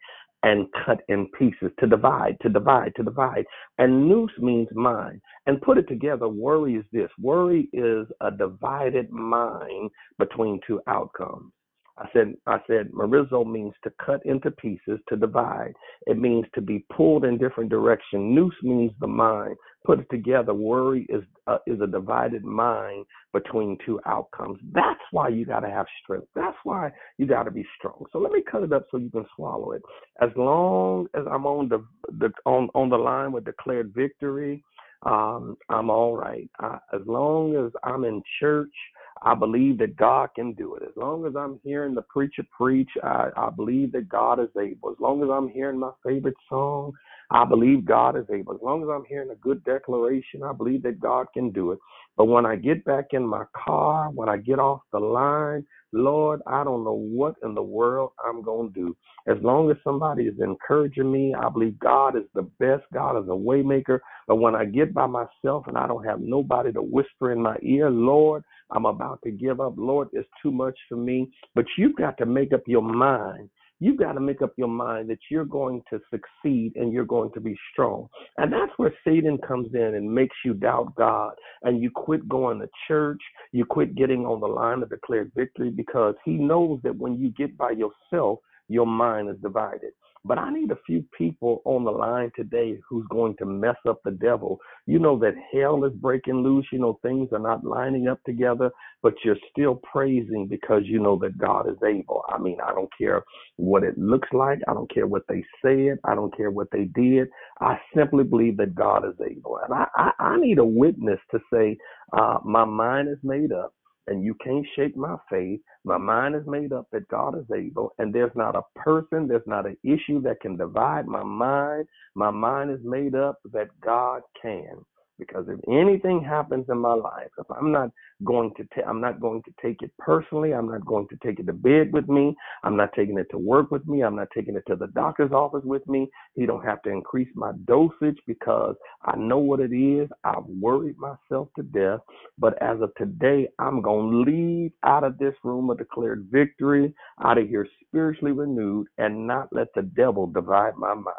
and 0.46 0.68
cut 0.86 1.00
in 1.08 1.26
pieces, 1.36 1.72
to 1.80 1.88
divide, 1.88 2.36
to 2.40 2.48
divide, 2.48 2.92
to 2.94 3.02
divide. 3.02 3.44
And 3.78 4.08
nous 4.08 4.30
means 4.38 4.68
mind. 4.72 5.20
And 5.46 5.60
put 5.60 5.76
it 5.76 5.88
together, 5.88 6.28
worry 6.28 6.76
is 6.76 6.84
this 6.92 7.10
worry 7.18 7.68
is 7.72 8.06
a 8.20 8.30
divided 8.30 9.10
mind 9.10 9.90
between 10.20 10.60
two 10.64 10.80
outcomes. 10.86 11.52
I 11.98 12.08
said, 12.12 12.34
I 12.46 12.58
said, 12.66 12.90
merizo 12.92 13.46
means 13.46 13.72
to 13.84 13.92
cut 14.04 14.24
into 14.26 14.50
pieces, 14.50 14.98
to 15.08 15.16
divide. 15.16 15.72
It 16.06 16.18
means 16.18 16.44
to 16.54 16.60
be 16.60 16.84
pulled 16.94 17.24
in 17.24 17.38
different 17.38 17.70
direction. 17.70 18.34
Nous 18.34 18.52
means 18.62 18.92
the 19.00 19.06
mind. 19.06 19.56
Put 19.84 20.00
it 20.00 20.06
together, 20.10 20.52
worry 20.52 21.06
is 21.08 21.22
uh, 21.46 21.58
is 21.66 21.80
a 21.80 21.86
divided 21.86 22.44
mind 22.44 23.06
between 23.32 23.78
two 23.86 24.00
outcomes. 24.04 24.58
That's 24.72 25.00
why 25.12 25.28
you 25.28 25.46
got 25.46 25.60
to 25.60 25.70
have 25.70 25.86
strength. 26.02 26.26
That's 26.34 26.56
why 26.64 26.90
you 27.18 27.26
got 27.26 27.44
to 27.44 27.50
be 27.50 27.64
strong. 27.78 28.04
So 28.12 28.18
let 28.18 28.32
me 28.32 28.42
cut 28.50 28.64
it 28.64 28.72
up 28.72 28.86
so 28.90 28.96
you 28.98 29.10
can 29.10 29.24
swallow 29.36 29.72
it. 29.72 29.82
As 30.20 30.30
long 30.36 31.06
as 31.14 31.22
I'm 31.30 31.46
on 31.46 31.68
the, 31.68 31.84
the 32.18 32.32
on 32.44 32.68
on 32.74 32.88
the 32.90 32.96
line 32.96 33.32
with 33.32 33.44
declared 33.44 33.94
victory, 33.94 34.64
um, 35.02 35.56
I'm 35.68 35.88
all 35.88 36.16
right. 36.16 36.50
Uh, 36.62 36.78
as 36.92 37.00
long 37.06 37.54
as 37.56 37.72
I'm 37.84 38.04
in 38.04 38.22
church 38.40 38.74
I 39.22 39.34
believe 39.34 39.78
that 39.78 39.96
God 39.96 40.30
can 40.34 40.52
do 40.52 40.74
it. 40.74 40.82
As 40.82 40.96
long 40.96 41.26
as 41.26 41.34
I'm 41.36 41.58
hearing 41.64 41.94
the 41.94 42.02
preacher 42.02 42.44
preach, 42.56 42.90
I, 43.02 43.28
I 43.36 43.50
believe 43.50 43.92
that 43.92 44.08
God 44.08 44.40
is 44.40 44.50
able. 44.60 44.90
As 44.90 45.00
long 45.00 45.22
as 45.22 45.30
I'm 45.30 45.48
hearing 45.48 45.78
my 45.78 45.92
favorite 46.04 46.36
song, 46.48 46.92
I 47.30 47.44
believe 47.44 47.84
God 47.84 48.16
is 48.16 48.26
able. 48.32 48.54
As 48.54 48.60
long 48.62 48.82
as 48.82 48.88
I'm 48.88 49.04
hearing 49.04 49.30
a 49.30 49.36
good 49.36 49.64
declaration, 49.64 50.42
I 50.42 50.52
believe 50.52 50.82
that 50.82 51.00
God 51.00 51.26
can 51.34 51.50
do 51.50 51.72
it. 51.72 51.78
But 52.16 52.26
when 52.26 52.46
I 52.46 52.56
get 52.56 52.84
back 52.84 53.06
in 53.12 53.26
my 53.26 53.44
car, 53.54 54.10
when 54.10 54.28
I 54.28 54.36
get 54.36 54.58
off 54.58 54.82
the 54.92 55.00
line, 55.00 55.66
Lord, 55.92 56.40
I 56.46 56.64
don't 56.64 56.84
know 56.84 56.94
what 56.94 57.36
in 57.42 57.54
the 57.54 57.62
world 57.62 58.10
I'm 58.24 58.42
going 58.42 58.72
to 58.72 58.80
do. 58.80 58.96
As 59.26 59.36
long 59.42 59.70
as 59.70 59.76
somebody 59.82 60.24
is 60.24 60.38
encouraging 60.40 61.10
me, 61.10 61.34
I 61.34 61.48
believe 61.48 61.78
God 61.78 62.16
is 62.16 62.24
the 62.34 62.42
best. 62.58 62.84
God 62.92 63.18
is 63.18 63.28
a 63.28 63.32
waymaker. 63.32 64.00
But 64.28 64.36
when 64.36 64.54
I 64.54 64.64
get 64.64 64.94
by 64.94 65.06
myself 65.06 65.66
and 65.66 65.76
I 65.76 65.86
don't 65.86 66.04
have 66.04 66.20
nobody 66.20 66.72
to 66.72 66.82
whisper 66.82 67.32
in 67.32 67.40
my 67.40 67.56
ear, 67.62 67.90
Lord, 67.90 68.42
I'm 68.70 68.86
about 68.86 69.20
to 69.24 69.30
give 69.30 69.60
up. 69.60 69.74
Lord, 69.76 70.08
it's 70.12 70.28
too 70.42 70.50
much 70.50 70.78
for 70.88 70.96
me. 70.96 71.30
But 71.54 71.66
you've 71.78 71.96
got 71.96 72.18
to 72.18 72.26
make 72.26 72.52
up 72.52 72.62
your 72.66 72.82
mind. 72.82 73.48
You've 73.78 73.98
got 73.98 74.12
to 74.12 74.20
make 74.20 74.40
up 74.40 74.52
your 74.56 74.68
mind 74.68 75.10
that 75.10 75.18
you're 75.30 75.44
going 75.44 75.82
to 75.90 76.00
succeed 76.10 76.72
and 76.76 76.92
you're 76.92 77.04
going 77.04 77.30
to 77.32 77.40
be 77.40 77.56
strong. 77.72 78.08
And 78.38 78.52
that's 78.52 78.72
where 78.78 78.94
Satan 79.04 79.38
comes 79.46 79.74
in 79.74 79.94
and 79.94 80.10
makes 80.10 80.36
you 80.44 80.54
doubt 80.54 80.94
God. 80.96 81.34
And 81.62 81.82
you 81.82 81.90
quit 81.90 82.26
going 82.28 82.58
to 82.60 82.68
church. 82.88 83.20
You 83.52 83.66
quit 83.66 83.94
getting 83.94 84.24
on 84.24 84.40
the 84.40 84.46
line 84.46 84.82
of 84.82 84.88
declared 84.88 85.30
victory 85.36 85.70
because 85.70 86.14
he 86.24 86.32
knows 86.32 86.80
that 86.84 86.96
when 86.96 87.18
you 87.18 87.30
get 87.30 87.56
by 87.58 87.72
yourself, 87.72 88.38
your 88.68 88.86
mind 88.86 89.28
is 89.28 89.36
divided. 89.42 89.92
But 90.26 90.38
I 90.38 90.52
need 90.52 90.70
a 90.70 90.78
few 90.86 91.04
people 91.16 91.62
on 91.64 91.84
the 91.84 91.90
line 91.90 92.30
today 92.36 92.78
who's 92.88 93.06
going 93.10 93.36
to 93.38 93.46
mess 93.46 93.76
up 93.88 94.00
the 94.04 94.12
devil. 94.12 94.58
You 94.86 94.98
know 94.98 95.18
that 95.20 95.34
hell 95.52 95.84
is 95.84 95.92
breaking 95.94 96.42
loose. 96.42 96.66
You 96.72 96.80
know 96.80 96.98
things 97.02 97.28
are 97.32 97.38
not 97.38 97.64
lining 97.64 98.08
up 98.08 98.20
together, 98.24 98.70
but 99.02 99.14
you're 99.24 99.36
still 99.50 99.76
praising 99.90 100.48
because 100.48 100.82
you 100.86 101.00
know 101.00 101.18
that 101.20 101.38
God 101.38 101.68
is 101.68 101.78
able. 101.86 102.22
I 102.28 102.38
mean, 102.38 102.58
I 102.66 102.72
don't 102.72 102.90
care 102.98 103.24
what 103.56 103.84
it 103.84 103.98
looks 103.98 104.28
like. 104.32 104.60
I 104.68 104.74
don't 104.74 104.92
care 104.92 105.06
what 105.06 105.22
they 105.28 105.44
said. 105.62 105.98
I 106.04 106.14
don't 106.14 106.36
care 106.36 106.50
what 106.50 106.68
they 106.72 106.84
did. 106.84 107.28
I 107.60 107.78
simply 107.96 108.24
believe 108.24 108.56
that 108.58 108.74
God 108.74 109.04
is 109.06 109.16
able. 109.24 109.58
And 109.64 109.74
I, 109.74 109.86
I, 109.96 110.10
I 110.18 110.40
need 110.40 110.58
a 110.58 110.64
witness 110.64 111.20
to 111.32 111.40
say, 111.52 111.76
uh, 112.12 112.38
my 112.44 112.64
mind 112.64 113.08
is 113.08 113.18
made 113.22 113.52
up 113.52 113.72
and 114.06 114.24
you 114.24 114.34
can't 114.44 114.66
shake 114.76 114.96
my 114.96 115.16
faith. 115.30 115.60
My 115.84 115.98
mind 115.98 116.34
is 116.34 116.46
made 116.46 116.72
up 116.72 116.86
that 116.92 117.08
God 117.08 117.38
is 117.38 117.46
able, 117.54 117.92
and 117.98 118.14
there's 118.14 118.34
not 118.34 118.56
a 118.56 118.62
person, 118.80 119.28
there's 119.28 119.46
not 119.46 119.66
an 119.66 119.76
issue 119.84 120.20
that 120.22 120.40
can 120.40 120.56
divide 120.56 121.06
my 121.06 121.24
mind. 121.24 121.86
My 122.14 122.30
mind 122.30 122.70
is 122.70 122.80
made 122.84 123.14
up 123.14 123.38
that 123.52 123.68
God 123.84 124.22
can. 124.40 124.84
Because 125.18 125.46
if 125.48 125.60
anything 125.68 126.22
happens 126.22 126.66
in 126.70 126.78
my 126.78 126.94
life, 126.94 127.30
if 127.38 127.46
I'm 127.50 127.72
not 127.72 127.90
going 128.24 128.52
to, 128.56 128.64
ta- 128.74 128.88
I'm 128.88 129.00
not 129.00 129.20
going 129.20 129.42
to 129.44 129.52
take 129.62 129.82
it 129.82 129.92
personally. 129.98 130.54
I'm 130.54 130.68
not 130.70 130.86
going 130.86 131.08
to 131.08 131.16
take 131.24 131.40
it 131.40 131.46
to 131.46 131.52
bed 131.54 131.92
with 131.92 132.08
me. 132.08 132.36
I'm 132.64 132.76
not 132.76 132.92
taking 132.94 133.18
it 133.18 133.28
to 133.32 133.38
work 133.38 133.70
with 133.70 133.86
me. 133.86 134.02
I'm 134.02 134.16
not 134.16 134.28
taking 134.34 134.56
it 134.56 134.64
to 134.68 134.76
the 134.76 134.88
doctor's 134.88 135.32
office 135.32 135.64
with 135.64 135.86
me. 135.88 136.10
He 136.34 136.46
don't 136.46 136.64
have 136.64 136.82
to 136.82 136.90
increase 136.90 137.28
my 137.34 137.52
dosage 137.66 138.18
because 138.26 138.76
I 139.04 139.16
know 139.16 139.38
what 139.38 139.60
it 139.60 139.72
is. 139.74 140.08
I've 140.24 140.46
worried 140.46 140.96
myself 140.98 141.48
to 141.56 141.62
death. 141.64 142.00
But 142.38 142.60
as 142.62 142.80
of 142.82 142.92
today, 142.96 143.48
I'm 143.58 143.82
going 143.82 144.10
to 144.10 144.30
leave 144.30 144.72
out 144.84 145.04
of 145.04 145.18
this 145.18 145.34
room 145.44 145.70
a 145.70 145.76
declared 145.76 146.28
victory, 146.30 146.94
out 147.24 147.38
of 147.38 147.48
here 147.48 147.66
spiritually 147.86 148.32
renewed, 148.32 148.88
and 148.98 149.26
not 149.26 149.48
let 149.52 149.68
the 149.74 149.82
devil 149.82 150.26
divide 150.26 150.76
my 150.76 150.94
mind. 150.94 151.16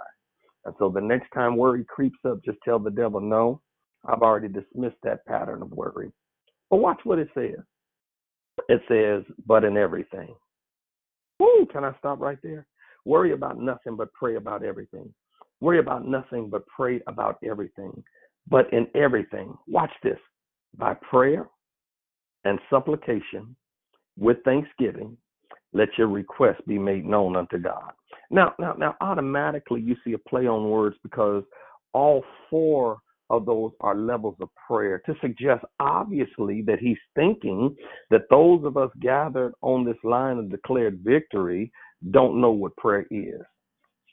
And 0.66 0.76
so 0.80 0.90
the 0.90 1.02
next 1.02 1.30
time 1.34 1.58
worry 1.58 1.86
creeps 1.88 2.20
up, 2.28 2.40
just 2.46 2.60
tell 2.66 2.80
the 2.80 2.92
devil, 2.92 3.22
no, 3.22 3.62
I've 4.06 4.22
already 4.22 4.48
dismissed 4.48 4.98
that 5.04 5.26
pattern 5.26 5.62
of 5.62 5.72
worry. 5.72 6.12
But 6.70 6.78
watch 6.78 7.00
what 7.04 7.20
it 7.20 7.30
says. 7.34 7.60
It 8.70 8.82
says, 8.88 9.24
but 9.46 9.64
in 9.64 9.78
everything. 9.78 10.34
Woo, 11.40 11.68
can 11.72 11.84
I 11.84 11.94
stop 12.00 12.20
right 12.20 12.40
there? 12.42 12.66
Worry 13.06 13.34
about 13.34 13.60
nothing 13.60 13.96
but 13.96 14.14
pray 14.14 14.36
about 14.36 14.64
everything. 14.64 15.14
Worry 15.62 15.80
about 15.80 16.08
nothing 16.08 16.50
but 16.50 16.66
pray 16.68 17.02
about 17.08 17.38
everything. 17.48 18.04
But 18.50 18.72
in 18.74 18.88
everything, 18.96 19.56
watch 19.68 19.92
this 20.04 20.20
by 20.78 20.94
prayer 20.96 21.48
and 22.46 22.60
supplication 22.70 23.56
with 24.18 24.38
thanksgiving, 24.44 25.18
let 25.74 25.90
your 25.98 26.08
request 26.08 26.66
be 26.68 26.80
made 26.80 27.06
known 27.06 27.36
unto 27.36 27.58
God. 27.58 27.92
Now, 28.32 28.54
now, 28.60 28.74
now, 28.74 28.96
automatically 29.02 29.82
you 29.82 29.96
see 30.04 30.14
a 30.14 30.18
play 30.18 30.48
on 30.48 30.70
words 30.70 30.96
because 31.04 31.44
all 31.94 32.24
four 32.50 33.00
of 33.30 33.46
those 33.46 33.72
are 33.82 33.96
levels 33.96 34.36
of 34.42 34.50
prayer 34.68 35.02
to 35.06 35.14
suggest 35.22 35.64
obviously 35.80 36.62
that 36.62 36.80
he's 36.80 36.98
thinking 37.16 37.76
that 38.10 38.30
those 38.30 38.64
of 38.64 38.78
us 38.78 38.90
gathered 39.02 39.54
on 39.62 39.84
this 39.84 39.98
line 40.04 40.38
of 40.38 40.50
declared 40.50 41.00
victory 41.04 41.72
don't 42.12 42.40
know 42.40 42.52
what 42.52 42.76
prayer 42.78 43.06
is. 43.12 43.42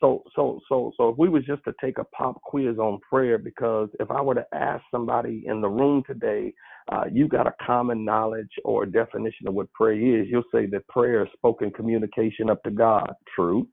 So 0.01 0.23
so 0.35 0.59
so 0.67 0.91
so 0.97 1.09
if 1.09 1.17
we 1.17 1.29
was 1.29 1.45
just 1.45 1.63
to 1.63 1.73
take 1.79 1.97
a 1.99 2.03
pop 2.05 2.41
quiz 2.41 2.77
on 2.77 2.99
prayer, 3.09 3.37
because 3.37 3.89
if 3.99 4.11
I 4.11 4.21
were 4.21 4.35
to 4.35 4.45
ask 4.53 4.83
somebody 4.91 5.43
in 5.45 5.61
the 5.61 5.69
room 5.69 6.03
today, 6.05 6.53
uh, 6.91 7.05
you 7.09 7.27
got 7.29 7.47
a 7.47 7.53
common 7.65 8.03
knowledge 8.03 8.51
or 8.65 8.85
definition 8.85 9.47
of 9.47 9.53
what 9.53 9.71
prayer 9.71 9.93
is, 10.21 10.27
you'll 10.29 10.43
say 10.53 10.65
that 10.67 10.87
prayer 10.89 11.23
is 11.23 11.29
spoken 11.33 11.71
communication 11.71 12.49
up 12.49 12.61
to 12.63 12.71
God. 12.71 13.11
True. 13.33 13.67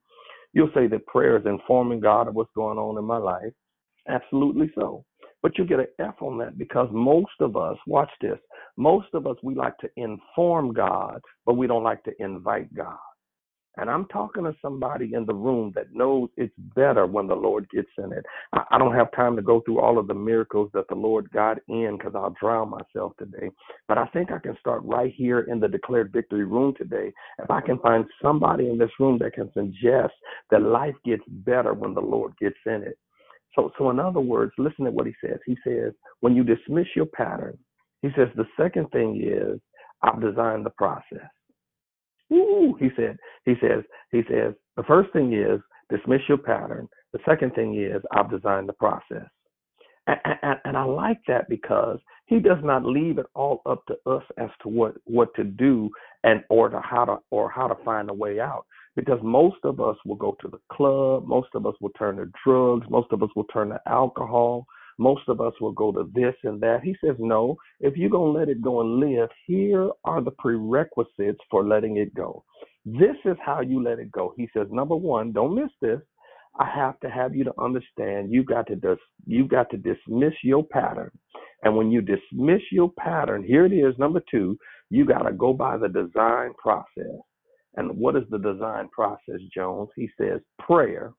You'll 0.53 0.71
say 0.75 0.87
that 0.87 1.07
prayer 1.07 1.37
is 1.39 1.47
informing 1.47 2.01
God 2.01 2.29
of 2.29 2.35
what's 2.35 2.53
going 2.55 2.79
on 2.79 2.99
in 2.99 3.05
my 3.05 3.17
life. 3.17 3.53
Absolutely 4.09 4.71
so. 4.77 5.05
But 5.43 5.59
you 5.59 5.65
get 5.65 5.81
an 5.81 5.89
F 5.99 6.15
on 6.21 6.39
that 6.39 6.57
because 6.57 6.89
most 6.93 7.33
of 7.41 7.57
us, 7.57 7.77
watch 7.87 8.11
this, 8.21 8.39
most 8.77 9.09
of 9.13 9.27
us, 9.27 9.37
we 9.43 9.55
like 9.55 9.77
to 9.79 9.91
inform 9.97 10.73
God, 10.73 11.21
but 11.45 11.55
we 11.55 11.67
don't 11.67 11.83
like 11.83 12.05
to 12.05 12.13
invite 12.23 12.73
God. 12.75 12.99
And 13.79 13.89
I'm 13.89 14.05
talking 14.07 14.45
to 14.45 14.55
somebody 14.61 15.15
in 15.15 15.25
the 15.25 15.35
room 15.35 15.73
that 15.75 15.95
knows 15.95 16.29
it's 16.37 16.53
better 16.77 17.07
when 17.07 17.27
the 17.27 17.35
Lord 17.35 17.67
gets 17.71 17.89
in 17.97 18.13
it. 18.13 18.25
I, 18.53 18.65
I 18.73 18.79
don't 18.79 18.95
have 18.95 19.11
time 19.13 19.35
to 19.37 19.43
go 19.43 19.61
through 19.61 19.81
all 19.81 19.99
of 19.99 20.09
the 20.09 20.15
miracles 20.15 20.71
that 20.75 20.89
the 20.89 20.95
Lord 20.95 21.31
got 21.31 21.59
in 21.69 21.97
because 21.97 22.13
I'll 22.15 22.37
drown 22.39 22.71
myself 22.71 23.13
today. 23.19 23.51
But 23.89 23.97
I 23.97 24.07
think 24.09 24.31
I 24.31 24.39
can 24.39 24.59
start 24.61 24.83
right 24.85 25.13
here 25.17 25.41
in 25.41 25.59
the 25.59 25.69
declared 25.69 26.13
victory 26.13 26.45
room 26.45 26.75
today. 26.77 27.13
If 27.39 27.51
I 27.51 27.63
can 27.63 27.79
find 27.79 28.05
somebody 28.21 28.69
in 28.69 28.77
this 28.77 28.91
room 29.01 29.19
that 29.21 29.33
can 29.33 29.51
suggest 29.55 30.13
that 30.51 30.61
life 30.61 30.95
gets 31.05 31.25
better 31.29 31.73
when 31.73 31.95
the 31.95 32.01
Lord 32.01 32.35
gets 32.39 32.59
in 32.67 32.83
it. 32.83 32.99
So, 33.55 33.71
so 33.79 33.91
in 33.91 33.99
other 33.99 34.21
words, 34.21 34.53
listen 34.59 34.85
to 34.85 34.91
what 34.91 35.07
he 35.07 35.15
says. 35.25 35.39
He 35.45 35.57
says, 35.67 35.93
when 36.21 36.35
you 36.35 36.45
dismiss 36.45 36.87
your 36.97 37.07
pattern, 37.07 37.59
he 38.01 38.09
says 38.17 38.29
the 38.35 38.47
second 38.57 38.91
thing 38.91 39.23
is 39.23 39.61
I've 40.03 40.21
designed 40.21 40.67
the 40.67 40.71
process. 40.71 41.29
Ooh, 42.33 42.77
he 42.81 42.89
said, 42.97 43.17
he 43.45 43.55
says, 43.61 43.85
he 44.11 44.23
says, 44.29 44.55
the 44.77 44.83
first 44.85 45.13
thing 45.13 45.35
is 45.35 45.61
dismiss 45.91 46.23
your 46.29 46.39
pattern. 46.39 46.89
The 47.13 47.19
second 47.27 47.55
thing 47.55 47.75
is 47.81 48.03
I've 48.13 48.31
designed 48.31 48.69
the 48.69 48.75
process. 48.75 49.29
And, 50.07 50.19
and, 50.25 50.59
and, 50.65 50.77
I 50.77 50.83
like 50.83 51.21
that 51.29 51.49
because 51.49 51.99
he 52.27 52.41
does 52.41 52.59
not 52.65 52.85
leave 52.85 53.19
it 53.19 53.27
all 53.35 53.63
up 53.67 53.85
to 53.87 53.97
us 54.11 54.25
as 54.37 54.49
to 54.63 54.69
what 54.69 54.95
what 55.05 55.33
to 55.37 55.45
do 55.45 55.91
and 56.25 56.43
or 56.51 56.69
to 56.69 56.81
how 56.81 57.05
to 57.05 57.19
or 57.31 57.49
how 57.49 57.69
to 57.69 57.77
find 57.85 58.11
a 58.11 58.15
way 58.15 58.41
out. 58.41 58.67
Because 58.97 59.21
most 59.23 59.57
of 59.65 59.81
us 59.81 59.97
will 60.05 60.17
go 60.17 60.37
to 60.41 60.49
the 60.49 60.61
club, 60.71 61.27
most 61.27 61.49
of 61.55 61.67
us 61.67 61.75
will 61.81 61.91
turn 61.99 62.17
to 62.17 62.27
drugs, 62.45 62.87
most 62.91 63.11
of 63.13 63.23
us 63.23 63.31
will 63.35 63.45
turn 63.45 63.71
to 63.71 63.81
alcohol, 63.87 64.67
most 64.99 65.23
of 65.29 65.41
us 65.41 65.55
will 65.61 65.73
go 65.73 65.93
to 65.93 66.11
this 66.15 66.35
and 66.45 66.61
that. 66.61 66.81
He 66.83 66.95
says, 67.03 67.17
No, 67.19 67.57
if 67.81 67.97
you're 67.97 68.11
going 68.11 68.33
to 68.33 68.39
let 68.39 68.49
it 68.49 68.63
go 68.63 68.81
and 68.81 69.01
live, 69.01 69.31
here 69.47 69.91
are 70.05 70.21
the 70.21 70.33
prerequisites 70.33 71.41
for 71.51 71.65
letting 71.67 71.97
it 71.97 72.15
go. 72.15 72.45
This 72.85 73.17
is 73.25 73.37
how 73.45 73.61
you 73.61 73.83
let 73.83 73.99
it 73.99 74.13
go. 74.13 74.35
He 74.37 74.49
says, 74.55 74.67
Number 74.71 74.97
one, 74.97 75.33
don't 75.33 75.55
miss 75.55 75.71
this. 75.81 76.01
I 76.59 76.69
have 76.75 77.01
to 77.01 77.09
have 77.09 77.35
you 77.35 77.45
to 77.45 77.55
understand 77.59 78.31
you 78.31 78.45
got 78.45 78.67
to 78.67 78.77
dis- 78.77 78.99
you 79.27 79.49
got 79.49 79.71
to 79.71 79.79
dismiss 79.79 80.35
your 80.43 80.65
pattern. 80.65 81.11
And 81.63 81.77
when 81.77 81.91
you 81.91 82.03
dismiss 82.03 82.61
your 82.71 82.93
pattern, 82.99 83.43
here 83.43 83.65
it 83.65 83.73
is, 83.73 83.97
number 83.99 84.23
two, 84.31 84.59
you 84.91 85.07
got 85.07 85.23
to 85.23 85.33
go 85.33 85.55
by 85.55 85.79
the 85.79 85.89
design 85.89 86.53
process. 86.59 87.21
And 87.77 87.97
what 87.97 88.17
is 88.17 88.25
the 88.31 88.39
design 88.39 88.89
process, 88.89 89.41
Jones? 89.55 89.89
He 89.97 90.09
says 90.19 90.41
prayer, 90.59 91.13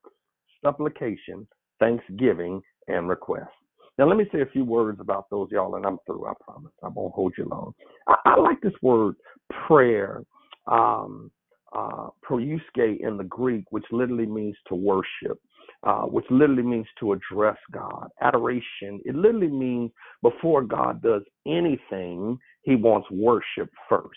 supplication, 0.63 1.47
thanksgiving, 1.79 2.61
and 2.87 3.09
request. 3.09 3.51
Now, 3.97 4.07
let 4.07 4.17
me 4.17 4.25
say 4.31 4.41
a 4.41 4.47
few 4.47 4.65
words 4.65 4.99
about 4.99 5.29
those, 5.29 5.49
y'all, 5.51 5.75
and 5.75 5.85
I'm 5.85 5.97
through. 6.05 6.25
I 6.25 6.33
promise. 6.43 6.71
I 6.83 6.87
won't 6.87 7.13
hold 7.13 7.33
you 7.37 7.45
long. 7.45 7.73
I, 8.07 8.15
I 8.25 8.39
like 8.39 8.59
this 8.61 8.73
word 8.81 9.15
prayer, 9.67 10.23
um, 10.67 11.31
uh, 11.75 12.09
in 12.29 13.17
the 13.17 13.25
Greek, 13.27 13.65
which 13.71 13.85
literally 13.91 14.25
means 14.25 14.55
to 14.67 14.75
worship. 14.75 15.39
Uh, 15.83 16.03
which 16.03 16.25
literally 16.29 16.63
means 16.63 16.87
to 16.97 17.11
address 17.11 17.57
God. 17.73 18.07
Adoration, 18.21 19.01
it 19.03 19.15
literally 19.15 19.49
means 19.49 19.91
before 20.21 20.61
God 20.61 21.01
does 21.01 21.23
anything, 21.45 22.37
he 22.61 22.75
wants 22.75 23.09
worship 23.11 23.69
first. 23.89 24.09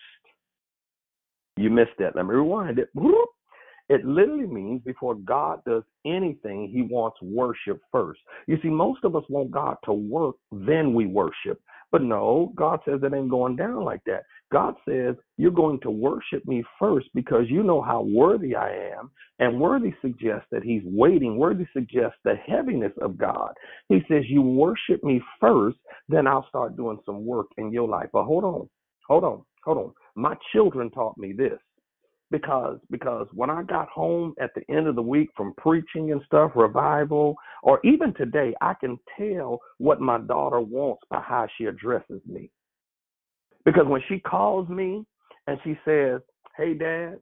You 1.56 1.70
missed 1.70 1.96
that. 1.98 2.16
Let 2.16 2.26
me 2.26 2.34
rewind 2.34 2.78
it. 2.78 2.88
It 3.88 4.04
literally 4.04 4.46
means 4.46 4.82
before 4.82 5.14
God 5.14 5.60
does 5.64 5.84
anything, 6.04 6.68
he 6.68 6.82
wants 6.82 7.18
worship 7.22 7.80
first. 7.92 8.20
You 8.46 8.58
see, 8.60 8.68
most 8.68 9.04
of 9.04 9.14
us 9.14 9.22
want 9.28 9.52
God 9.52 9.76
to 9.84 9.92
work, 9.92 10.34
then 10.50 10.92
we 10.92 11.06
worship. 11.06 11.60
But 11.92 12.02
no, 12.02 12.52
God 12.56 12.80
says 12.84 13.00
it 13.02 13.14
ain't 13.14 13.30
going 13.30 13.54
down 13.54 13.84
like 13.84 14.02
that. 14.06 14.24
God 14.50 14.74
says, 14.88 15.14
You're 15.36 15.52
going 15.52 15.80
to 15.80 15.90
worship 15.90 16.44
me 16.46 16.64
first 16.78 17.06
because 17.14 17.44
you 17.48 17.62
know 17.62 17.80
how 17.80 18.02
worthy 18.02 18.56
I 18.56 18.70
am. 18.98 19.10
And 19.38 19.60
worthy 19.60 19.94
suggests 20.02 20.46
that 20.50 20.64
He's 20.64 20.82
waiting. 20.84 21.36
Worthy 21.36 21.66
suggests 21.72 22.18
the 22.24 22.34
heaviness 22.46 22.92
of 23.00 23.16
God. 23.16 23.52
He 23.88 24.00
says, 24.08 24.24
You 24.26 24.42
worship 24.42 25.04
me 25.04 25.22
first, 25.40 25.78
then 26.08 26.26
I'll 26.26 26.48
start 26.48 26.76
doing 26.76 26.98
some 27.06 27.24
work 27.24 27.46
in 27.56 27.72
your 27.72 27.88
life. 27.88 28.08
But 28.12 28.24
hold 28.24 28.44
on, 28.44 28.68
hold 29.06 29.24
on, 29.24 29.42
hold 29.66 29.78
on. 29.78 29.92
My 30.14 30.34
children 30.52 30.90
taught 30.90 31.18
me 31.18 31.32
this 31.32 31.58
because 32.30 32.78
because 32.90 33.26
when 33.34 33.50
I 33.50 33.62
got 33.64 33.88
home 33.88 34.34
at 34.40 34.50
the 34.54 34.62
end 34.74 34.86
of 34.86 34.94
the 34.94 35.02
week 35.02 35.28
from 35.36 35.52
preaching 35.58 36.12
and 36.12 36.22
stuff, 36.24 36.52
revival, 36.54 37.36
or 37.62 37.80
even 37.84 38.14
today, 38.14 38.54
I 38.62 38.74
can 38.74 38.98
tell 39.18 39.60
what 39.78 40.00
my 40.00 40.18
daughter 40.18 40.60
wants 40.60 41.02
by 41.10 41.20
how 41.20 41.46
she 41.58 41.66
addresses 41.66 42.22
me. 42.26 42.50
Because 43.64 43.86
when 43.86 44.00
she 44.08 44.20
calls 44.20 44.68
me 44.68 45.04
and 45.48 45.58
she 45.64 45.78
says, 45.84 46.20
"Hey, 46.56 46.74
Dad," 46.74 47.20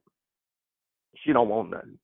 she 1.17 1.33
don't 1.33 1.49
want 1.49 1.71
nothing. 1.71 1.99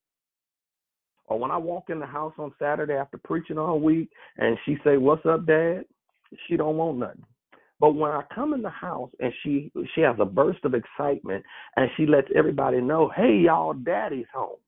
Or 1.26 1.38
when 1.38 1.52
I 1.52 1.58
walk 1.58 1.90
in 1.90 2.00
the 2.00 2.06
house 2.06 2.34
on 2.38 2.52
Saturday 2.58 2.94
after 2.94 3.18
preaching 3.18 3.58
all 3.58 3.78
week 3.78 4.10
and 4.38 4.58
she 4.64 4.78
say, 4.84 4.96
"What's 4.96 5.26
up, 5.26 5.46
Dad?" 5.46 5.84
she 6.46 6.56
don't 6.56 6.76
want 6.76 6.98
nothing. 6.98 7.24
But 7.80 7.94
when 7.94 8.12
I 8.12 8.22
come 8.34 8.54
in 8.54 8.62
the 8.62 8.70
house 8.70 9.10
and 9.20 9.32
she 9.42 9.72
she 9.94 10.02
has 10.02 10.16
a 10.20 10.26
burst 10.26 10.64
of 10.64 10.74
excitement 10.74 11.44
and 11.76 11.90
she 11.96 12.06
lets 12.06 12.28
everybody 12.36 12.80
know, 12.80 13.10
hey 13.16 13.42
y'all, 13.46 13.74
daddy's 13.74 14.26
home. 14.34 14.58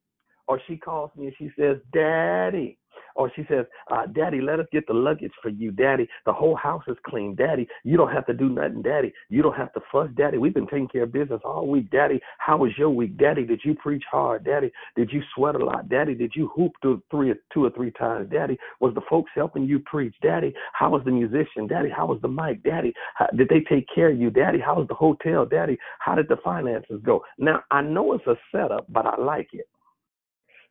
Or 0.49 0.61
she 0.67 0.77
calls 0.77 1.11
me 1.17 1.27
and 1.27 1.35
she 1.39 1.51
says, 1.59 1.79
Daddy. 1.93 2.79
Or 3.15 3.31
she 3.35 3.45
says, 3.49 3.67
uh, 3.91 4.07
Daddy, 4.07 4.41
let 4.41 4.61
us 4.61 4.67
get 4.73 4.87
the 4.87 4.95
luggage 4.95 5.33
for 5.43 5.51
you. 5.51 5.71
Daddy, 5.71 6.09
the 6.25 6.33
whole 6.33 6.57
house 6.57 6.83
is 6.89 6.97
clean. 7.07 7.35
Daddy, 7.35 7.69
you 7.85 7.97
don't 7.97 8.13
have 8.13 8.27
to 8.27 8.33
do 8.33 8.49
nothing. 8.49 8.83
Daddy, 8.83 9.13
you 9.29 9.43
don't 9.43 9.57
have 9.57 9.73
to 9.75 9.81
fuss. 9.91 10.09
Daddy, 10.17 10.39
we've 10.39 10.55
been 10.55 10.67
taking 10.67 10.89
care 10.89 11.03
of 11.05 11.13
business 11.13 11.41
all 11.45 11.69
week. 11.69 11.91
Daddy, 11.91 12.21
how 12.39 12.57
was 12.57 12.73
your 12.79 12.91
week? 12.91 13.19
Daddy, 13.19 13.45
did 13.45 13.61
you 13.65 13.75
preach 13.75 14.05
hard? 14.11 14.45
Daddy, 14.45 14.73
did 14.97 15.11
you 15.13 15.23
sweat 15.35 15.57
a 15.57 15.65
lot? 15.65 15.89
Daddy, 15.89 16.15
did 16.15 16.33
you 16.35 16.51
hoop 16.55 16.73
two, 16.83 17.03
three, 17.11 17.35
two 17.53 17.65
or 17.65 17.71
three 17.71 17.91
times? 17.93 18.31
Daddy, 18.31 18.59
was 18.81 18.95
the 18.95 19.03
folks 19.09 19.31
helping 19.35 19.65
you 19.65 19.79
preach? 19.81 20.15
Daddy, 20.23 20.55
how 20.73 20.91
was 20.91 21.03
the 21.05 21.11
musician? 21.11 21.67
Daddy, 21.67 21.91
how 21.91 22.07
was 22.07 22.21
the 22.23 22.29
mic? 22.29 22.63
Daddy, 22.63 22.93
how, 23.15 23.27
did 23.37 23.49
they 23.49 23.61
take 23.61 23.87
care 23.95 24.11
of 24.11 24.19
you? 24.19 24.31
Daddy, 24.31 24.59
how 24.59 24.77
was 24.77 24.89
the 24.89 24.95
hotel? 24.95 25.45
Daddy, 25.45 25.79
how 25.99 26.15
did 26.15 26.29
the 26.29 26.37
finances 26.43 27.01
go? 27.05 27.25
Now, 27.39 27.63
I 27.71 27.83
know 27.83 28.13
it's 28.15 28.27
a 28.27 28.37
setup, 28.51 28.87
but 28.89 29.07
I 29.07 29.21
like 29.21 29.51
it. 29.53 29.69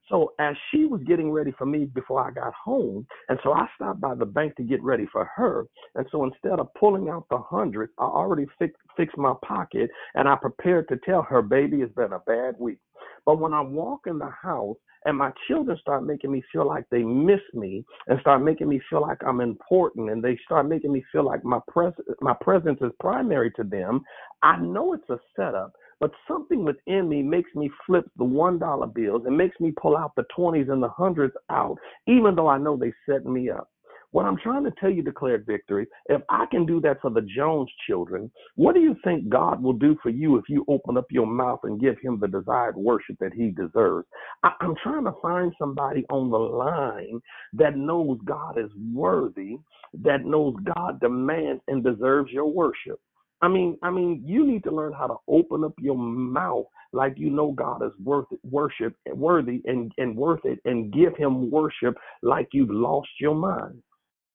So 0.10 0.34
as 0.40 0.56
she 0.70 0.86
was 0.86 1.02
getting 1.04 1.32
ready 1.32 1.52
for 1.58 1.66
me 1.66 1.86
before 1.86 2.26
I 2.26 2.32
got 2.32 2.54
home, 2.54 3.06
and 3.30 3.40
so 3.44 3.54
I 3.54 3.68
stopped 3.76 4.02
by 4.02 4.16
the 4.16 4.26
bank 4.26 4.56
to 4.58 4.64
get 4.64 4.84
ready 4.84 5.08
for 5.12 5.26
her. 5.36 5.66
And 5.96 6.06
so 6.12 6.24
instead 6.24 6.60
of 6.60 6.74
pulling 6.74 7.10
out 7.10 7.26
the 7.30 7.38
hundred, 7.38 7.90
I 7.98 8.04
already 8.04 8.46
fix, 8.60 8.74
fixed 8.98 9.18
my 9.18 9.34
pocket 9.46 9.90
and 10.16 10.28
I 10.28 10.36
prepared 10.36 10.88
to 10.90 10.98
tell 11.06 11.22
her, 11.24 11.42
baby, 11.42 11.82
it's 11.82 11.94
been 11.94 12.14
a 12.14 12.20
bad 12.20 12.56
week. 12.60 12.80
But 13.26 13.40
when 13.40 13.54
I 13.54 13.62
walk 13.62 14.02
in 14.08 14.18
the 14.18 14.30
house 14.30 14.78
and 15.06 15.18
my 15.18 15.32
children 15.48 15.78
start 15.80 16.06
making 16.06 16.32
me 16.32 16.44
feel 16.52 16.68
like 16.68 16.86
they 16.92 17.04
miss 17.04 17.40
me 17.54 17.84
and 18.08 18.20
start 18.20 18.44
making 18.44 18.70
me 18.70 18.80
feel 18.90 19.02
like 19.02 19.18
I'm 19.26 19.42
important 19.42 20.10
and 20.10 20.24
they 20.24 20.38
start 20.46 20.68
making 20.68 20.92
me 20.92 21.04
feel 21.12 21.26
like 21.26 21.44
my 21.44 21.60
pres- 21.68 21.94
my 22.20 22.36
presence 22.42 22.80
is 22.82 22.92
primary 23.00 23.52
to 23.52 23.64
them, 23.64 24.02
I 24.44 24.58
know 24.58 24.94
it's 24.94 25.10
a 25.10 25.20
setup 25.36 25.72
but 26.02 26.12
something 26.28 26.66
within 26.66 27.08
me 27.08 27.22
makes 27.22 27.54
me 27.56 27.70
flip 27.86 28.06
the 28.18 28.26
one 28.26 28.58
dollar 28.60 28.88
bills 28.88 29.22
and 29.26 29.38
makes 29.38 29.58
me 29.60 29.72
pull 29.80 29.96
out 29.96 30.12
the 30.18 30.26
twenties 30.36 30.68
and 30.70 30.82
the 30.84 30.90
hundreds 30.90 31.36
out, 31.52 31.78
even 32.08 32.36
though 32.36 32.48
I 32.48 32.58
know 32.58 32.76
they 32.76 32.92
set 33.08 33.26
me 33.26 33.52
up. 33.52 33.70
What 34.10 34.26
I'm 34.26 34.38
trying 34.38 34.66
to 34.66 34.74
tell 34.78 34.90
you, 34.90 35.04
declared 35.04 35.46
victory, 35.46 35.88
if 36.08 36.22
I 36.30 36.46
can 36.48 36.66
do 36.66 36.82
that 36.82 37.00
for 37.02 37.12
the 37.12 37.22
Jones 37.22 37.70
children, 37.88 38.30
what 38.56 38.76
do 38.76 38.82
you 38.82 38.96
think 39.06 39.30
God 39.30 39.64
will 39.64 39.74
do 39.74 39.96
for 40.04 40.10
you 40.10 40.36
if 40.36 40.46
you 40.50 40.66
open 40.68 40.98
up 40.98 41.06
your 41.12 41.28
mouth 41.28 41.62
and 41.64 41.80
give 41.80 41.96
him 42.02 42.20
the 42.20 42.28
desired 42.28 42.76
worship 42.76 43.16
that 43.22 43.34
he 43.34 43.52
deserves? 43.52 44.08
I, 44.44 44.52
I'm 44.60 44.76
trying 44.84 45.06
to 45.06 45.14
find 45.22 45.54
somebody 45.58 46.04
on 46.10 46.30
the 46.30 46.38
line 46.38 47.22
that 47.54 47.78
knows 47.78 48.18
God 48.26 48.58
is 48.58 48.72
worthy, 48.94 49.58
that 50.04 50.26
knows 50.26 50.56
God 50.76 51.00
demands 51.00 51.62
and 51.70 51.82
deserves 51.82 52.32
your 52.32 52.52
worship. 52.52 53.00
I 53.42 53.48
mean, 53.48 53.78
I 53.84 53.90
mean, 53.90 54.24
you 54.26 54.46
need 54.46 54.64
to 54.66 54.72
learn 54.72 54.94
how 54.94 55.08
to 55.08 55.16
open 55.28 55.64
up 55.64 55.74
your 55.80 55.98
mouth 55.98 56.66
like 56.94 57.14
you 57.18 57.30
know 57.30 57.52
God 57.54 57.84
is 57.84 57.94
worth 58.04 58.28
it, 58.32 58.40
worship 58.44 58.96
worthy 59.14 59.62
and, 59.66 59.92
and 59.98 60.16
worth 60.16 60.42
it 60.46 60.60
and 60.66 60.92
give 60.94 61.16
him 61.18 61.50
worship 61.50 61.96
like 62.22 62.50
you've 62.54 62.72
lost 62.72 63.10
your 63.20 63.36
mind. 63.36 63.82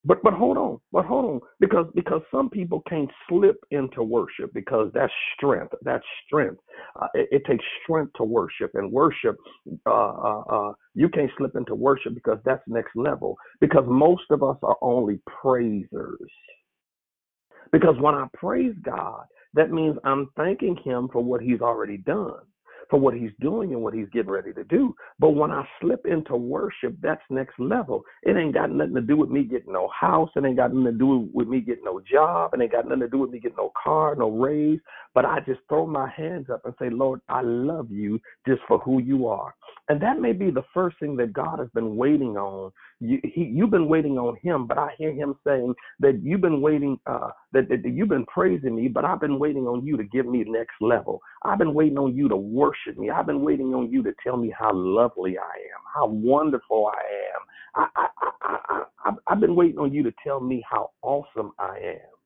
But 0.05 0.23
but 0.23 0.35
hold 0.35 0.57
on, 0.57 0.79
but 0.93 1.05
hold 1.05 1.25
on, 1.25 1.41
because 1.59 1.87
because 1.97 2.23
some 2.31 2.49
people 2.49 2.81
can't 2.89 3.11
slip 3.29 3.57
into 3.73 4.05
worship 4.05 4.53
because 4.55 4.89
that's 4.95 5.13
strength. 5.37 5.75
That's 5.83 6.05
strength. 6.27 6.61
Uh, 7.01 7.09
it, 7.15 7.29
it 7.33 7.43
takes 7.45 7.65
strength 7.83 8.13
to 8.17 8.23
worship, 8.25 8.71
and 8.75 8.93
worship. 8.93 9.37
Uh, 9.85 9.91
uh, 9.91 10.41
uh, 10.49 10.73
you 10.95 11.09
can't 11.09 11.31
slip 11.37 11.57
into 11.57 11.75
worship 11.75 12.15
because 12.15 12.39
that's 12.45 12.63
next 12.69 12.95
level. 12.95 13.37
Because 13.61 13.85
most 13.89 14.23
of 14.31 14.45
us 14.45 14.57
are 14.63 14.77
only 14.81 15.19
praisers. 15.27 16.31
Because 17.73 17.97
when 18.01 18.14
I 18.14 18.27
praise 18.35 18.75
God, 18.83 19.27
that 19.55 19.71
means 19.71 19.97
I'm 20.05 20.29
thanking 20.37 20.77
Him 20.85 21.09
for 21.12 21.23
what 21.23 21.41
He's 21.41 21.61
already 21.61 21.97
done, 21.99 22.41
for 22.91 23.01
what 23.01 23.14
He's 23.14 23.31
doing 23.41 23.73
and 23.73 23.83
what 23.83 23.95
He's 23.95 24.09
getting 24.12 24.31
ready 24.31 24.53
to 24.53 24.64
do. 24.64 24.95
But 25.19 25.31
when 25.31 25.51
I 25.51 25.67
slip 25.81 26.07
into 26.07 26.37
worship, 26.37 26.95
that's 27.01 27.23
next 27.31 27.59
level. 27.59 28.05
It 28.23 28.37
ain't 28.37 28.55
got 28.55 28.71
nothing 28.71 28.95
to 28.95 29.01
do 29.01 29.17
with 29.17 29.31
me 29.31 29.45
getting 29.45 29.73
no 29.73 29.89
house. 29.89 30.31
It 30.37 30.45
ain't 30.45 30.57
got 30.57 30.75
nothing 30.75 30.93
to 30.93 30.99
do 30.99 31.29
with 31.33 31.49
me 31.49 31.61
getting 31.61 31.85
no 31.85 32.01
job. 32.01 32.53
It 32.55 32.61
ain't 32.61 32.73
got 32.73 32.85
nothing 32.85 33.01
to 33.01 33.09
do 33.09 33.19
with 33.19 33.31
me 33.31 33.41
getting 33.41 33.57
no 33.57 33.73
car, 33.83 34.14
no 34.14 34.31
raise. 34.31 34.81
But 35.14 35.25
I 35.25 35.41
just 35.41 35.61
throw 35.69 35.87
my 35.87 36.11
hands 36.11 36.51
up 36.51 36.62
and 36.64 36.75
say, 36.79 36.91
Lord, 36.91 37.21
I 37.29 37.41
love 37.41 37.91
you 37.91 38.21
just 38.47 38.61
for 38.69 38.79
who 38.81 39.01
you 39.01 39.27
are. 39.27 39.55
And 39.89 40.01
that 40.03 40.21
may 40.21 40.33
be 40.33 40.51
the 40.51 40.64
first 40.75 40.99
thing 41.01 41.17
that 41.17 41.33
God 41.33 41.59
has 41.59 41.69
been 41.75 41.97
waiting 41.97 42.37
on. 42.37 42.73
You, 43.01 43.21
he, 43.23 43.45
you've 43.45 43.71
been 43.71 43.89
waiting 43.89 44.17
on 44.17 44.37
Him, 44.43 44.67
but 44.67 44.79
I 44.79 44.95
hear 44.97 45.13
Him 45.13 45.35
saying 45.47 45.75
that 46.01 46.21
you've 46.23 46.41
been 46.41 46.63
waiting, 46.63 46.99
uh, 47.07 47.29
that, 47.53 47.69
that 47.69 47.85
you've 47.85 48.09
been 48.09 48.25
praising 48.27 48.75
me, 48.75 48.89
but 48.89 49.05
I've 49.05 49.21
been 49.21 49.39
waiting 49.39 49.67
on 49.67 49.85
you 49.85 49.99
to 49.99 50.05
give 50.05 50.27
me 50.27 50.45
the 50.45 50.51
next 50.51 50.75
level. 50.81 51.21
I've 51.43 51.59
been 51.59 51.75
waiting 51.75 51.99
on 51.99 52.17
you 52.17 52.29
to 52.29 52.37
worship 52.37 52.97
me. 52.97 53.11
I've 53.11 53.27
been 53.27 53.43
waiting 53.43 53.75
on 53.75 53.91
you 53.91 54.03
to 54.03 54.15
tell 54.25 54.39
me 54.39 54.53
how 54.59 54.73
lovely 54.73 55.37
I 55.37 55.43
am, 55.43 55.83
how 55.95 56.07
wonderful 56.07 56.91
I 56.95 57.01
am. 57.35 57.43
I, 57.77 57.87
I, 57.97 58.09
I, 58.23 58.59
I, 58.69 58.83
I, 59.05 59.13
I've 59.29 59.41
been 59.41 59.55
waiting 59.55 59.79
on 59.79 59.93
you 59.93 60.03
to 60.03 60.13
tell 60.25 60.41
me 60.41 60.65
how 60.69 60.91
awesome 61.03 61.53
I 61.59 61.77
am. 61.77 62.17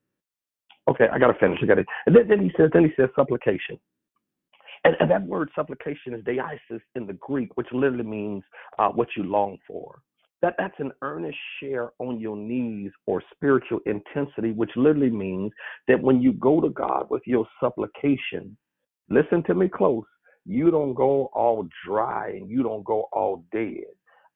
Okay, 0.89 1.07
I 1.13 1.19
gotta 1.19 1.35
finish. 1.35 1.59
I 1.63 1.67
got 1.67 1.79
it. 1.79 1.87
And 2.07 2.15
then, 2.15 2.29
then 2.29 2.41
he 2.41 2.51
says, 2.57 2.71
then 2.73 2.85
he 2.85 2.91
says 2.97 3.09
supplication. 3.17 3.79
And, 4.85 4.97
and 5.01 5.11
that 5.11 5.23
word 5.27 5.51
supplication 5.55 6.15
is 6.15 6.25
deesis 6.25 6.81
in 6.95 7.07
the 7.07 7.13
Greek, 7.15 7.57
which 7.57 7.67
literally 7.73 8.05
means 8.05 8.43
uh, 8.79 8.89
what 8.89 9.09
you 9.17 9.25
long 9.25 9.59
for. 9.67 10.01
That 10.43 10.55
that's 10.59 10.79
an 10.81 10.93
earnest 11.03 11.39
share 11.61 11.91
on 11.99 12.21
your 12.21 12.37
knees 12.37 12.93
or 13.07 13.23
spiritual 13.35 13.81
intensity, 13.87 14.53
which 14.53 14.71
literally 14.77 15.11
means 15.11 15.53
that 15.89 16.03
when 16.03 16.23
you 16.23 16.33
go 16.35 16.61
to 16.61 16.71
God 16.71 17.09
with 17.11 17.23
your 17.27 17.47
supplication, 17.61 18.57
listen 19.11 19.43
to 19.45 19.55
me 19.55 19.69
close. 19.69 20.05
you 20.47 20.71
don't 20.71 20.95
go 20.95 21.31
all 21.35 21.69
dry 21.87 22.31
and 22.31 22.51
you 22.51 22.63
don't 22.63 22.85
go 22.85 23.09
all 23.13 23.45
dead. 23.53 23.85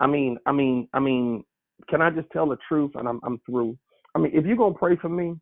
I 0.00 0.06
mean, 0.06 0.38
I 0.46 0.52
mean, 0.52 0.88
I 0.94 1.00
mean, 1.00 1.44
can 1.88 2.02
I 2.02 2.10
just 2.10 2.30
tell 2.32 2.48
the 2.48 2.58
truth 2.68 2.92
and 2.96 3.08
I'm 3.08 3.20
I'm 3.24 3.40
through? 3.46 3.78
I 4.14 4.18
mean, 4.20 4.32
if 4.34 4.44
you're 4.46 4.56
gonna 4.56 4.74
pray 4.74 4.96
for 4.96 5.08
me, 5.08 5.36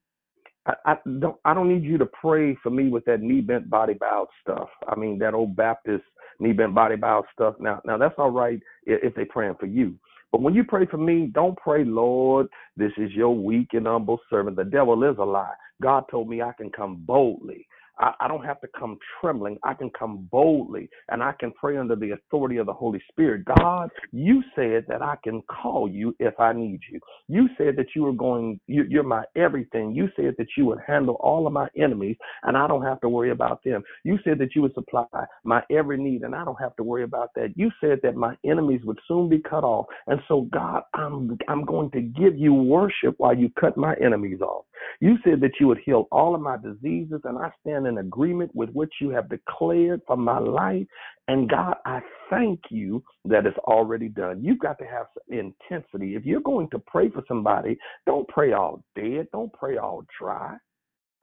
I, 0.67 0.75
I 0.87 0.97
don't 1.21 1.37
I 1.45 1.55
don't 1.55 1.69
need 1.69 1.85
you 1.85 1.99
to 1.99 2.07
pray 2.07 2.57
for 2.63 2.71
me 2.71 2.89
with 2.89 3.05
that 3.07 3.21
knee 3.23 3.41
bent 3.41 3.71
body 3.71 3.95
bowed 3.95 4.29
stuff. 4.43 4.69
I 4.89 4.97
mean 4.97 5.19
that 5.21 5.35
old 5.35 5.57
Baptist 5.57 6.05
knee 6.41 6.53
bent 6.53 6.75
body 6.75 6.97
bowed 6.97 7.25
stuff. 7.33 7.57
Now 7.61 7.81
now 7.85 7.99
that's 7.99 8.15
all 8.19 8.31
right 8.31 8.61
if, 8.87 9.05
if 9.05 9.15
they 9.15 9.25
praying 9.25 9.57
for 9.61 9.67
you. 9.67 9.97
But 10.33 10.41
when 10.41 10.55
you 10.55 10.65
pray 10.65 10.87
for 10.87 10.97
me, 10.97 11.31
don't 11.33 11.57
pray, 11.59 11.85
Lord, 11.85 12.49
this 12.77 12.93
is 12.97 13.13
your 13.13 13.37
weak 13.37 13.69
and 13.75 13.87
humble 13.87 14.19
servant. 14.31 14.57
The 14.57 14.65
devil 14.65 15.05
is 15.05 15.19
a 15.19 15.25
lie. 15.25 15.53
God 15.83 16.05
told 16.11 16.29
me 16.29 16.41
I 16.41 16.53
can 16.57 16.71
come 16.71 16.97
boldly. 17.07 17.67
I, 17.99 18.13
I 18.21 18.29
don't 18.29 18.45
have 18.45 18.61
to 18.61 18.69
come 18.79 18.99
trembling. 19.21 19.59
I 19.65 19.75
can 19.75 19.91
come 19.91 20.29
boldly 20.31 20.89
and 21.09 21.23
I 21.23 21.33
can 21.39 21.53
pray 21.53 21.77
under 21.77 21.97
the 21.97 22.13
authority 22.13 22.57
of 22.57 22.67
the 22.67 22.73
Holy 22.73 23.01
Spirit. 23.11 23.45
God, 23.59 23.91
you 24.13 24.43
said 24.55 24.85
that 24.89 25.03
I 25.03 25.17
can 25.23 25.43
call 25.43 25.89
you 25.89 26.15
if 26.19 26.39
I 26.41 26.53
need 26.53 26.81
you. 26.91 27.01
You 27.29 27.49
said 27.59 27.77
that 27.77 27.89
you 27.95 28.03
were 28.05 28.13
going, 28.13 28.61
you, 28.67 28.85
you're 28.89 29.03
my 29.03 29.25
everything. 29.37 29.95
You 29.95 30.09
said 30.17 30.35
that 30.39 30.49
you 30.57 30.67
would 30.67 30.81
handle 30.87 31.17
all 31.21 31.47
of 31.47 31.53
my 31.53 31.69
enemies 31.77 32.17
and 32.43 32.57
I 32.57 32.67
don't 32.67 32.83
have 32.83 33.01
to 33.03 33.09
worry 33.09 33.31
about 33.31 33.63
them. 33.65 33.83
You 34.05 34.19
said 34.25 34.39
that 34.39 34.55
you 34.55 34.63
would 34.63 34.75
supply 34.75 35.05
my 35.45 35.63
every 35.71 35.99
need 35.99 36.23
and 36.23 36.35
I 36.35 36.45
don't 36.45 36.61
have 36.61 36.77
to 36.77 36.83
worry 36.83 37.05
about 37.05 37.31
that. 37.37 37.53
You 37.57 37.71
said 37.81 38.01
that 38.03 38.17
my 38.17 38.37
enemies 38.45 38.81
would 38.85 38.99
soon 39.07 39.29
be 39.29 39.39
cut 39.39 39.65
off. 39.65 39.87
And 40.07 40.21
so, 40.29 40.49
God, 40.53 40.83
I'm, 40.95 41.39
I'm 41.49 41.65
going 41.65 41.91
to 41.93 42.01
give 42.01 42.37
you 42.37 42.53
worship 42.55 43.15
while 43.19 43.37
you 43.37 43.51
cut 43.59 43.77
my 43.77 43.95
enemies 44.03 44.41
off. 44.41 44.65
You 45.01 45.17
said 45.25 45.41
that 45.41 45.53
you 45.61 45.69
would 45.69 45.79
heal 45.85 46.09
all 46.11 46.35
of 46.35 46.41
my 46.41 46.57
diseases, 46.57 47.21
and 47.25 47.39
I 47.39 47.51
stand 47.61 47.87
in 47.87 47.92
agreement 47.99 48.51
with 48.55 48.71
what 48.71 48.89
you 49.01 49.11
have 49.11 49.29
declared 49.29 50.01
for 50.07 50.17
my 50.17 50.39
life. 50.39 50.87
And 51.29 51.49
God, 51.49 51.75
I 51.85 52.01
thank 52.31 52.61
you 52.71 53.03
that 53.25 53.47
it's 53.47 53.59
already 53.59 54.09
done. 54.09 54.43
You've 54.43 54.59
got 54.59 54.79
to 54.79 54.85
have 54.85 55.07
some 55.15 55.39
intensity. 55.39 56.17
If 56.17 56.25
you're 56.25 56.41
going 56.41 56.69
to 56.71 56.79
pray 56.79 57.11
for 57.11 57.23
somebody, 57.29 57.79
don't 58.07 58.29
pray 58.29 58.53
all 58.53 58.83
dead, 58.97 59.29
don't 59.33 59.53
pray 59.53 59.77
all 59.79 60.05
dry. 60.19 60.57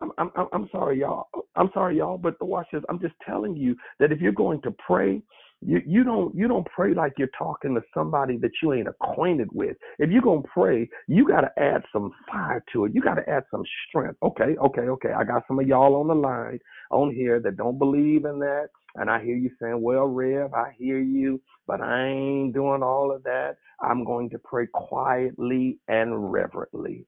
I'm, 0.01 0.11
I'm, 0.17 0.31
I'm 0.53 0.69
sorry, 0.71 0.99
y'all. 0.99 1.27
I'm 1.55 1.69
sorry, 1.73 1.97
y'all, 1.97 2.17
but 2.17 2.39
the 2.39 2.45
watch 2.45 2.67
this. 2.71 2.83
I'm 2.89 2.99
just 2.99 3.15
telling 3.25 3.55
you 3.55 3.75
that 3.99 4.11
if 4.11 4.21
you're 4.21 4.31
going 4.31 4.61
to 4.61 4.71
pray, 4.85 5.21
you, 5.61 5.81
you 5.85 6.03
don't 6.03 6.33
you 6.33 6.47
don't 6.47 6.65
pray 6.67 6.93
like 6.93 7.13
you're 7.17 7.29
talking 7.37 7.75
to 7.75 7.81
somebody 7.93 8.37
that 8.37 8.51
you 8.63 8.73
ain't 8.73 8.87
acquainted 8.87 9.49
with. 9.51 9.75
If 9.97 10.09
you're 10.09 10.21
gonna 10.21 10.41
pray, 10.41 10.89
you 11.07 11.27
gotta 11.27 11.51
add 11.57 11.83
some 11.91 12.11
fire 12.31 12.63
to 12.73 12.85
it. 12.85 12.95
You 12.95 13.01
gotta 13.01 13.27
add 13.29 13.43
some 13.51 13.63
strength. 13.87 14.17
Okay, 14.23 14.55
okay, 14.57 14.81
okay. 14.83 15.11
I 15.11 15.23
got 15.25 15.43
some 15.47 15.59
of 15.59 15.67
y'all 15.67 15.95
on 15.95 16.07
the 16.07 16.15
line 16.15 16.59
on 16.91 17.13
here 17.13 17.39
that 17.41 17.57
don't 17.57 17.77
believe 17.77 18.25
in 18.25 18.39
that. 18.39 18.69
And 18.95 19.09
I 19.09 19.23
hear 19.23 19.35
you 19.35 19.51
saying, 19.61 19.81
Well, 19.81 20.05
Rev, 20.05 20.53
I 20.53 20.73
hear 20.77 20.99
you, 20.99 21.41
but 21.67 21.81
I 21.81 22.07
ain't 22.07 22.53
doing 22.53 22.81
all 22.81 23.11
of 23.11 23.23
that. 23.23 23.57
I'm 23.81 24.05
going 24.05 24.29
to 24.31 24.39
pray 24.39 24.67
quietly 24.67 25.77
and 25.87 26.31
reverently. 26.31 27.05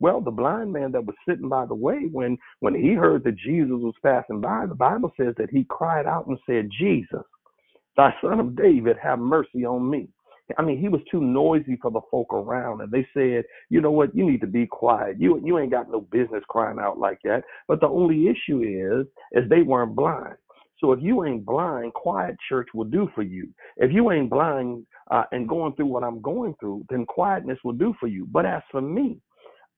Well, 0.00 0.20
the 0.20 0.30
blind 0.30 0.72
man 0.72 0.92
that 0.92 1.04
was 1.04 1.16
sitting 1.28 1.48
by 1.48 1.66
the 1.66 1.74
way, 1.74 2.08
when 2.12 2.38
when 2.60 2.74
he 2.74 2.94
heard 2.94 3.24
that 3.24 3.36
Jesus 3.36 3.72
was 3.72 3.94
passing 4.02 4.40
by, 4.40 4.66
the 4.66 4.74
Bible 4.74 5.12
says 5.16 5.34
that 5.38 5.50
he 5.50 5.66
cried 5.68 6.06
out 6.06 6.28
and 6.28 6.38
said, 6.46 6.70
Jesus, 6.78 7.24
thy 7.98 8.14
son 8.22 8.40
of 8.40 8.56
David, 8.56 8.96
have 9.02 9.18
mercy 9.18 9.66
on 9.66 9.90
me. 9.90 10.08
I 10.56 10.62
mean, 10.62 10.80
he 10.80 10.88
was 10.88 11.02
too 11.10 11.20
noisy 11.20 11.78
for 11.82 11.90
the 11.90 12.00
folk 12.10 12.32
around, 12.32 12.80
and 12.80 12.90
they 12.90 13.06
said, 13.12 13.44
"You 13.68 13.82
know 13.82 13.90
what? 13.90 14.16
You 14.16 14.24
need 14.24 14.40
to 14.40 14.46
be 14.46 14.66
quiet. 14.66 15.20
You 15.20 15.40
you 15.44 15.58
ain't 15.58 15.72
got 15.72 15.90
no 15.90 16.00
business 16.00 16.44
crying 16.48 16.78
out 16.80 16.98
like 16.98 17.18
that." 17.24 17.44
But 17.68 17.80
the 17.80 17.88
only 17.88 18.28
issue 18.28 18.62
is, 18.62 19.06
is 19.32 19.50
they 19.50 19.62
weren't 19.62 19.96
blind. 19.96 20.36
So 20.78 20.92
if 20.92 21.02
you 21.02 21.24
ain't 21.24 21.44
blind, 21.44 21.92
quiet 21.94 22.36
church 22.48 22.68
will 22.72 22.84
do 22.84 23.10
for 23.14 23.22
you. 23.22 23.48
If 23.78 23.92
you 23.92 24.12
ain't 24.12 24.30
blind 24.30 24.86
uh, 25.10 25.24
and 25.32 25.48
going 25.48 25.74
through 25.74 25.86
what 25.86 26.04
I'm 26.04 26.22
going 26.22 26.54
through, 26.60 26.86
then 26.88 27.04
quietness 27.04 27.58
will 27.64 27.72
do 27.72 27.94
for 28.00 28.06
you. 28.06 28.26
But 28.30 28.46
as 28.46 28.62
for 28.70 28.80
me, 28.80 29.20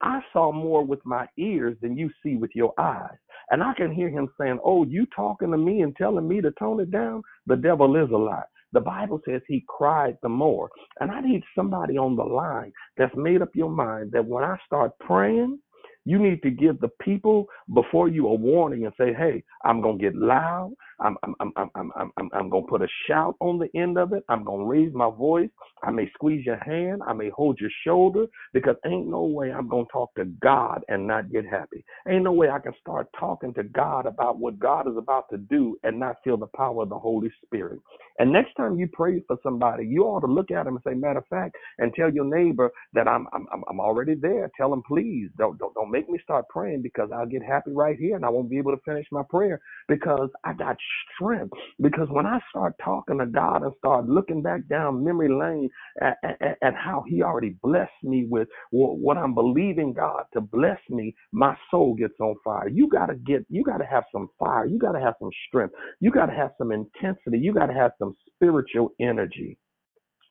I 0.02 0.20
saw 0.32 0.52
more 0.52 0.84
with 0.84 1.04
my 1.04 1.26
ears 1.38 1.76
than 1.82 1.96
you 1.96 2.10
see 2.22 2.36
with 2.36 2.50
your 2.54 2.74
eyes. 2.78 3.18
And 3.50 3.62
I 3.62 3.74
can 3.74 3.92
hear 3.92 4.08
him 4.08 4.28
saying, 4.40 4.60
Oh, 4.64 4.84
you 4.84 5.06
talking 5.14 5.50
to 5.50 5.58
me 5.58 5.82
and 5.82 5.94
telling 5.96 6.28
me 6.28 6.40
to 6.40 6.52
tone 6.52 6.80
it 6.80 6.90
down? 6.90 7.22
The 7.46 7.56
devil 7.56 7.96
is 7.96 8.10
a 8.10 8.16
lie. 8.16 8.44
The 8.72 8.80
Bible 8.80 9.20
says 9.26 9.42
he 9.48 9.64
cried 9.68 10.16
the 10.22 10.28
more. 10.28 10.70
And 11.00 11.10
I 11.10 11.20
need 11.20 11.42
somebody 11.56 11.98
on 11.98 12.16
the 12.16 12.24
line 12.24 12.72
that's 12.96 13.14
made 13.16 13.42
up 13.42 13.50
your 13.54 13.70
mind 13.70 14.12
that 14.12 14.24
when 14.24 14.44
I 14.44 14.56
start 14.64 14.92
praying, 15.00 15.58
you 16.04 16.18
need 16.18 16.42
to 16.42 16.50
give 16.50 16.80
the 16.80 16.90
people 17.02 17.46
before 17.74 18.08
you 18.08 18.28
a 18.28 18.34
warning 18.34 18.84
and 18.86 18.94
say, 18.98 19.12
"Hey, 19.12 19.42
I'm 19.64 19.80
gonna 19.80 19.98
get 19.98 20.14
loud. 20.14 20.72
I'm 21.00 21.16
I'm 21.24 21.34
I'm 21.40 21.52
I'm 21.56 21.70
I'm 21.76 22.12
I'm, 22.18 22.30
I'm 22.34 22.50
gonna 22.50 22.66
put 22.66 22.82
a 22.82 22.88
shout 23.08 23.36
on 23.40 23.58
the 23.58 23.68
end 23.80 23.98
of 23.98 24.12
it. 24.14 24.24
I'm 24.28 24.44
gonna 24.44 24.64
raise 24.64 24.94
my 24.94 25.10
voice. 25.10 25.50
I 25.84 25.90
may 25.92 26.10
squeeze 26.14 26.46
your 26.46 26.58
hand. 26.58 27.02
I 27.06 27.14
may 27.14 27.30
hold 27.30 27.60
your 27.60 27.70
shoulder 27.86 28.26
because 28.54 28.76
ain't 28.86 29.08
no 29.08 29.24
way 29.24 29.52
I'm 29.52 29.68
gonna 29.68 29.84
talk 29.92 30.14
to 30.16 30.26
God 30.26 30.84
and 30.88 31.06
not 31.06 31.30
get 31.32 31.46
happy. 31.46 31.84
Ain't 32.08 32.24
no 32.24 32.32
way 32.32 32.50
I 32.50 32.60
can 32.60 32.74
start 32.80 33.08
talking 33.18 33.54
to 33.54 33.64
God 33.64 34.06
about 34.06 34.38
what 34.38 34.58
God 34.58 34.88
is 34.88 34.96
about 34.98 35.28
to 35.30 35.38
do 35.38 35.78
and 35.84 36.00
not 36.00 36.16
feel 36.24 36.36
the 36.38 36.48
power 36.56 36.82
of 36.84 36.90
the 36.90 36.98
Holy 36.98 37.30
Spirit. 37.44 37.80
And 38.18 38.32
next 38.32 38.54
time 38.56 38.76
you 38.78 38.88
pray 38.92 39.22
for 39.26 39.38
somebody, 39.42 39.86
you 39.86 40.04
ought 40.04 40.20
to 40.20 40.28
look 40.28 40.50
at 40.52 40.64
them 40.66 40.76
and 40.76 40.84
say, 40.86 40.94
matter 40.94 41.20
of 41.20 41.28
fact, 41.28 41.56
and 41.78 41.94
tell 41.94 42.12
your 42.12 42.26
neighbor 42.26 42.70
that 42.94 43.08
I'm 43.08 43.26
I'm 43.32 43.46
I'm 43.70 43.80
already 43.80 44.14
there. 44.16 44.50
Tell 44.56 44.70
them, 44.70 44.82
please 44.88 45.30
don't 45.38 45.58
don't 45.58 45.74
don't 45.74 45.90
make 45.90 46.08
me 46.10 46.18
start 46.22 46.46
praying 46.50 46.82
because 46.82 47.10
I'll 47.14 47.26
get 47.26 47.42
happy 47.44 47.72
right 47.72 47.98
here 47.98 48.16
and 48.16 48.24
I 48.24 48.30
won't 48.30 48.50
be 48.50 48.58
able 48.58 48.72
to 48.76 48.82
finish 48.84 49.06
my 49.12 49.22
prayer 49.28 49.60
because 49.88 50.30
I 50.44 50.52
got 50.54 50.76
strength. 51.14 51.52
Because 51.80 52.08
when 52.10 52.26
I 52.26 52.38
start 52.50 52.74
talking 52.82 53.18
to 53.18 53.26
God 53.26 53.62
and 53.62 53.72
start 53.78 54.08
looking 54.08 54.42
back 54.42 54.66
down 54.68 55.04
memory 55.04 55.28
lane 55.28 55.68
at, 56.00 56.16
at, 56.22 56.58
at 56.62 56.74
how 56.74 57.04
He 57.06 57.22
already 57.22 57.56
blessed 57.62 57.90
me 58.02 58.26
with 58.28 58.48
what 58.70 59.16
I'm 59.16 59.34
believing 59.34 59.92
God 59.92 60.24
to 60.34 60.40
bless 60.40 60.78
me, 60.88 61.14
my 61.32 61.56
soul 61.70 61.94
gets 61.94 62.14
on 62.20 62.34
fire. 62.44 62.68
You 62.68 62.88
gotta 62.88 63.14
get, 63.14 63.44
you 63.48 63.64
gotta 63.64 63.86
have 63.86 64.04
some 64.12 64.28
fire. 64.38 64.66
You 64.66 64.78
gotta 64.78 65.00
have 65.00 65.14
some 65.20 65.30
strength. 65.48 65.74
You 66.00 66.10
gotta 66.10 66.32
have 66.32 66.50
some 66.58 66.72
intensity. 66.72 67.38
You 67.38 67.52
gotta 67.52 67.74
have 67.74 67.92
some 67.98 68.14
spiritual 68.34 68.92
energy. 69.00 69.58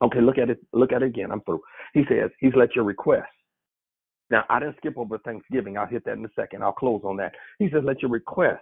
Okay, 0.01 0.22
look 0.22 0.38
at 0.38 0.49
it. 0.49 0.60
Look 0.74 0.93
at 0.93 1.03
it 1.03 1.07
again. 1.07 1.32
I'm 1.32 1.41
through. 1.41 1.62
He 1.93 2.03
says, 2.10 2.32
He's 2.39 2.53
let 2.55 2.76
your 2.76 2.86
request. 2.86 3.28
Now, 4.30 4.43
I 4.49 4.60
didn't 4.60 4.78
skip 4.78 4.97
over 4.97 5.18
Thanksgiving. 5.20 5.78
I'll 5.78 5.88
hit 5.88 6.05
that 6.05 6.18
in 6.18 6.26
a 6.26 6.30
second. 6.36 6.64
I'll 6.64 6.72
close 6.72 7.01
on 7.03 7.18
that. 7.18 7.34
He 7.57 7.70
says, 7.70 7.82
let 7.84 8.01
your 8.01 8.12
request. 8.12 8.62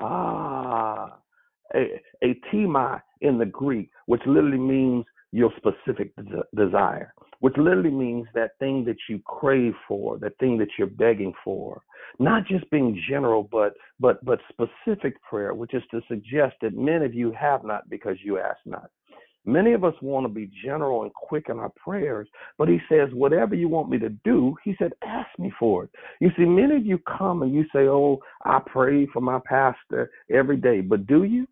Ah, 0.00 1.16
a, 1.74 2.00
a 2.22 2.34
timai 2.52 3.00
in 3.20 3.38
the 3.38 3.46
Greek, 3.46 3.90
which 4.06 4.22
literally 4.26 4.58
means 4.58 5.04
your 5.32 5.50
specific 5.56 6.12
desire, 6.54 7.12
which 7.40 7.56
literally 7.56 7.90
means 7.90 8.26
that 8.34 8.52
thing 8.60 8.84
that 8.84 8.96
you 9.08 9.20
crave 9.24 9.74
for, 9.88 10.18
that 10.18 10.38
thing 10.38 10.56
that 10.58 10.68
you're 10.78 10.86
begging 10.86 11.32
for. 11.44 11.82
Not 12.20 12.46
just 12.46 12.70
being 12.70 13.00
general, 13.08 13.48
but 13.50 13.74
but 13.98 14.24
but 14.24 14.38
specific 14.48 15.20
prayer, 15.22 15.54
which 15.54 15.74
is 15.74 15.82
to 15.90 16.00
suggest 16.06 16.54
that 16.62 16.76
many 16.76 17.04
of 17.04 17.14
you 17.14 17.32
have 17.32 17.64
not 17.64 17.88
because 17.90 18.16
you 18.22 18.38
ask 18.38 18.58
not. 18.64 18.90
Many 19.46 19.72
of 19.72 19.84
us 19.84 19.94
want 20.00 20.24
to 20.24 20.32
be 20.32 20.50
general 20.64 21.02
and 21.02 21.12
quick 21.12 21.46
in 21.48 21.58
our 21.58 21.72
prayers, 21.76 22.28
but 22.56 22.68
he 22.68 22.78
says, 22.88 23.08
whatever 23.12 23.54
you 23.54 23.68
want 23.68 23.90
me 23.90 23.98
to 23.98 24.08
do, 24.24 24.54
he 24.64 24.74
said, 24.78 24.92
ask 25.02 25.28
me 25.38 25.52
for 25.58 25.84
it. 25.84 25.90
You 26.20 26.30
see, 26.36 26.44
many 26.44 26.76
of 26.76 26.86
you 26.86 26.98
come 27.18 27.42
and 27.42 27.54
you 27.54 27.64
say, 27.72 27.86
oh, 27.88 28.20
I 28.44 28.60
pray 28.64 29.06
for 29.12 29.20
my 29.20 29.40
pastor 29.44 30.10
every 30.30 30.56
day, 30.56 30.80
but 30.80 31.06
do 31.06 31.24
you? 31.24 31.46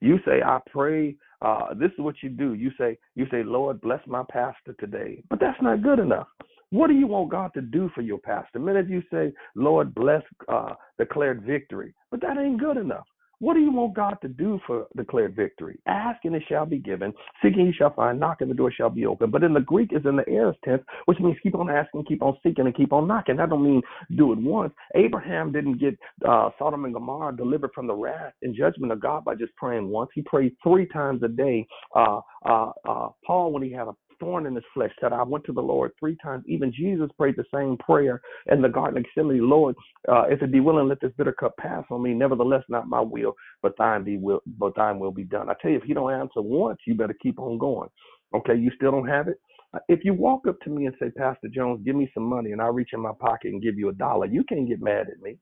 You 0.00 0.18
say, 0.24 0.42
I 0.44 0.60
pray. 0.70 1.16
Uh, 1.40 1.72
this 1.74 1.90
is 1.92 1.98
what 1.98 2.16
you 2.22 2.28
do. 2.28 2.54
You 2.54 2.70
say, 2.78 2.98
you 3.14 3.26
say, 3.30 3.42
Lord, 3.42 3.80
bless 3.80 4.00
my 4.06 4.24
pastor 4.30 4.74
today. 4.78 5.22
But 5.30 5.40
that's 5.40 5.60
not 5.62 5.82
good 5.82 5.98
enough. 5.98 6.28
What 6.70 6.88
do 6.88 6.94
you 6.94 7.06
want 7.06 7.30
God 7.30 7.52
to 7.54 7.62
do 7.62 7.90
for 7.94 8.02
your 8.02 8.18
pastor? 8.18 8.58
Many 8.58 8.80
of 8.80 8.90
you 8.90 9.02
say, 9.10 9.32
Lord, 9.54 9.94
bless 9.94 10.22
uh, 10.48 10.74
declared 10.98 11.42
victory. 11.42 11.94
But 12.10 12.20
that 12.20 12.36
ain't 12.36 12.60
good 12.60 12.76
enough. 12.76 13.06
What 13.40 13.54
do 13.54 13.60
you 13.60 13.70
want 13.70 13.94
God 13.94 14.18
to 14.22 14.28
do 14.28 14.60
for 14.66 14.86
declared 14.96 15.36
victory? 15.36 15.78
Ask 15.86 16.24
and 16.24 16.34
it 16.34 16.42
shall 16.48 16.66
be 16.66 16.78
given. 16.78 17.12
Seeking 17.42 17.66
you 17.66 17.72
shall 17.72 17.94
find. 17.94 18.18
Knocking 18.18 18.48
the 18.48 18.54
door 18.54 18.72
shall 18.72 18.90
be 18.90 19.06
open. 19.06 19.30
But 19.30 19.44
in 19.44 19.54
the 19.54 19.60
Greek 19.60 19.92
is 19.92 20.04
in 20.04 20.16
the 20.16 20.28
aorist 20.28 20.58
tense, 20.64 20.82
which 21.04 21.20
means 21.20 21.36
keep 21.42 21.54
on 21.54 21.70
asking, 21.70 22.04
keep 22.06 22.22
on 22.22 22.36
seeking, 22.42 22.66
and 22.66 22.74
keep 22.74 22.92
on 22.92 23.06
knocking. 23.06 23.36
That 23.36 23.50
don't 23.50 23.62
mean 23.62 23.82
do 24.16 24.32
it 24.32 24.38
once. 24.38 24.72
Abraham 24.96 25.52
didn't 25.52 25.78
get 25.78 25.96
uh, 26.28 26.50
Sodom 26.58 26.84
and 26.84 26.94
Gomorrah 26.94 27.36
delivered 27.36 27.70
from 27.74 27.86
the 27.86 27.94
wrath 27.94 28.32
and 28.42 28.56
judgment 28.56 28.92
of 28.92 29.00
God 29.00 29.24
by 29.24 29.36
just 29.36 29.54
praying 29.54 29.88
once. 29.88 30.10
He 30.14 30.22
prayed 30.22 30.56
three 30.62 30.86
times 30.86 31.22
a 31.22 31.28
day. 31.28 31.66
Uh, 31.94 32.20
uh, 32.44 32.72
uh 32.88 33.08
Paul, 33.24 33.52
when 33.52 33.62
he 33.62 33.70
had 33.70 33.86
a 33.86 33.94
thorn 34.20 34.46
in 34.46 34.54
his 34.54 34.64
flesh 34.74 34.92
said, 35.00 35.12
I 35.12 35.22
went 35.22 35.44
to 35.44 35.52
the 35.52 35.60
Lord 35.60 35.92
three 35.98 36.16
times. 36.22 36.44
Even 36.46 36.72
Jesus 36.72 37.10
prayed 37.16 37.36
the 37.36 37.44
same 37.52 37.76
prayer 37.78 38.20
in 38.50 38.62
the 38.62 38.68
Garden 38.68 38.98
of 38.98 39.04
Gethsemane. 39.04 39.48
Lord, 39.48 39.74
uh, 40.08 40.24
if 40.28 40.42
it 40.42 40.52
be 40.52 40.60
willing, 40.60 40.88
let 40.88 41.00
this 41.00 41.12
bitter 41.16 41.32
cup 41.32 41.56
pass 41.58 41.84
on 41.90 42.02
me. 42.02 42.14
Nevertheless, 42.14 42.64
not 42.68 42.88
my 42.88 43.00
will, 43.00 43.34
but 43.62 43.76
thine 43.78 44.04
be 44.04 44.16
will, 44.16 44.40
but 44.58 44.74
thine 44.76 44.98
will 44.98 45.12
be 45.12 45.24
done. 45.24 45.48
I 45.48 45.54
tell 45.60 45.70
you, 45.70 45.78
if 45.78 45.88
you 45.88 45.94
don't 45.94 46.12
answer 46.12 46.42
once, 46.42 46.78
you 46.86 46.94
better 46.94 47.16
keep 47.22 47.38
on 47.38 47.58
going. 47.58 47.88
Okay, 48.34 48.56
you 48.56 48.70
still 48.76 48.90
don't 48.90 49.08
have 49.08 49.28
it? 49.28 49.40
Uh, 49.74 49.78
if 49.88 50.04
you 50.04 50.14
walk 50.14 50.46
up 50.48 50.60
to 50.60 50.70
me 50.70 50.86
and 50.86 50.94
say, 51.00 51.10
Pastor 51.10 51.48
Jones, 51.48 51.82
give 51.84 51.96
me 51.96 52.10
some 52.14 52.24
money, 52.24 52.52
and 52.52 52.60
I 52.60 52.66
reach 52.66 52.90
in 52.92 53.00
my 53.00 53.12
pocket 53.18 53.52
and 53.52 53.62
give 53.62 53.78
you 53.78 53.88
a 53.88 53.94
dollar, 53.94 54.26
you 54.26 54.44
can't 54.44 54.68
get 54.68 54.82
mad 54.82 55.08
at 55.08 55.20
me. 55.20 55.38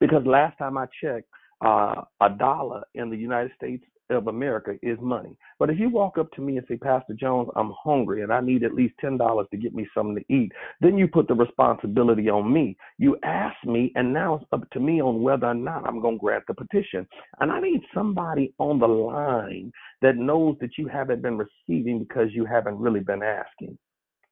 Because 0.00 0.26
last 0.26 0.58
time 0.58 0.76
I 0.76 0.86
checked, 1.02 1.28
uh, 1.64 2.02
a 2.20 2.30
dollar 2.30 2.82
in 2.94 3.10
the 3.10 3.16
United 3.16 3.52
States 3.56 3.84
of 4.10 4.28
America 4.28 4.74
is 4.82 4.98
money. 5.00 5.36
But 5.58 5.70
if 5.70 5.78
you 5.78 5.88
walk 5.88 6.18
up 6.18 6.30
to 6.32 6.40
me 6.40 6.56
and 6.56 6.66
say, 6.68 6.76
Pastor 6.76 7.14
Jones, 7.14 7.48
I'm 7.56 7.72
hungry 7.82 8.22
and 8.22 8.32
I 8.32 8.40
need 8.40 8.62
at 8.62 8.74
least 8.74 8.94
ten 9.00 9.16
dollars 9.16 9.46
to 9.50 9.56
get 9.56 9.74
me 9.74 9.86
something 9.94 10.16
to 10.16 10.34
eat, 10.34 10.52
then 10.80 10.98
you 10.98 11.08
put 11.08 11.28
the 11.28 11.34
responsibility 11.34 12.28
on 12.28 12.52
me. 12.52 12.76
You 12.98 13.16
ask 13.22 13.56
me, 13.64 13.92
and 13.94 14.12
now 14.12 14.34
it's 14.34 14.44
up 14.52 14.68
to 14.70 14.80
me 14.80 15.00
on 15.00 15.22
whether 15.22 15.46
or 15.46 15.54
not 15.54 15.86
I'm 15.86 16.00
going 16.00 16.16
to 16.16 16.20
grant 16.20 16.44
the 16.46 16.54
petition. 16.54 17.06
And 17.40 17.50
I 17.50 17.60
need 17.60 17.80
somebody 17.94 18.52
on 18.58 18.78
the 18.78 18.86
line 18.86 19.72
that 20.02 20.16
knows 20.16 20.56
that 20.60 20.76
you 20.76 20.88
haven't 20.88 21.22
been 21.22 21.38
receiving 21.38 21.98
because 22.00 22.28
you 22.32 22.44
haven't 22.44 22.78
really 22.78 23.00
been 23.00 23.22
asking. 23.22 23.78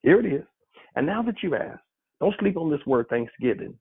Here 0.03 0.21
it 0.21 0.27
is. 0.27 0.45
And 0.97 1.07
now 1.07 1.23
that 1.23 1.43
you 1.43 1.55
ask, 1.55 1.81
don't 2.21 2.35
sleep 2.39 2.57
on 2.57 2.71
this 2.71 2.85
word 2.87 3.07
Thanksgiving. 3.09 3.75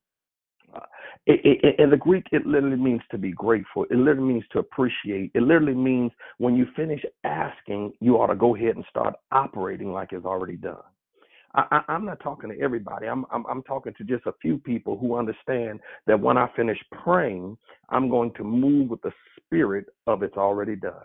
In 1.27 1.89
the 1.89 1.97
Greek, 1.97 2.25
it 2.31 2.45
literally 2.45 2.77
means 2.77 3.01
to 3.11 3.17
be 3.17 3.31
grateful. 3.31 3.85
It 3.85 3.97
literally 3.97 4.33
means 4.33 4.45
to 4.51 4.59
appreciate. 4.59 5.31
It 5.33 5.43
literally 5.43 5.75
means 5.75 6.11
when 6.37 6.55
you 6.55 6.65
finish 6.75 7.03
asking, 7.23 7.93
you 7.99 8.15
ought 8.15 8.27
to 8.27 8.35
go 8.35 8.55
ahead 8.55 8.75
and 8.75 8.85
start 8.89 9.13
operating 9.31 9.91
like 9.91 10.13
it's 10.13 10.25
already 10.25 10.57
done. 10.57 10.77
I, 11.53 11.65
I, 11.71 11.93
I'm 11.93 12.05
not 12.05 12.19
talking 12.21 12.49
to 12.49 12.59
everybody. 12.59 13.07
I'm, 13.07 13.25
I'm 13.31 13.45
I'm 13.45 13.63
talking 13.63 13.93
to 13.97 14.03
just 14.03 14.25
a 14.25 14.33
few 14.41 14.57
people 14.57 14.97
who 14.97 15.17
understand 15.17 15.79
that 16.07 16.19
when 16.19 16.37
I 16.37 16.47
finish 16.55 16.77
praying, 17.03 17.57
I'm 17.89 18.09
going 18.09 18.31
to 18.35 18.43
move 18.43 18.89
with 18.89 19.01
the 19.01 19.11
spirit 19.37 19.87
of 20.07 20.23
it's 20.23 20.37
already 20.37 20.75
done. 20.75 21.03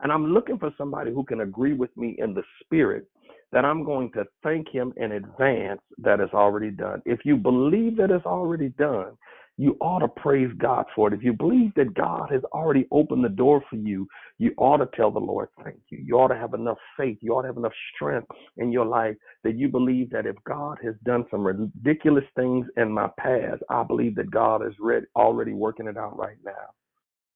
And 0.00 0.10
I'm 0.12 0.32
looking 0.32 0.58
for 0.58 0.72
somebody 0.78 1.12
who 1.12 1.24
can 1.24 1.40
agree 1.40 1.74
with 1.74 1.94
me 1.96 2.16
in 2.18 2.34
the 2.34 2.42
spirit 2.62 3.06
that 3.52 3.64
I'm 3.64 3.84
going 3.84 4.12
to 4.12 4.24
thank 4.42 4.68
him 4.68 4.92
in 4.96 5.12
advance 5.12 5.80
that 5.98 6.20
it's 6.20 6.34
already 6.34 6.70
done. 6.70 7.02
If 7.04 7.20
you 7.24 7.36
believe 7.36 7.96
that 7.96 8.10
it's 8.10 8.26
already 8.26 8.68
done, 8.70 9.16
you 9.56 9.76
ought 9.80 9.98
to 9.98 10.08
praise 10.08 10.50
God 10.56 10.86
for 10.96 11.08
it. 11.08 11.14
If 11.14 11.22
you 11.22 11.34
believe 11.34 11.74
that 11.74 11.92
God 11.92 12.30
has 12.30 12.42
already 12.52 12.86
opened 12.90 13.22
the 13.22 13.28
door 13.28 13.62
for 13.68 13.76
you, 13.76 14.08
you 14.38 14.54
ought 14.56 14.78
to 14.78 14.88
tell 14.96 15.10
the 15.10 15.18
Lord 15.18 15.48
thank 15.62 15.80
you. 15.90 15.98
You 16.02 16.18
ought 16.18 16.28
to 16.28 16.36
have 16.36 16.54
enough 16.54 16.78
faith. 16.96 17.18
You 17.20 17.32
ought 17.32 17.42
to 17.42 17.48
have 17.48 17.58
enough 17.58 17.74
strength 17.94 18.28
in 18.56 18.72
your 18.72 18.86
life 18.86 19.16
that 19.44 19.58
you 19.58 19.68
believe 19.68 20.08
that 20.10 20.24
if 20.24 20.36
God 20.46 20.78
has 20.82 20.94
done 21.04 21.26
some 21.30 21.46
ridiculous 21.46 22.24
things 22.36 22.66
in 22.78 22.90
my 22.90 23.10
past, 23.18 23.62
I 23.68 23.82
believe 23.82 24.14
that 24.14 24.30
God 24.30 24.66
is 24.66 24.72
ready, 24.80 25.04
already 25.14 25.52
working 25.52 25.88
it 25.88 25.98
out 25.98 26.16
right 26.16 26.38
now. 26.42 26.70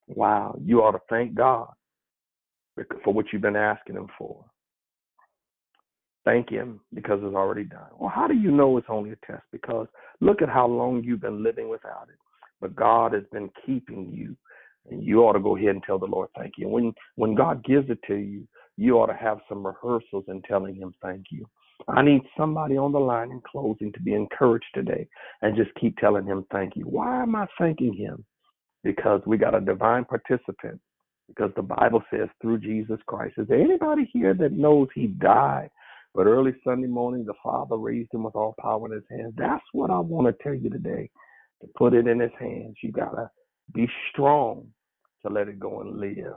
Wow. 0.06 0.56
You 0.64 0.82
ought 0.82 0.92
to 0.92 1.00
thank 1.10 1.34
God 1.34 1.68
for 3.04 3.12
what 3.12 3.26
you've 3.32 3.42
been 3.42 3.54
asking 3.54 3.96
Him 3.96 4.08
for. 4.16 4.46
Thank 6.24 6.50
Him 6.50 6.80
because 6.94 7.20
it's 7.22 7.34
already 7.34 7.64
done. 7.64 7.88
Well, 7.98 8.12
how 8.14 8.26
do 8.26 8.34
you 8.34 8.50
know 8.50 8.76
it's 8.78 8.86
only 8.88 9.10
a 9.10 9.16
test? 9.26 9.44
Because 9.52 9.86
look 10.20 10.42
at 10.42 10.48
how 10.48 10.66
long 10.66 11.02
you've 11.04 11.20
been 11.20 11.42
living 11.42 11.68
without 11.68 12.08
it. 12.08 12.18
But 12.60 12.74
God 12.74 13.12
has 13.12 13.24
been 13.32 13.50
keeping 13.66 14.10
you. 14.12 14.36
And 14.90 15.02
you 15.02 15.20
ought 15.20 15.32
to 15.32 15.40
go 15.40 15.56
ahead 15.56 15.70
and 15.70 15.82
tell 15.82 15.98
the 15.98 16.06
Lord 16.06 16.28
thank 16.36 16.54
you. 16.58 16.68
When 16.68 16.92
when 17.16 17.34
God 17.34 17.64
gives 17.64 17.88
it 17.88 17.98
to 18.06 18.16
you, 18.16 18.46
you 18.76 18.98
ought 18.98 19.06
to 19.06 19.14
have 19.14 19.38
some 19.48 19.66
rehearsals 19.66 20.24
in 20.28 20.42
telling 20.42 20.74
him 20.76 20.94
thank 21.02 21.26
you. 21.30 21.46
I 21.88 22.02
need 22.02 22.22
somebody 22.36 22.76
on 22.76 22.92
the 22.92 23.00
line 23.00 23.30
in 23.30 23.40
closing 23.50 23.92
to 23.92 24.00
be 24.00 24.14
encouraged 24.14 24.66
today 24.74 25.08
and 25.42 25.56
just 25.56 25.74
keep 25.74 25.96
telling 25.98 26.26
him 26.26 26.44
thank 26.52 26.76
you. 26.76 26.84
Why 26.84 27.22
am 27.22 27.34
I 27.34 27.46
thanking 27.58 27.94
him? 27.94 28.24
Because 28.82 29.20
we 29.26 29.38
got 29.38 29.54
a 29.54 29.60
divine 29.60 30.04
participant. 30.04 30.80
Because 31.28 31.50
the 31.56 31.62
Bible 31.62 32.02
says 32.10 32.28
through 32.40 32.58
Jesus 32.58 32.98
Christ. 33.06 33.34
Is 33.38 33.48
there 33.48 33.60
anybody 33.60 34.08
here 34.12 34.34
that 34.34 34.52
knows 34.52 34.88
he 34.94 35.06
died 35.06 35.70
but 36.14 36.26
early 36.26 36.52
Sunday 36.62 36.86
morning, 36.86 37.24
the 37.24 37.34
Father 37.42 37.76
raised 37.76 38.14
him 38.14 38.22
with 38.22 38.36
all 38.36 38.54
power 38.60 38.86
in 38.86 38.92
his 38.92 39.04
hands. 39.10 39.34
That's 39.36 39.64
what 39.72 39.90
I 39.90 39.98
want 39.98 40.26
to 40.26 40.42
tell 40.44 40.54
you 40.54 40.70
today. 40.70 41.10
To 41.60 41.68
put 41.76 41.94
it 41.94 42.06
in 42.06 42.20
his 42.20 42.30
hands, 42.38 42.76
you 42.82 42.92
got 42.92 43.10
to 43.12 43.30
be 43.72 43.88
strong 44.10 44.66
to 45.26 45.32
let 45.32 45.48
it 45.48 45.58
go 45.58 45.80
and 45.80 45.98
live. 45.98 46.36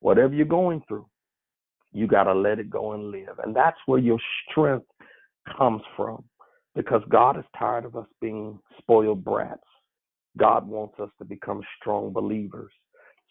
Whatever 0.00 0.34
you're 0.34 0.46
going 0.46 0.82
through, 0.88 1.06
you 1.92 2.06
got 2.06 2.24
to 2.24 2.34
let 2.34 2.58
it 2.58 2.70
go 2.70 2.92
and 2.92 3.10
live. 3.10 3.38
And 3.44 3.54
that's 3.54 3.78
where 3.86 3.98
your 3.98 4.18
strength 4.48 4.86
comes 5.56 5.82
from 5.96 6.24
because 6.74 7.02
God 7.10 7.38
is 7.38 7.44
tired 7.58 7.84
of 7.84 7.96
us 7.96 8.06
being 8.20 8.58
spoiled 8.78 9.24
brats. 9.24 9.60
God 10.38 10.66
wants 10.66 10.94
us 10.98 11.10
to 11.18 11.24
become 11.24 11.62
strong 11.78 12.12
believers. 12.12 12.72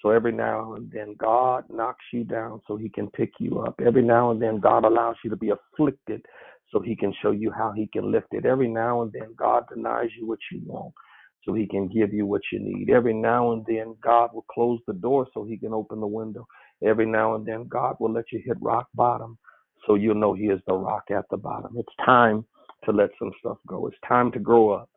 So 0.01 0.09
every 0.09 0.31
now 0.31 0.73
and 0.73 0.91
then, 0.91 1.15
God 1.19 1.65
knocks 1.69 2.05
you 2.11 2.23
down 2.23 2.61
so 2.67 2.75
he 2.75 2.89
can 2.89 3.09
pick 3.11 3.31
you 3.39 3.59
up. 3.59 3.79
Every 3.85 4.01
now 4.01 4.31
and 4.31 4.41
then, 4.41 4.59
God 4.59 4.83
allows 4.83 5.15
you 5.23 5.29
to 5.29 5.35
be 5.35 5.51
afflicted 5.51 6.25
so 6.71 6.79
he 6.79 6.95
can 6.95 7.13
show 7.21 7.31
you 7.31 7.51
how 7.51 7.71
he 7.71 7.87
can 7.87 8.11
lift 8.11 8.27
it. 8.31 8.45
Every 8.45 8.67
now 8.67 9.03
and 9.03 9.11
then, 9.11 9.35
God 9.35 9.65
denies 9.73 10.09
you 10.19 10.27
what 10.27 10.39
you 10.51 10.61
want 10.65 10.93
so 11.43 11.53
he 11.53 11.67
can 11.67 11.87
give 11.87 12.13
you 12.13 12.25
what 12.25 12.41
you 12.51 12.59
need. 12.59 12.89
Every 12.89 13.13
now 13.13 13.51
and 13.51 13.63
then, 13.67 13.95
God 14.01 14.31
will 14.33 14.45
close 14.51 14.79
the 14.87 14.93
door 14.93 15.27
so 15.33 15.43
he 15.43 15.57
can 15.57 15.73
open 15.73 15.99
the 15.99 16.07
window. 16.07 16.47
Every 16.83 17.05
now 17.05 17.35
and 17.35 17.45
then, 17.45 17.67
God 17.67 17.95
will 17.99 18.11
let 18.11 18.25
you 18.31 18.41
hit 18.43 18.57
rock 18.61 18.87
bottom 18.95 19.37
so 19.85 19.95
you'll 19.95 20.15
know 20.15 20.33
he 20.33 20.45
is 20.45 20.61
the 20.67 20.73
rock 20.73 21.03
at 21.11 21.25
the 21.29 21.37
bottom. 21.37 21.75
It's 21.77 21.93
time 22.05 22.45
to 22.85 22.91
let 22.91 23.09
some 23.19 23.31
stuff 23.39 23.57
go. 23.67 23.87
It's 23.87 23.97
time 24.07 24.31
to 24.31 24.39
grow 24.39 24.71
up 24.71 24.89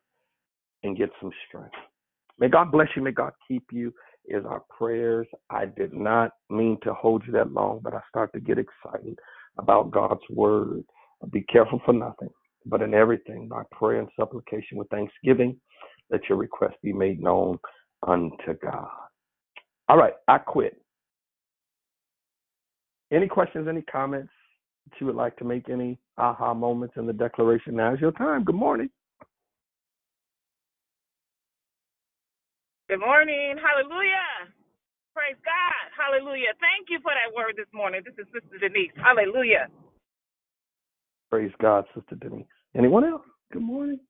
and 0.82 0.96
get 0.96 1.10
some 1.20 1.30
strength. 1.48 1.74
May 2.38 2.48
God 2.48 2.72
bless 2.72 2.88
you. 2.96 3.02
May 3.02 3.12
God 3.12 3.32
keep 3.46 3.64
you 3.72 3.92
is 4.26 4.44
our 4.44 4.62
prayers. 4.76 5.26
I 5.50 5.66
did 5.66 5.92
not 5.92 6.32
mean 6.50 6.78
to 6.82 6.94
hold 6.94 7.24
you 7.26 7.32
that 7.32 7.52
long, 7.52 7.80
but 7.82 7.94
I 7.94 8.00
start 8.08 8.32
to 8.34 8.40
get 8.40 8.58
excited 8.58 9.18
about 9.58 9.90
God's 9.90 10.22
word. 10.30 10.84
Be 11.30 11.42
careful 11.42 11.80
for 11.84 11.92
nothing, 11.92 12.28
but 12.66 12.82
in 12.82 12.94
everything, 12.94 13.48
by 13.48 13.62
prayer 13.72 14.00
and 14.00 14.08
supplication 14.18 14.78
with 14.78 14.88
thanksgiving, 14.88 15.58
let 16.10 16.28
your 16.28 16.38
request 16.38 16.74
be 16.82 16.92
made 16.92 17.22
known 17.22 17.58
unto 18.06 18.54
God. 18.62 18.88
All 19.88 19.96
right, 19.96 20.14
I 20.28 20.38
quit. 20.38 20.80
Any 23.12 23.28
questions, 23.28 23.68
any 23.68 23.82
comments 23.82 24.32
that 24.84 25.00
you 25.00 25.06
would 25.06 25.16
like 25.16 25.36
to 25.36 25.44
make, 25.44 25.68
any 25.68 25.98
aha 26.18 26.54
moments 26.54 26.94
in 26.96 27.06
the 27.06 27.12
declaration? 27.12 27.76
Now 27.76 27.94
is 27.94 28.00
your 28.00 28.12
time. 28.12 28.44
Good 28.44 28.54
morning. 28.54 28.90
Good 32.88 33.00
morning. 33.00 33.56
Hallelujah. 33.56 34.52
Praise 35.14 35.40
God. 35.42 35.84
Hallelujah. 35.96 36.52
Thank 36.60 36.90
you 36.90 36.98
for 37.00 37.12
that 37.12 37.34
word 37.34 37.54
this 37.56 37.70
morning. 37.72 38.02
This 38.04 38.12
is 38.18 38.26
Sister 38.30 38.58
Denise. 38.58 38.92
Hallelujah. 38.96 39.68
Praise 41.30 41.52
God, 41.62 41.86
Sister 41.94 42.16
Denise. 42.16 42.46
Anyone 42.76 43.04
else? 43.04 43.22
Good 43.52 43.62
morning. 43.62 44.00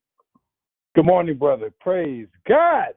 Good 0.97 1.07
morning, 1.07 1.39
brother. 1.39 1.71
Praise 1.81 2.27
God. 2.49 2.95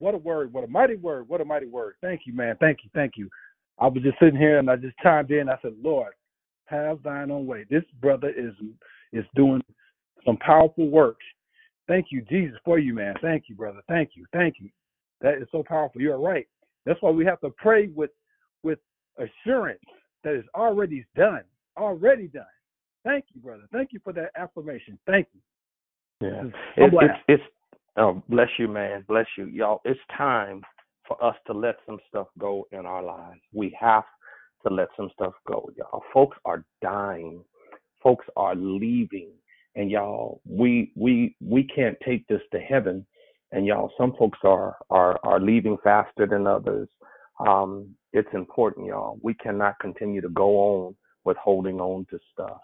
What 0.00 0.14
a 0.14 0.18
word. 0.18 0.52
What 0.52 0.64
a 0.64 0.66
mighty 0.66 0.96
word. 0.96 1.28
What 1.28 1.40
a 1.40 1.44
mighty 1.44 1.66
word. 1.66 1.94
Thank 2.00 2.22
you, 2.24 2.32
man. 2.32 2.56
Thank 2.58 2.78
you. 2.82 2.90
Thank 2.92 3.12
you. 3.16 3.28
I 3.78 3.86
was 3.86 4.02
just 4.02 4.18
sitting 4.18 4.38
here 4.38 4.58
and 4.58 4.68
I 4.68 4.74
just 4.74 4.98
chimed 4.98 5.30
in. 5.30 5.48
I 5.48 5.58
said, 5.62 5.74
Lord, 5.80 6.12
have 6.64 7.04
thine 7.04 7.30
own 7.30 7.46
way. 7.46 7.66
This 7.70 7.84
brother 8.00 8.30
is 8.36 8.54
is 9.12 9.24
doing 9.36 9.62
some 10.26 10.38
powerful 10.38 10.88
work. 10.88 11.18
Thank 11.86 12.06
you, 12.10 12.22
Jesus, 12.22 12.58
for 12.64 12.80
you, 12.80 12.94
man. 12.94 13.14
Thank 13.22 13.44
you, 13.48 13.54
brother. 13.54 13.80
Thank 13.86 14.10
you. 14.16 14.26
Thank 14.32 14.56
you. 14.58 14.70
That 15.20 15.34
is 15.34 15.48
so 15.52 15.62
powerful. 15.66 16.00
You're 16.00 16.18
right. 16.18 16.46
That's 16.86 17.00
why 17.02 17.10
we 17.10 17.24
have 17.26 17.40
to 17.40 17.50
pray 17.50 17.88
with 17.88 18.10
with 18.62 18.78
assurance 19.18 19.80
that 20.24 20.34
it's 20.34 20.48
already 20.54 21.04
done. 21.16 21.42
Already 21.76 22.28
done. 22.28 22.44
Thank 23.04 23.26
you, 23.34 23.40
brother. 23.40 23.62
Thank 23.72 23.92
you 23.92 24.00
for 24.02 24.12
that 24.14 24.30
affirmation. 24.36 24.98
Thank 25.06 25.28
you. 25.32 25.40
Yeah. 26.28 26.44
It, 26.76 26.92
it's 26.94 27.14
it's 27.28 27.42
oh 27.96 28.22
bless 28.28 28.48
you, 28.58 28.68
man. 28.68 29.04
Bless 29.08 29.26
you. 29.36 29.46
Y'all, 29.46 29.80
it's 29.84 30.00
time 30.16 30.62
for 31.06 31.22
us 31.22 31.36
to 31.46 31.52
let 31.52 31.76
some 31.86 31.98
stuff 32.08 32.28
go 32.38 32.66
in 32.72 32.86
our 32.86 33.02
lives. 33.02 33.40
We 33.52 33.76
have 33.80 34.04
to 34.66 34.72
let 34.72 34.88
some 34.96 35.10
stuff 35.14 35.32
go, 35.46 35.70
y'all. 35.76 36.02
Folks 36.12 36.36
are 36.44 36.64
dying. 36.82 37.42
Folks 38.02 38.26
are 38.36 38.54
leaving. 38.54 39.30
And 39.76 39.90
y'all, 39.90 40.40
we 40.46 40.92
we 40.96 41.36
we 41.40 41.64
can't 41.64 41.96
take 42.04 42.26
this 42.26 42.42
to 42.52 42.58
heaven 42.58 43.06
and 43.52 43.66
y'all 43.66 43.90
some 43.98 44.14
folks 44.18 44.38
are 44.44 44.76
are 44.90 45.18
are 45.24 45.40
leaving 45.40 45.76
faster 45.82 46.26
than 46.26 46.46
others. 46.46 46.88
Um 47.46 47.94
it's 48.12 48.28
important 48.34 48.86
y'all. 48.86 49.18
We 49.22 49.34
cannot 49.34 49.78
continue 49.80 50.20
to 50.20 50.28
go 50.30 50.56
on 50.56 50.96
with 51.24 51.36
holding 51.36 51.80
on 51.80 52.06
to 52.10 52.18
stuff. 52.32 52.60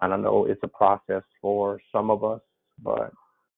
And 0.00 0.12
i 0.12 0.16
know 0.16 0.46
it's 0.46 0.60
a 0.62 0.68
process 0.68 1.22
for 1.40 1.80
some 1.92 2.10
of 2.10 2.24
us 2.24 2.40
but 2.82 3.12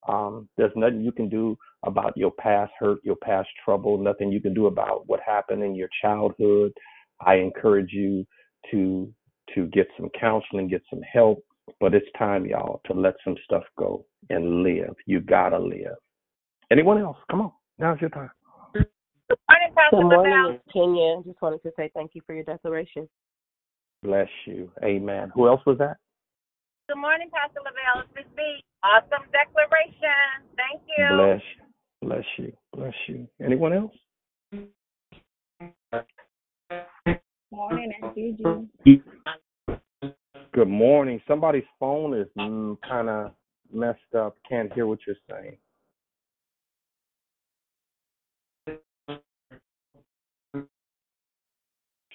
um 0.09 0.49
there's 0.57 0.73
nothing 0.77 1.01
you 1.03 1.13
can 1.13 1.29
do 1.29 1.57
about 1.85 2.17
your 2.17 2.31
past 2.33 2.73
hurt 2.79 2.99
your 3.05 3.17
past 3.17 3.49
trouble. 3.65 3.99
Nothing 3.99 4.33
you 4.33 4.41
can 4.41 4.55
do 4.55 4.67
about 4.67 5.07
what 5.07 5.21
happened 5.27 5.63
in 5.63 5.75
your 5.75 5.89
childhood. 6.03 6.73
I 7.21 7.37
encourage 7.37 7.93
you 7.93 8.27
to 8.71 9.13
to 9.55 9.67
get 9.69 9.89
some 9.99 10.11
counseling 10.21 10.69
get 10.69 10.83
some 10.91 11.03
help 11.13 11.45
but 11.81 11.95
it's 11.95 12.07
time 12.19 12.47
y'all 12.47 12.81
to 12.87 12.95
let 12.95 13.15
some 13.25 13.37
stuff 13.45 13.63
go 13.79 14.05
and 14.31 14.63
live. 14.63 14.95
You 15.07 15.21
gotta 15.21 15.59
live 15.59 15.97
Anyone 16.71 16.99
else? 16.99 17.17
Come 17.31 17.41
on. 17.41 17.53
Now's 17.79 18.01
your 18.01 18.11
time. 18.11 18.31
Morning, 18.75 19.71
Good 19.91 20.03
morning, 20.03 20.61
Kenya. 20.73 21.23
Just 21.25 21.41
wanted 21.41 21.63
to 21.63 21.73
say 21.77 21.91
thank 21.95 22.13
you 22.15 22.23
for 22.27 22.35
your 22.35 22.45
declaration. 22.45 23.09
Bless 24.03 24.29
you. 24.47 24.71
Amen. 24.85 25.31
Who 25.35 25.49
else 25.49 25.61
was 25.67 25.79
that? 25.79 25.97
Good 26.89 26.99
morning, 26.99 27.29
Pastor 27.33 27.61
Lavelle. 27.61 28.05
It's 28.05 28.15
Miss 28.15 28.25
B. 28.37 28.63
Awesome 28.83 29.27
declaration. 29.33 30.49
Thank 30.57 30.83
you. 30.97 31.07
Bless 31.17 31.43
you. 31.57 32.09
Bless 32.09 32.25
you. 32.39 32.53
Bless 32.75 32.95
you. 33.07 33.29
Anyone 33.45 33.73
else? 33.73 33.93
Morning, 37.51 37.93
Gigi. 38.15 39.01
Good 40.53 40.69
morning. 40.69 41.21
Somebody's 41.27 41.65
phone 41.81 42.15
is 42.19 42.29
mm, 42.39 42.77
kind 42.87 43.09
of 43.09 43.33
messed 43.73 44.15
up. 44.17 44.37
Can't 44.49 44.73
hear 44.73 44.87
what 44.87 45.01
you're 45.07 45.17
saying. 45.31 45.57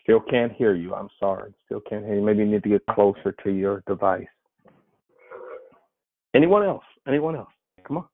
Still 0.03 0.21
can't 0.21 0.53
hear 0.53 0.75
you. 0.75 0.95
I'm 0.95 1.09
sorry. 1.19 1.53
Still 1.65 1.81
can't 1.81 2.05
hear 2.05 2.15
you. 2.15 2.23
Maybe 2.23 2.39
you 2.39 2.45
need 2.47 2.63
to 2.63 2.69
get 2.69 2.85
closer 2.87 3.33
to 3.43 3.51
your 3.51 3.83
device. 3.87 4.27
Anyone 6.35 6.63
else? 6.65 6.85
Anyone 7.07 7.35
else? 7.35 7.49
Come 7.87 7.97
on. 7.97 8.05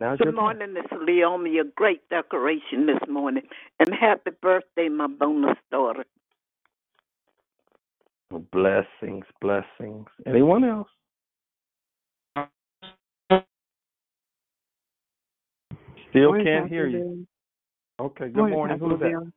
Now's 0.00 0.20
your 0.24 0.32
Good 0.32 0.34
time. 0.34 0.58
morning, 0.58 0.74
Miss 0.74 0.86
Leomi. 0.92 1.60
A 1.60 1.64
great 1.76 2.08
decoration 2.10 2.86
this 2.86 3.00
morning. 3.10 3.44
And 3.80 3.90
happy 3.94 4.30
birthday, 4.42 4.88
my 4.88 5.08
bonus 5.08 5.58
daughter. 5.72 6.04
Blessings, 8.52 9.24
blessings. 9.40 10.06
Anyone 10.26 10.64
else? 10.64 10.88
Still 16.10 16.32
Morning, 16.32 16.44
can't 16.44 16.68
Pastor 16.68 16.68
hear 16.68 16.88
you. 16.88 17.02
Bill. 17.02 17.18
Okay, 18.00 18.28
good 18.30 18.34
Morning, 18.34 18.48
morning. 18.48 18.78
Pastor 18.80 18.80
Who's 18.80 19.00
that? 19.00 19.12
Bill. 19.12 19.28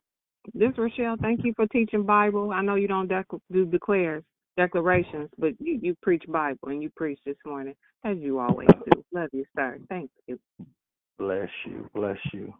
This 0.51 0.71
is 0.71 0.77
Rochelle. 0.77 1.15
Thank 1.21 1.45
you 1.45 1.53
for 1.55 1.65
teaching 1.67 2.03
Bible. 2.03 2.51
I 2.51 2.61
know 2.61 2.75
you 2.75 2.87
don't 2.87 3.09
dec- 3.09 3.39
do 3.51 3.65
declares, 3.65 4.23
declarations, 4.57 5.29
but 5.37 5.53
you, 5.59 5.79
you 5.81 5.95
preach 6.01 6.23
Bible 6.27 6.67
and 6.67 6.83
you 6.83 6.89
preach 6.95 7.19
this 7.25 7.37
morning, 7.45 7.75
as 8.03 8.17
you 8.19 8.39
always 8.39 8.67
do. 8.85 9.03
Love 9.13 9.29
you, 9.31 9.45
sir. 9.55 9.79
Thank 9.87 10.11
you. 10.27 10.37
Bless 11.17 11.49
you, 11.65 11.89
bless 11.95 12.17
you. 12.33 12.53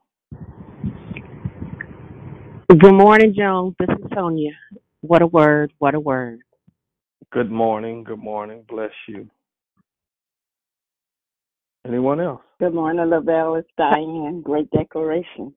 Good 2.69 2.93
morning, 2.93 3.35
Joan. 3.37 3.75
This 3.77 3.89
is 3.89 4.05
Sonia. 4.15 4.51
What 5.01 5.21
a 5.21 5.27
word. 5.27 5.73
What 5.79 5.93
a 5.93 5.99
word. 5.99 6.39
Good 7.31 7.51
morning, 7.51 8.03
good 8.05 8.19
morning. 8.19 8.63
Bless 8.69 8.91
you. 9.09 9.29
Anyone 11.85 12.21
else? 12.21 12.41
Good 12.59 12.73
morning, 12.73 13.09
Lavelle. 13.09 13.55
It's 13.55 13.67
Diane. 13.77 14.41
Great 14.41 14.69
declaration. 14.71 15.53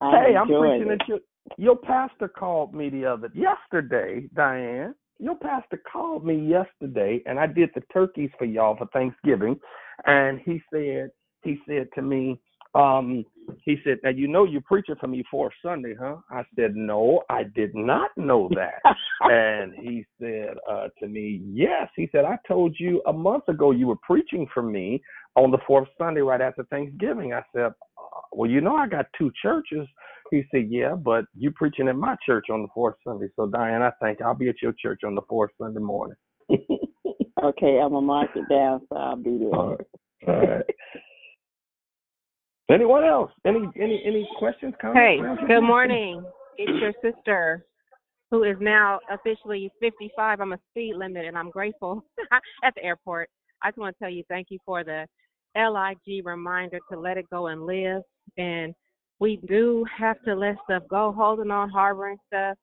I 0.00 0.10
hey, 0.10 0.36
I'm 0.36 0.48
enjoyed 0.48 0.80
preaching 0.80 0.92
it. 0.92 1.00
at 1.02 1.08
your 1.08 1.18
your 1.56 1.76
pastor 1.76 2.28
called 2.28 2.74
me 2.74 2.88
the 2.90 3.04
other 3.04 3.30
yesterday, 3.34 4.28
Diane. 4.34 4.94
Your 5.18 5.36
pastor 5.36 5.82
called 5.90 6.24
me 6.24 6.36
yesterday 6.36 7.22
and 7.26 7.38
I 7.38 7.46
did 7.46 7.70
the 7.74 7.82
turkeys 7.92 8.30
for 8.38 8.46
y'all 8.46 8.76
for 8.76 8.86
Thanksgiving 8.86 9.58
and 10.06 10.40
he 10.40 10.62
said 10.72 11.10
he 11.42 11.58
said 11.66 11.88
to 11.94 12.02
me, 12.02 12.38
um, 12.74 13.24
he 13.64 13.78
said, 13.82 13.98
Now 14.04 14.10
you 14.10 14.28
know 14.28 14.44
you're 14.44 14.60
preaching 14.60 14.94
for 15.00 15.08
me 15.08 15.24
for 15.30 15.50
Sunday, 15.62 15.94
huh? 15.98 16.16
I 16.30 16.42
said, 16.56 16.76
No, 16.76 17.22
I 17.28 17.42
did 17.42 17.74
not 17.74 18.10
know 18.16 18.48
that. 18.54 18.80
and 19.20 19.74
he 19.74 20.06
said 20.20 20.54
uh 20.70 20.88
to 21.00 21.08
me, 21.08 21.42
Yes. 21.52 21.88
He 21.96 22.08
said, 22.12 22.24
I 22.24 22.38
told 22.46 22.76
you 22.78 23.02
a 23.06 23.12
month 23.12 23.48
ago 23.48 23.72
you 23.72 23.88
were 23.88 23.96
preaching 23.96 24.46
for 24.54 24.62
me 24.62 25.02
on 25.36 25.50
the 25.50 25.58
fourth 25.66 25.88
Sunday 25.98 26.20
right 26.20 26.40
after 26.40 26.64
Thanksgiving. 26.64 27.32
I 27.32 27.42
said, 27.54 27.62
uh, 27.66 27.70
Well, 28.32 28.50
you 28.50 28.60
know 28.60 28.76
I 28.76 28.86
got 28.86 29.06
two 29.16 29.30
churches. 29.42 29.86
He 30.30 30.42
said, 30.50 30.66
Yeah, 30.68 30.94
but 30.94 31.24
you 31.34 31.50
preaching 31.52 31.88
at 31.88 31.96
my 31.96 32.16
church 32.24 32.46
on 32.50 32.62
the 32.62 32.68
fourth 32.74 32.96
Sunday. 33.04 33.28
So 33.36 33.46
Diane, 33.46 33.82
I 33.82 33.92
think 34.02 34.20
I'll 34.20 34.34
be 34.34 34.48
at 34.48 34.62
your 34.62 34.74
church 34.80 35.00
on 35.04 35.14
the 35.14 35.22
fourth 35.28 35.50
Sunday 35.58 35.80
morning. 35.80 36.16
Okay, 37.42 37.80
I'm 37.82 37.92
gonna 37.92 38.06
mark 38.06 38.30
it 38.34 38.46
down 38.50 38.82
so 38.90 38.98
I'll 38.98 39.16
be 39.16 39.38
there. 39.38 39.54
All 39.54 39.70
right. 39.70 39.86
All 40.28 40.46
right. 40.46 40.64
Anyone 42.70 43.04
else? 43.04 43.30
Any 43.46 43.66
any 43.80 44.02
any 44.04 44.28
questions, 44.38 44.74
comments? 44.80 45.00
Hey, 45.00 45.22
Ma'am? 45.22 45.38
good 45.48 45.62
morning. 45.62 46.24
It's 46.58 46.82
your 46.82 46.92
sister 47.02 47.64
who 48.30 48.44
is 48.44 48.56
now 48.60 49.00
officially 49.10 49.72
55. 49.80 50.40
I'm 50.40 50.52
a 50.52 50.58
speed 50.70 50.94
limit, 50.96 51.24
and 51.24 51.36
I'm 51.36 51.50
grateful 51.50 52.04
at 52.62 52.74
the 52.74 52.84
airport. 52.84 53.30
I 53.62 53.68
just 53.68 53.78
want 53.78 53.96
to 53.96 53.98
tell 53.98 54.10
you 54.10 54.24
thank 54.28 54.48
you 54.50 54.58
for 54.64 54.84
the 54.84 55.06
LIG 55.56 56.24
reminder 56.24 56.78
to 56.90 56.98
let 56.98 57.16
it 57.16 57.28
go 57.30 57.48
and 57.48 57.66
live. 57.66 58.02
And 58.38 58.74
we 59.18 59.40
do 59.46 59.84
have 59.96 60.22
to 60.24 60.34
let 60.34 60.56
stuff 60.64 60.82
go, 60.88 61.12
holding 61.16 61.50
on, 61.50 61.68
harboring 61.68 62.16
stuff. 62.28 62.56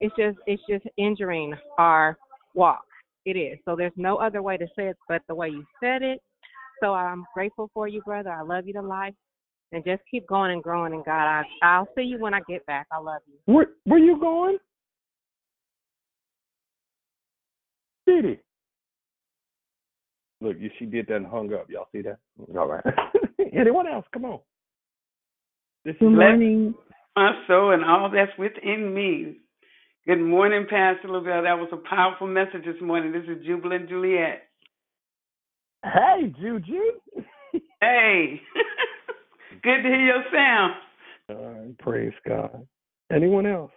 It's 0.00 0.14
just 0.16 0.38
it's 0.46 0.62
just 0.68 0.84
injuring 0.96 1.54
our 1.78 2.16
walk. 2.54 2.84
It 3.24 3.36
is. 3.36 3.58
So 3.64 3.74
there's 3.74 3.92
no 3.96 4.16
other 4.16 4.42
way 4.42 4.56
to 4.56 4.66
say 4.76 4.88
it 4.88 4.96
but 5.08 5.22
the 5.28 5.34
way 5.34 5.48
you 5.48 5.64
said 5.82 6.02
it. 6.02 6.20
So 6.80 6.94
I'm 6.94 7.24
grateful 7.34 7.70
for 7.72 7.88
you, 7.88 8.02
brother. 8.02 8.30
I 8.30 8.42
love 8.42 8.66
you 8.66 8.74
to 8.74 8.82
life. 8.82 9.14
And 9.72 9.84
just 9.84 10.02
keep 10.08 10.28
going 10.28 10.52
and 10.52 10.62
growing 10.62 10.92
And 10.92 11.04
God. 11.04 11.10
I, 11.12 11.42
I'll 11.62 11.88
see 11.96 12.02
you 12.02 12.18
when 12.18 12.34
I 12.34 12.40
get 12.48 12.64
back. 12.66 12.86
I 12.92 12.98
love 12.98 13.22
you. 13.26 13.34
Where 13.52 13.66
where 13.84 13.98
you 13.98 14.18
going? 14.20 14.58
He? 18.06 18.38
Look, 20.40 20.56
you, 20.60 20.70
she 20.78 20.86
did 20.86 21.06
that 21.08 21.16
and 21.16 21.26
hung 21.26 21.52
up. 21.54 21.70
Y'all 21.70 21.88
see 21.92 22.02
that? 22.02 22.18
All 22.56 22.68
right. 22.68 22.84
Anyone 23.52 23.86
else? 23.86 24.04
Come 24.12 24.24
on. 24.26 24.40
This 25.84 25.94
is 25.94 26.00
Good 26.00 26.12
Les- 26.12 26.18
morning. 26.18 26.74
My 27.16 27.32
soul 27.46 27.72
and 27.72 27.84
all 27.84 28.10
that's 28.10 28.36
within 28.38 28.92
me. 28.92 29.38
Good 30.06 30.20
morning, 30.20 30.66
Pastor 30.68 31.08
Lavelle. 31.08 31.42
That 31.44 31.58
was 31.58 31.68
a 31.72 31.88
powerful 31.88 32.26
message 32.26 32.64
this 32.64 32.80
morning. 32.82 33.12
This 33.12 33.24
is 33.24 33.44
Jubilant 33.44 33.88
Juliet. 33.88 34.42
Hey, 35.84 36.32
Juju. 36.40 36.80
Hey. 37.80 38.40
Good 39.62 39.82
to 39.82 39.88
hear 39.88 40.00
your 40.00 40.24
sound. 40.32 40.74
All 41.28 41.36
right, 41.36 41.78
praise 41.78 42.12
God. 42.26 42.66
Anyone 43.12 43.46
else? 43.46 43.70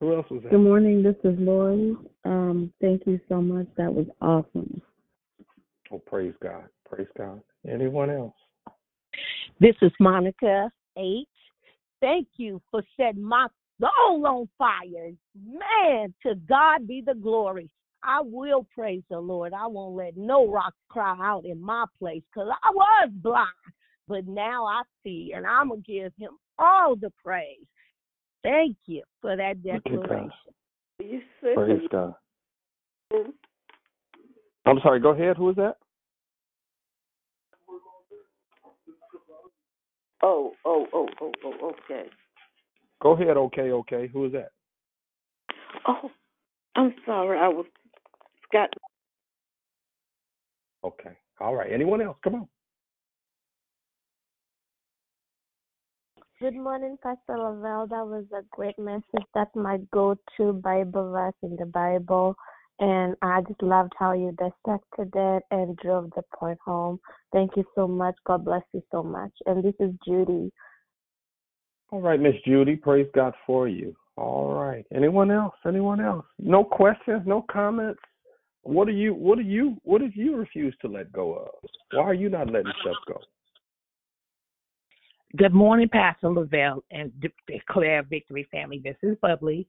Who 0.00 0.14
else 0.14 0.26
was 0.30 0.42
that? 0.42 0.50
Good 0.50 0.60
morning. 0.60 1.02
This 1.02 1.16
is 1.24 1.38
Lori. 1.38 1.96
Um, 2.24 2.72
thank 2.80 3.02
you 3.06 3.18
so 3.28 3.40
much. 3.40 3.66
That 3.76 3.92
was 3.92 4.06
awesome. 4.20 4.82
Oh, 5.92 5.98
praise 5.98 6.34
God. 6.42 6.64
Praise 6.88 7.08
God. 7.16 7.40
Anyone 7.68 8.10
else? 8.10 8.34
This 9.60 9.74
is 9.82 9.92
Monica 10.00 10.70
H. 10.98 11.26
Thank 12.00 12.28
you 12.36 12.60
for 12.70 12.82
setting 12.96 13.22
my 13.22 13.46
soul 13.80 14.26
on 14.26 14.48
fire. 14.58 15.12
Man, 15.34 16.14
to 16.24 16.34
God 16.48 16.86
be 16.86 17.02
the 17.04 17.14
glory. 17.14 17.70
I 18.02 18.20
will 18.22 18.66
praise 18.74 19.02
the 19.10 19.18
Lord. 19.18 19.52
I 19.52 19.66
won't 19.66 19.96
let 19.96 20.16
no 20.16 20.48
rock 20.48 20.74
cry 20.88 21.16
out 21.20 21.44
in 21.44 21.60
my 21.60 21.84
place 21.98 22.22
because 22.32 22.48
I 22.62 22.70
was 22.70 23.10
blind, 23.14 23.48
but 24.06 24.26
now 24.26 24.66
I 24.66 24.82
see, 25.02 25.32
and 25.34 25.46
I'm 25.46 25.68
going 25.68 25.82
to 25.82 25.92
give 25.92 26.12
him 26.18 26.30
all 26.58 26.94
the 26.96 27.12
praise. 27.24 27.66
Thank 28.42 28.76
you 28.86 29.02
for 29.20 29.36
that 29.36 29.56
Look 29.64 29.82
declaration. 29.82 30.30
You 31.00 31.20
Praise 31.40 31.88
God. 31.90 32.14
I'm 34.66 34.80
sorry. 34.82 35.00
Go 35.00 35.10
ahead. 35.10 35.36
Who 35.36 35.50
is 35.50 35.56
that? 35.56 35.76
Oh, 40.22 40.52
oh, 40.64 40.86
oh, 40.92 41.08
oh, 41.20 41.32
oh, 41.44 41.72
okay. 41.84 42.08
Go 43.00 43.12
ahead. 43.12 43.36
Okay, 43.36 43.70
okay. 43.70 44.08
Who 44.12 44.26
is 44.26 44.32
that? 44.32 44.50
Oh, 45.86 46.10
I'm 46.74 46.94
sorry. 47.04 47.38
I 47.38 47.48
was 47.48 47.66
got 48.52 48.70
Okay. 50.84 51.16
All 51.40 51.54
right. 51.54 51.72
Anyone 51.72 52.00
else? 52.00 52.16
Come 52.22 52.34
on. 52.36 52.48
Good 56.40 56.54
morning, 56.54 56.96
Pastor 57.02 57.38
Lavelle. 57.38 57.86
That 57.88 58.06
was 58.06 58.24
a 58.32 58.42
great 58.50 58.78
message. 58.78 59.26
That's 59.34 59.54
my 59.56 59.78
go-to 59.92 60.52
Bible 60.52 61.10
verse 61.10 61.34
in 61.42 61.56
the 61.56 61.66
Bible. 61.66 62.36
And 62.78 63.16
I 63.22 63.40
just 63.42 63.62
loved 63.62 63.92
how 63.98 64.12
you 64.12 64.32
dissected 64.32 65.10
it 65.14 65.42
and 65.50 65.76
drove 65.78 66.10
the 66.14 66.22
point 66.38 66.58
home. 66.64 67.00
Thank 67.32 67.52
you 67.56 67.64
so 67.74 67.88
much. 67.88 68.14
God 68.26 68.44
bless 68.44 68.62
you 68.72 68.82
so 68.90 69.02
much. 69.02 69.32
And 69.46 69.64
this 69.64 69.74
is 69.80 69.92
Judy. 70.06 70.52
All 71.90 72.00
right, 72.00 72.20
Miss 72.20 72.34
Judy. 72.44 72.76
Praise 72.76 73.06
God 73.14 73.32
for 73.46 73.68
you. 73.68 73.96
All 74.16 74.54
right. 74.54 74.84
Anyone 74.94 75.30
else? 75.30 75.54
Anyone 75.66 76.00
else? 76.00 76.26
No 76.38 76.64
questions? 76.64 77.22
No 77.26 77.44
comments? 77.50 78.00
What 78.62 78.86
do 78.86 78.92
you? 78.92 79.14
What 79.14 79.38
do 79.38 79.44
you? 79.44 79.76
What 79.84 80.00
did 80.00 80.14
you 80.16 80.36
refuse 80.36 80.74
to 80.82 80.88
let 80.88 81.12
go 81.12 81.34
of? 81.34 81.70
Why 81.92 82.02
are 82.02 82.14
you 82.14 82.28
not 82.28 82.50
letting 82.50 82.72
stuff 82.80 82.96
go? 83.06 83.20
Good 85.36 85.54
morning, 85.54 85.88
Pastor 85.88 86.30
Lavelle 86.30 86.82
and 86.90 87.12
De- 87.20 87.28
Declare 87.46 88.04
Victory 88.04 88.48
family. 88.50 88.80
This 88.82 88.96
is 89.02 89.16
Bubbly, 89.20 89.66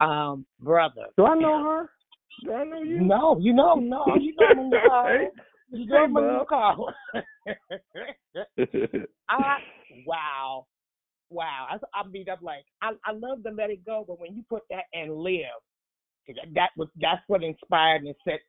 um, 0.00 0.44
brother. 0.60 1.06
Do 1.16 1.24
I 1.24 1.34
know 1.36 1.62
her? 1.62 1.90
Do 2.42 2.52
I 2.52 2.64
know 2.64 2.82
you? 2.82 3.00
No, 3.00 3.38
you 3.40 3.52
know, 3.52 3.74
no, 3.74 4.04
you 4.20 4.34
know 4.38 4.54
me, 4.62 4.70
Nicole. 4.70 5.30
You 5.70 5.86
know 5.86 6.06
me, 6.08 6.22
Nicole. 6.38 6.92
I 9.28 9.58
wow, 10.06 10.66
wow. 11.30 11.66
I, 11.70 11.76
I 11.98 12.06
mean, 12.08 12.26
I'm 12.30 12.42
like, 12.42 12.64
I, 12.82 12.90
I 13.04 13.12
love 13.12 13.42
to 13.44 13.50
let 13.50 13.70
it 13.70 13.84
go, 13.84 14.04
but 14.06 14.20
when 14.20 14.34
you 14.34 14.42
put 14.48 14.62
that 14.70 14.84
and 14.92 15.16
live, 15.16 15.44
that, 16.28 16.54
that 16.54 16.70
was 16.76 16.88
that's 17.00 17.22
what 17.28 17.42
inspired 17.42 18.02
and 18.02 18.14
set, 18.24 18.40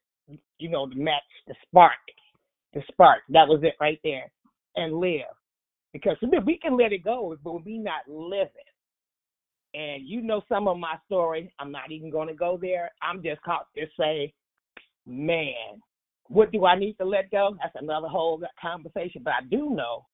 you 0.57 0.69
know, 0.69 0.87
the 0.87 0.95
match, 0.95 1.21
the 1.47 1.55
spark, 1.67 1.93
the 2.73 2.81
spark. 2.91 3.19
That 3.29 3.47
was 3.47 3.61
it 3.63 3.75
right 3.79 3.99
there, 4.03 4.31
and 4.75 4.95
live. 4.97 5.21
Because 5.93 6.17
we 6.21 6.39
we 6.39 6.57
can 6.57 6.77
let 6.77 6.91
it 6.91 7.03
go, 7.03 7.35
but 7.43 7.63
we 7.65 7.77
not 7.77 8.07
living. 8.07 8.49
And 9.75 10.07
you 10.07 10.21
know 10.21 10.41
some 10.47 10.67
of 10.67 10.77
my 10.77 10.95
story. 11.05 11.53
I'm 11.59 11.71
not 11.71 11.91
even 11.91 12.09
going 12.09 12.29
to 12.29 12.33
go 12.33 12.57
there. 12.59 12.91
I'm 13.01 13.21
just 13.21 13.41
caught 13.41 13.67
to 13.75 13.85
say, 13.99 14.33
man, 15.05 15.81
what 16.27 16.51
do 16.51 16.65
I 16.65 16.77
need 16.77 16.93
to 16.93 17.05
let 17.05 17.29
go? 17.29 17.57
That's 17.61 17.75
another 17.75 18.07
whole 18.07 18.41
conversation. 18.61 19.21
But 19.23 19.33
I 19.33 19.45
do 19.49 19.71
know 19.71 20.05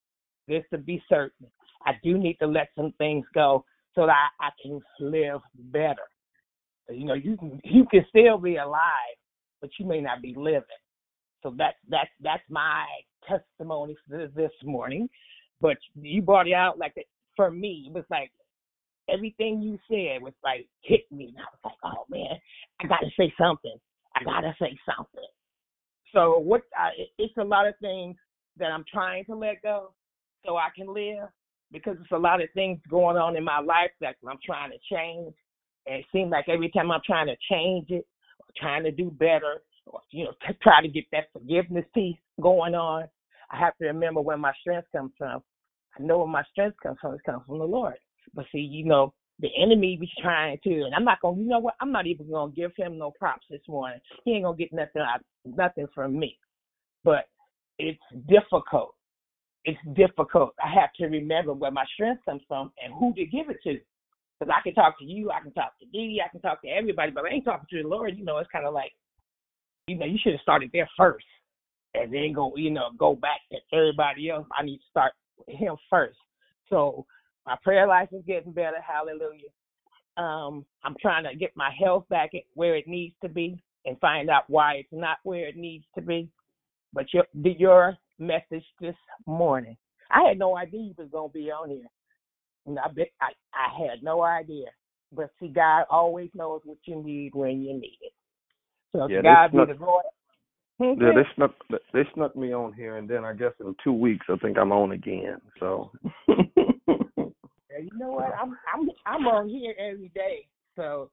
this 0.47 0.63
to 0.71 0.77
be 0.77 1.03
certain. 1.07 1.47
I 1.85 1.91
do 2.03 2.17
need 2.17 2.37
to 2.41 2.47
let 2.47 2.69
some 2.75 2.93
things 2.97 3.25
go 3.33 3.65
so 3.93 4.05
that 4.05 4.29
I, 4.39 4.49
can 4.61 4.81
live 4.99 5.41
better. 5.55 6.07
You 6.89 7.05
know, 7.05 7.13
you 7.13 7.37
can 7.37 7.61
you 7.63 7.85
can 7.89 8.05
still 8.09 8.37
be 8.37 8.57
alive, 8.57 9.15
but 9.61 9.69
you 9.79 9.85
may 9.85 10.01
not 10.01 10.21
be 10.21 10.33
living. 10.35 10.63
So 11.43 11.53
that's 11.57 11.77
that's 11.87 12.09
that's 12.21 12.43
my 12.49 12.85
testimony 13.27 13.95
for 14.07 14.27
this 14.35 14.51
morning. 14.63 15.07
But 15.61 15.77
you 15.95 16.21
brought 16.21 16.47
it 16.47 16.53
out 16.53 16.77
like 16.77 16.95
for 17.35 17.51
me, 17.51 17.85
it 17.87 17.93
was 17.93 18.03
like 18.09 18.31
everything 19.09 19.61
you 19.61 19.77
said 19.87 20.21
was 20.21 20.33
like 20.43 20.67
hit 20.81 21.01
me. 21.11 21.33
And 21.35 21.37
I 21.37 21.49
was 21.51 21.59
like, 21.63 21.73
oh 21.83 22.05
man, 22.09 22.39
I 22.81 22.87
gotta 22.87 23.09
say 23.17 23.33
something. 23.39 23.77
I 24.15 24.23
gotta 24.23 24.53
say 24.59 24.77
something. 24.85 25.29
So 26.13 26.39
what? 26.39 26.61
I, 26.77 26.89
it's 27.17 27.37
a 27.37 27.43
lot 27.43 27.67
of 27.67 27.75
things 27.81 28.15
that 28.57 28.71
I'm 28.71 28.85
trying 28.91 29.25
to 29.25 29.35
let 29.35 29.61
go 29.61 29.93
so 30.45 30.57
I 30.57 30.67
can 30.75 30.93
live 30.93 31.29
because 31.71 31.95
it's 32.01 32.11
a 32.11 32.17
lot 32.17 32.41
of 32.41 32.49
things 32.53 32.79
going 32.89 33.17
on 33.17 33.37
in 33.37 33.43
my 33.43 33.59
life 33.59 33.91
that 34.01 34.15
I'm 34.27 34.39
trying 34.45 34.71
to 34.71 34.77
change. 34.91 35.33
And 35.87 35.97
it 35.97 36.05
seems 36.11 36.31
like 36.31 36.49
every 36.49 36.69
time 36.69 36.91
I'm 36.91 37.01
trying 37.05 37.27
to 37.27 37.35
change 37.49 37.89
it, 37.89 38.05
or 38.39 38.45
trying 38.57 38.83
to 38.83 38.91
do 38.91 39.09
better, 39.09 39.61
or 39.85 40.01
you 40.11 40.25
know, 40.25 40.33
to 40.47 40.53
try 40.61 40.81
to 40.81 40.87
get 40.87 41.05
that 41.11 41.29
forgiveness 41.33 41.85
piece 41.93 42.17
going 42.41 42.75
on, 42.75 43.05
I 43.49 43.57
have 43.57 43.77
to 43.77 43.85
remember 43.85 44.21
where 44.21 44.37
my 44.37 44.53
strength 44.61 44.87
comes 44.91 45.11
from. 45.17 45.41
I 45.97 46.03
know 46.03 46.19
where 46.19 46.27
my 46.27 46.43
strength 46.51 46.77
comes 46.83 46.97
from. 47.01 47.15
It 47.15 47.23
comes 47.25 47.43
from 47.47 47.59
the 47.59 47.65
Lord. 47.65 47.95
But 48.33 48.45
see, 48.51 48.59
you 48.59 48.85
know, 48.85 49.13
the 49.39 49.49
enemy 49.59 49.97
was 49.99 50.09
trying 50.21 50.59
to, 50.63 50.83
and 50.83 50.93
I'm 50.93 51.03
not 51.03 51.21
gonna, 51.21 51.37
you 51.37 51.47
know 51.47 51.59
what? 51.59 51.75
I'm 51.81 51.91
not 51.91 52.07
even 52.07 52.29
gonna 52.29 52.51
give 52.51 52.71
him 52.77 52.97
no 52.97 53.11
props 53.11 53.45
this 53.49 53.61
morning. 53.67 53.99
He 54.23 54.31
ain't 54.31 54.43
gonna 54.43 54.57
get 54.57 54.71
nothing, 54.71 55.01
out, 55.01 55.21
nothing 55.45 55.87
from 55.93 56.17
me. 56.17 56.37
But 57.03 57.25
it's 57.79 57.99
difficult. 58.27 58.95
It's 59.65 59.79
difficult. 59.95 60.53
I 60.63 60.71
have 60.79 60.93
to 60.97 61.05
remember 61.05 61.53
where 61.53 61.71
my 61.71 61.85
strength 61.93 62.23
comes 62.25 62.41
from 62.47 62.71
and 62.83 62.93
who 62.93 63.13
to 63.15 63.25
give 63.25 63.49
it 63.49 63.57
to. 63.63 63.79
Because 64.39 64.55
I 64.57 64.61
can 64.63 64.73
talk 64.73 64.97
to 64.99 65.05
you, 65.05 65.29
I 65.29 65.39
can 65.41 65.53
talk 65.53 65.77
to 65.79 65.85
Dee, 65.87 66.21
I 66.23 66.29
can 66.29 66.41
talk 66.41 66.61
to 66.63 66.67
everybody, 66.67 67.11
but 67.11 67.25
I 67.25 67.29
ain't 67.29 67.45
talking 67.45 67.67
to 67.69 67.83
the 67.83 67.87
Lord. 67.87 68.17
You 68.17 68.25
know, 68.25 68.37
it's 68.37 68.49
kind 68.51 68.65
of 68.65 68.73
like, 68.73 68.91
you 69.87 69.97
know, 69.97 70.05
you 70.05 70.17
should 70.21 70.33
have 70.33 70.41
started 70.41 70.71
there 70.73 70.89
first, 70.97 71.25
and 71.93 72.11
then 72.11 72.33
go, 72.33 72.51
you 72.55 72.71
know, 72.71 72.89
go 72.97 73.15
back 73.15 73.41
to 73.51 73.57
everybody 73.75 74.29
else. 74.29 74.47
I 74.57 74.63
need 74.63 74.77
to 74.77 74.83
start 74.89 75.13
him 75.47 75.75
first. 75.89 76.17
So 76.69 77.05
my 77.45 77.55
prayer 77.63 77.87
life 77.87 78.09
is 78.11 78.23
getting 78.25 78.51
better. 78.51 78.77
Hallelujah. 78.81 79.49
Um, 80.17 80.65
I'm 80.83 80.95
trying 81.01 81.23
to 81.23 81.35
get 81.35 81.51
my 81.55 81.71
health 81.83 82.07
back 82.09 82.31
at 82.35 82.41
where 82.53 82.75
it 82.75 82.87
needs 82.87 83.15
to 83.23 83.29
be 83.29 83.61
and 83.85 83.99
find 83.99 84.29
out 84.29 84.43
why 84.47 84.75
it's 84.75 84.89
not 84.91 85.17
where 85.23 85.47
it 85.47 85.57
needs 85.57 85.85
to 85.95 86.01
be. 86.01 86.29
But 86.93 87.05
your 87.13 87.25
your 87.43 87.97
message 88.19 88.65
this 88.79 88.95
morning, 89.25 89.77
I 90.11 90.27
had 90.27 90.37
no 90.37 90.57
idea 90.57 90.81
you 90.81 90.93
was 90.97 91.07
gonna 91.11 91.29
be 91.29 91.49
on 91.49 91.69
here. 91.69 91.87
And 92.65 92.77
I 92.77 92.87
bet 92.89 93.07
I, 93.21 93.31
I 93.53 93.87
had 93.89 94.03
no 94.03 94.21
idea. 94.21 94.67
But 95.13 95.29
see, 95.39 95.47
God 95.47 95.85
always 95.89 96.29
knows 96.35 96.61
what 96.63 96.77
you 96.85 97.01
need 97.01 97.33
when 97.33 97.61
you 97.61 97.73
need 97.73 97.97
it. 98.01 98.13
So 98.93 99.07
Yeah, 99.09 99.21
God 99.21 99.51
be 99.51 99.57
snuck- 99.57 99.67
the 99.69 99.73
glory. 99.75 100.03
Yeah, 100.79 101.11
they 101.15 101.25
snuck 101.35 101.53
they 101.93 102.03
snuck 102.13 102.35
me 102.35 102.53
on 102.53 102.73
here, 102.73 102.97
and 102.97 103.09
then 103.09 103.23
I 103.23 103.33
guess 103.33 103.53
in 103.59 103.75
two 103.83 103.93
weeks 103.93 104.25
I 104.29 104.35
think 104.37 104.57
I'm 104.57 104.71
on 104.71 104.91
again. 104.91 105.39
So 105.59 105.91
Yeah, 107.81 107.89
you 107.91 107.99
know 107.99 108.11
what? 108.11 108.31
I'm 108.39 108.57
I'm 108.73 108.89
I'm 109.05 109.27
on 109.27 109.49
here 109.49 109.73
every 109.79 110.11
day, 110.13 110.47
so 110.75 111.09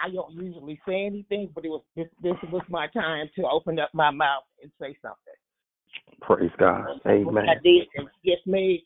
I 0.00 0.10
don't 0.10 0.32
usually 0.32 0.80
say 0.86 1.06
anything, 1.06 1.50
but 1.54 1.64
it 1.64 1.68
was 1.68 1.82
this 1.96 2.08
this 2.22 2.34
was 2.50 2.62
my 2.68 2.86
time 2.88 3.28
to 3.36 3.46
open 3.46 3.78
up 3.78 3.90
my 3.92 4.10
mouth 4.10 4.44
and 4.62 4.70
say 4.80 4.96
something. 5.02 6.20
praise 6.20 6.50
God, 6.58 6.84
What 7.04 7.06
Amen. 7.06 7.48
I 7.48 7.54
did 7.62 7.86
and 7.96 8.08
just 8.24 8.46
made. 8.46 8.82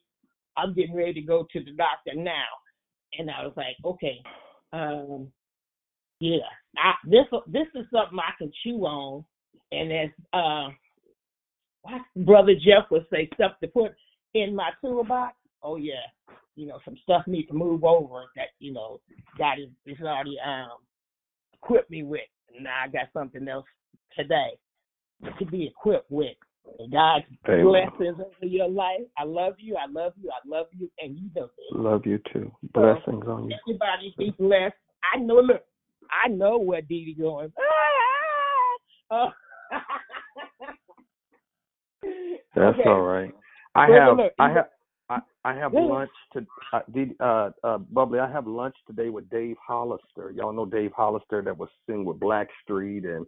I'm 0.56 0.74
getting 0.74 0.96
ready 0.96 1.14
to 1.14 1.22
go 1.22 1.46
to 1.52 1.60
the 1.60 1.70
doctor 1.72 2.14
now, 2.14 2.32
and 3.16 3.30
I 3.30 3.44
was 3.44 3.52
like, 3.56 3.76
okay, 3.84 4.20
um, 4.72 5.28
yeah, 6.20 6.38
I, 6.76 6.94
this 7.04 7.26
this 7.46 7.68
is 7.74 7.86
something 7.92 8.18
I 8.18 8.36
can 8.38 8.52
chew 8.64 8.80
on, 8.80 9.24
and 9.70 9.92
as 9.92 10.10
uh, 10.32 10.68
what 11.82 12.02
brother 12.26 12.54
Jeff 12.54 12.90
would 12.90 13.06
say, 13.10 13.30
stuff 13.34 13.52
to 13.62 13.68
put 13.68 13.92
in 14.34 14.54
my 14.54 14.70
toolbox. 14.80 15.36
Oh 15.62 15.76
yeah, 15.76 15.94
you 16.58 16.66
know, 16.66 16.80
some 16.84 16.96
stuff 17.04 17.22
needs 17.28 17.46
to 17.48 17.54
move 17.54 17.84
over 17.84 18.24
that 18.34 18.48
you 18.58 18.72
know 18.72 19.00
God 19.38 19.58
is, 19.60 19.68
is 19.86 20.04
already 20.04 20.36
um 20.44 20.78
equipped 21.54 21.90
me 21.90 22.02
with. 22.02 22.20
And 22.54 22.64
now 22.64 22.82
I 22.84 22.88
got 22.88 23.08
something 23.12 23.46
else 23.46 23.66
today 24.16 24.58
to 25.38 25.46
be 25.46 25.66
equipped 25.66 26.10
with. 26.10 26.36
And 26.80 26.92
God's 26.92 27.24
Amen. 27.48 27.64
blessings 27.64 28.18
over 28.18 28.46
your 28.46 28.68
life. 28.68 29.00
I 29.16 29.24
love 29.24 29.54
you. 29.58 29.76
I 29.76 29.90
love 29.90 30.12
you. 30.20 30.30
I 30.30 30.40
love 30.46 30.66
you. 30.72 30.90
And 31.00 31.16
you 31.16 31.30
know 31.34 31.46
this. 31.46 31.66
Love 31.72 32.04
you 32.04 32.18
too. 32.32 32.50
Blessings 32.74 33.24
on 33.28 33.48
you. 33.48 33.56
Everybody 33.66 34.14
be 34.18 34.34
blessed. 34.36 34.74
I 35.14 35.18
know. 35.18 35.36
Look, 35.36 35.62
I 36.24 36.28
know 36.28 36.58
where 36.58 36.82
Dee 36.82 37.04
Dee 37.04 37.14
going. 37.14 37.52
Oh. 39.10 39.28
That's 42.54 42.78
Okay. 42.78 42.88
all 42.88 43.02
right. 43.02 43.32
I 43.74 43.88
have 43.90 44.16
look, 44.16 44.32
I 44.38 44.50
have 44.50 44.66
I, 45.10 45.20
I 45.44 45.54
have 45.54 45.72
Really? 45.72 45.88
lunch 45.88 46.10
to 46.34 46.46
uh, 46.72 47.24
uh 47.24 47.50
uh 47.64 47.78
bubbly. 47.78 48.18
I 48.18 48.30
have 48.30 48.46
lunch 48.46 48.74
today 48.86 49.08
with 49.08 49.28
Dave 49.30 49.56
Hollister. 49.64 50.32
Y'all 50.34 50.52
know 50.52 50.66
Dave 50.66 50.92
Hollister 50.92 51.42
that 51.42 51.56
was 51.56 51.68
sing 51.86 52.04
with 52.04 52.20
Blackstreet 52.20 53.04
and 53.06 53.26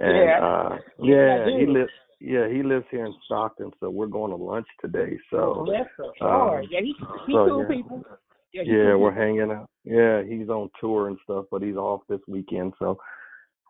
and 0.00 0.16
Yeah. 0.16 0.44
uh 0.44 0.78
Yeah, 0.98 1.46
yeah 1.46 1.58
he 1.58 1.66
lives 1.66 1.92
yeah 2.20 2.48
he 2.48 2.62
lives 2.62 2.86
here 2.90 3.06
in 3.06 3.14
Stockton. 3.26 3.70
So 3.80 3.90
we're 3.90 4.06
going 4.06 4.30
to 4.30 4.36
lunch 4.36 4.66
today. 4.80 5.18
So 5.30 5.64
the 5.66 6.26
um, 6.26 6.62
Yeah, 6.70 6.80
he, 6.80 6.94
he 7.26 7.32
so, 7.32 7.46
cool 7.48 7.60
yeah. 7.62 7.76
people. 7.76 8.04
Yeah, 8.52 8.62
Yeah, 8.62 8.94
we're 8.96 9.14
hanging 9.14 9.52
out. 9.52 9.70
Yeah, 9.84 10.22
he's 10.24 10.48
on 10.48 10.70
tour 10.80 11.06
and 11.08 11.18
stuff, 11.22 11.44
but 11.52 11.62
he's 11.62 11.76
off 11.76 12.02
this 12.08 12.20
weekend, 12.26 12.72
so 12.80 12.98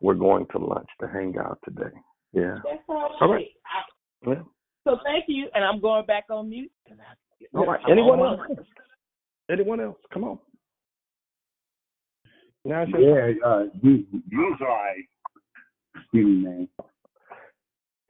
we're 0.00 0.14
going 0.14 0.46
to 0.52 0.58
lunch 0.58 0.88
to 1.02 1.06
hang 1.06 1.36
out 1.38 1.58
today. 1.64 1.94
Yeah. 2.32 2.56
That's 2.64 2.82
all 2.88 3.02
right. 3.02 3.18
All 3.20 3.32
right. 3.32 3.48
I- 3.66 4.30
Yeah. 4.30 4.42
so 4.84 4.98
thank 5.04 5.26
you, 5.28 5.48
and 5.54 5.62
I'm 5.62 5.80
going 5.80 6.06
back 6.06 6.24
on 6.30 6.48
mute. 6.48 6.72
All 7.54 7.66
right. 7.66 7.80
I'm 7.84 7.92
Anyone 7.92 8.20
else? 8.20 8.40
my. 8.48 8.54
Anyone 9.50 9.80
else? 9.80 9.98
Come 10.12 10.24
on. 10.24 10.38
Now 12.64 12.82
it's 12.82 12.92
your 12.92 13.30
Yeah, 13.30 13.46
uh, 13.46 13.64
you, 13.82 14.04
you 14.30 14.56
sorry. 14.58 15.08
Excuse 15.96 16.26
me, 16.26 16.48
man. 16.48 16.68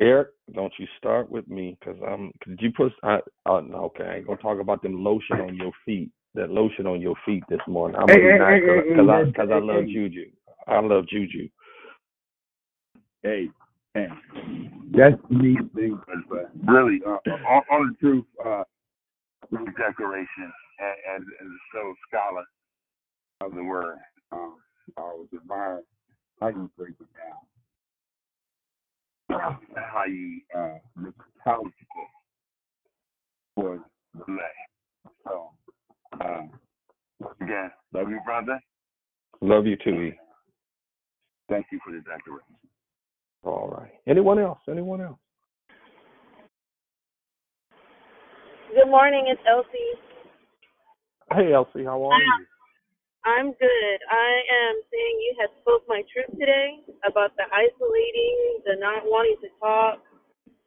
Eric, 0.00 0.28
don't 0.54 0.72
you 0.78 0.86
start 0.98 1.30
with 1.30 1.46
me 1.48 1.76
because 1.78 2.00
I'm. 2.06 2.32
Did 2.46 2.60
you 2.62 2.72
put? 2.76 2.92
I, 3.04 3.16
uh, 3.46 3.60
no, 3.60 3.84
okay, 3.86 4.04
I 4.04 4.16
ain't 4.16 4.26
gonna 4.26 4.38
talk 4.40 4.60
about 4.60 4.82
them 4.82 5.04
lotion 5.04 5.40
on 5.40 5.54
your 5.54 5.72
feet. 5.84 6.10
That 6.34 6.50
lotion 6.50 6.86
on 6.86 7.00
your 7.00 7.16
feet 7.26 7.42
this 7.48 7.60
morning. 7.66 7.96
I'm 8.00 8.08
Hey, 8.08 8.14
gonna 8.14 8.26
be 8.26 8.32
hey, 8.32 8.38
nice 8.38 8.62
hey, 8.62 8.76
hey, 8.76 8.88
because 8.88 9.08
I 9.10 9.24
hey, 9.24 9.24
because 9.24 9.48
I 9.52 9.58
love 9.58 9.84
hey. 9.84 9.92
Juju. 9.92 10.30
I 10.66 10.80
love 10.80 11.06
Juju. 11.08 11.48
Hey, 13.22 13.50
hey, 13.94 14.08
that's 14.92 15.16
the 15.28 15.36
neat 15.36 15.58
thing, 15.74 16.00
but, 16.06 16.16
but 16.30 16.72
really, 16.72 17.00
uh, 17.06 17.18
on, 17.30 17.62
on 17.70 17.88
the 17.88 17.96
truth, 18.00 18.24
uh, 18.44 18.64
declaration 19.50 20.52
and, 20.78 20.96
and, 21.14 21.24
and 21.40 21.50
so 21.72 21.94
scholar 22.08 22.44
of 23.40 23.54
the 23.54 23.64
word, 23.64 23.98
um, 24.32 24.56
I 24.96 25.00
was 25.00 25.28
admiring 25.34 25.84
how 26.40 26.48
you 26.48 26.70
break 26.76 26.94
it 27.00 27.06
down, 29.38 29.58
how 29.76 30.04
you 30.04 30.40
uh, 30.56 30.78
make 30.96 31.08
it 31.08 31.44
palatable 31.44 31.72
for 33.54 33.78
the 34.14 34.32
lay. 34.32 35.12
So, 35.24 35.50
uh, 36.20 36.42
again, 37.40 37.70
love 37.92 38.10
you, 38.10 38.20
brother. 38.24 38.60
Love 39.40 39.66
you 39.66 39.76
too. 39.76 40.02
E. 40.02 40.18
Thank 41.48 41.66
you 41.72 41.80
for 41.84 41.92
the 41.92 41.98
declaration. 41.98 42.56
All 43.42 43.68
right. 43.68 43.92
Anyone 44.06 44.38
else? 44.38 44.58
Anyone 44.68 45.00
else? 45.00 45.19
Good 48.70 48.86
morning, 48.86 49.26
it's 49.26 49.42
Elsie. 49.50 49.98
Hey, 51.34 51.50
Elsie, 51.50 51.82
how 51.82 51.98
are 52.06 52.14
you? 52.22 52.46
I'm 53.26 53.50
good. 53.58 53.98
I 54.06 54.30
am 54.46 54.76
saying 54.86 55.14
you 55.26 55.34
had 55.42 55.50
spoke 55.58 55.82
my 55.90 56.06
truth 56.06 56.30
today 56.38 56.78
about 57.02 57.34
the 57.34 57.50
isolating, 57.50 58.62
the 58.62 58.78
not 58.78 59.02
wanting 59.10 59.42
to 59.42 59.50
talk, 59.58 59.98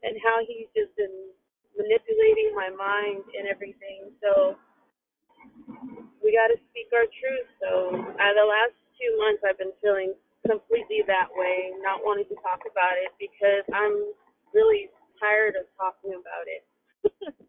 and 0.04 0.20
how 0.20 0.44
he's 0.44 0.68
just 0.76 0.92
been 1.00 1.16
manipulating 1.80 2.52
my 2.52 2.68
mind 2.76 3.24
and 3.40 3.48
everything. 3.48 4.12
So 4.20 4.60
we 6.20 6.36
got 6.36 6.52
to 6.52 6.60
speak 6.76 6.92
our 6.92 7.08
truth. 7.08 7.48
So 7.64 7.72
uh, 7.98 8.34
the 8.36 8.48
last 8.48 8.76
two 9.00 9.12
months, 9.20 9.48
I've 9.48 9.60
been 9.60 9.76
feeling 9.80 10.12
completely 10.44 11.08
that 11.08 11.32
way, 11.40 11.72
not 11.80 12.04
wanting 12.04 12.28
to 12.32 12.38
talk 12.44 12.68
about 12.68 13.00
it 13.00 13.16
because 13.16 13.64
I'm 13.72 14.12
really 14.52 14.92
tired 15.24 15.56
of 15.56 15.72
talking 15.80 16.20
about 16.20 16.46
it. 16.52 16.64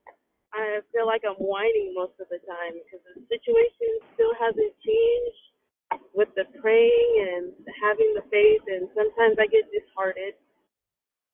I 0.54 0.80
feel 0.94 1.06
like 1.06 1.26
I'm 1.26 1.38
whining 1.42 1.92
most 1.98 2.14
of 2.22 2.30
the 2.30 2.38
time 2.46 2.78
because 2.78 3.02
the 3.02 3.26
situation 3.26 3.90
still 4.14 4.34
hasn't 4.38 4.74
changed 4.86 5.42
with 6.14 6.30
the 6.38 6.46
praying 6.62 7.10
and 7.26 7.50
having 7.82 8.14
the 8.14 8.22
faith, 8.30 8.62
and 8.70 8.86
sometimes 8.94 9.34
I 9.42 9.50
get 9.50 9.66
disheartened 9.74 10.38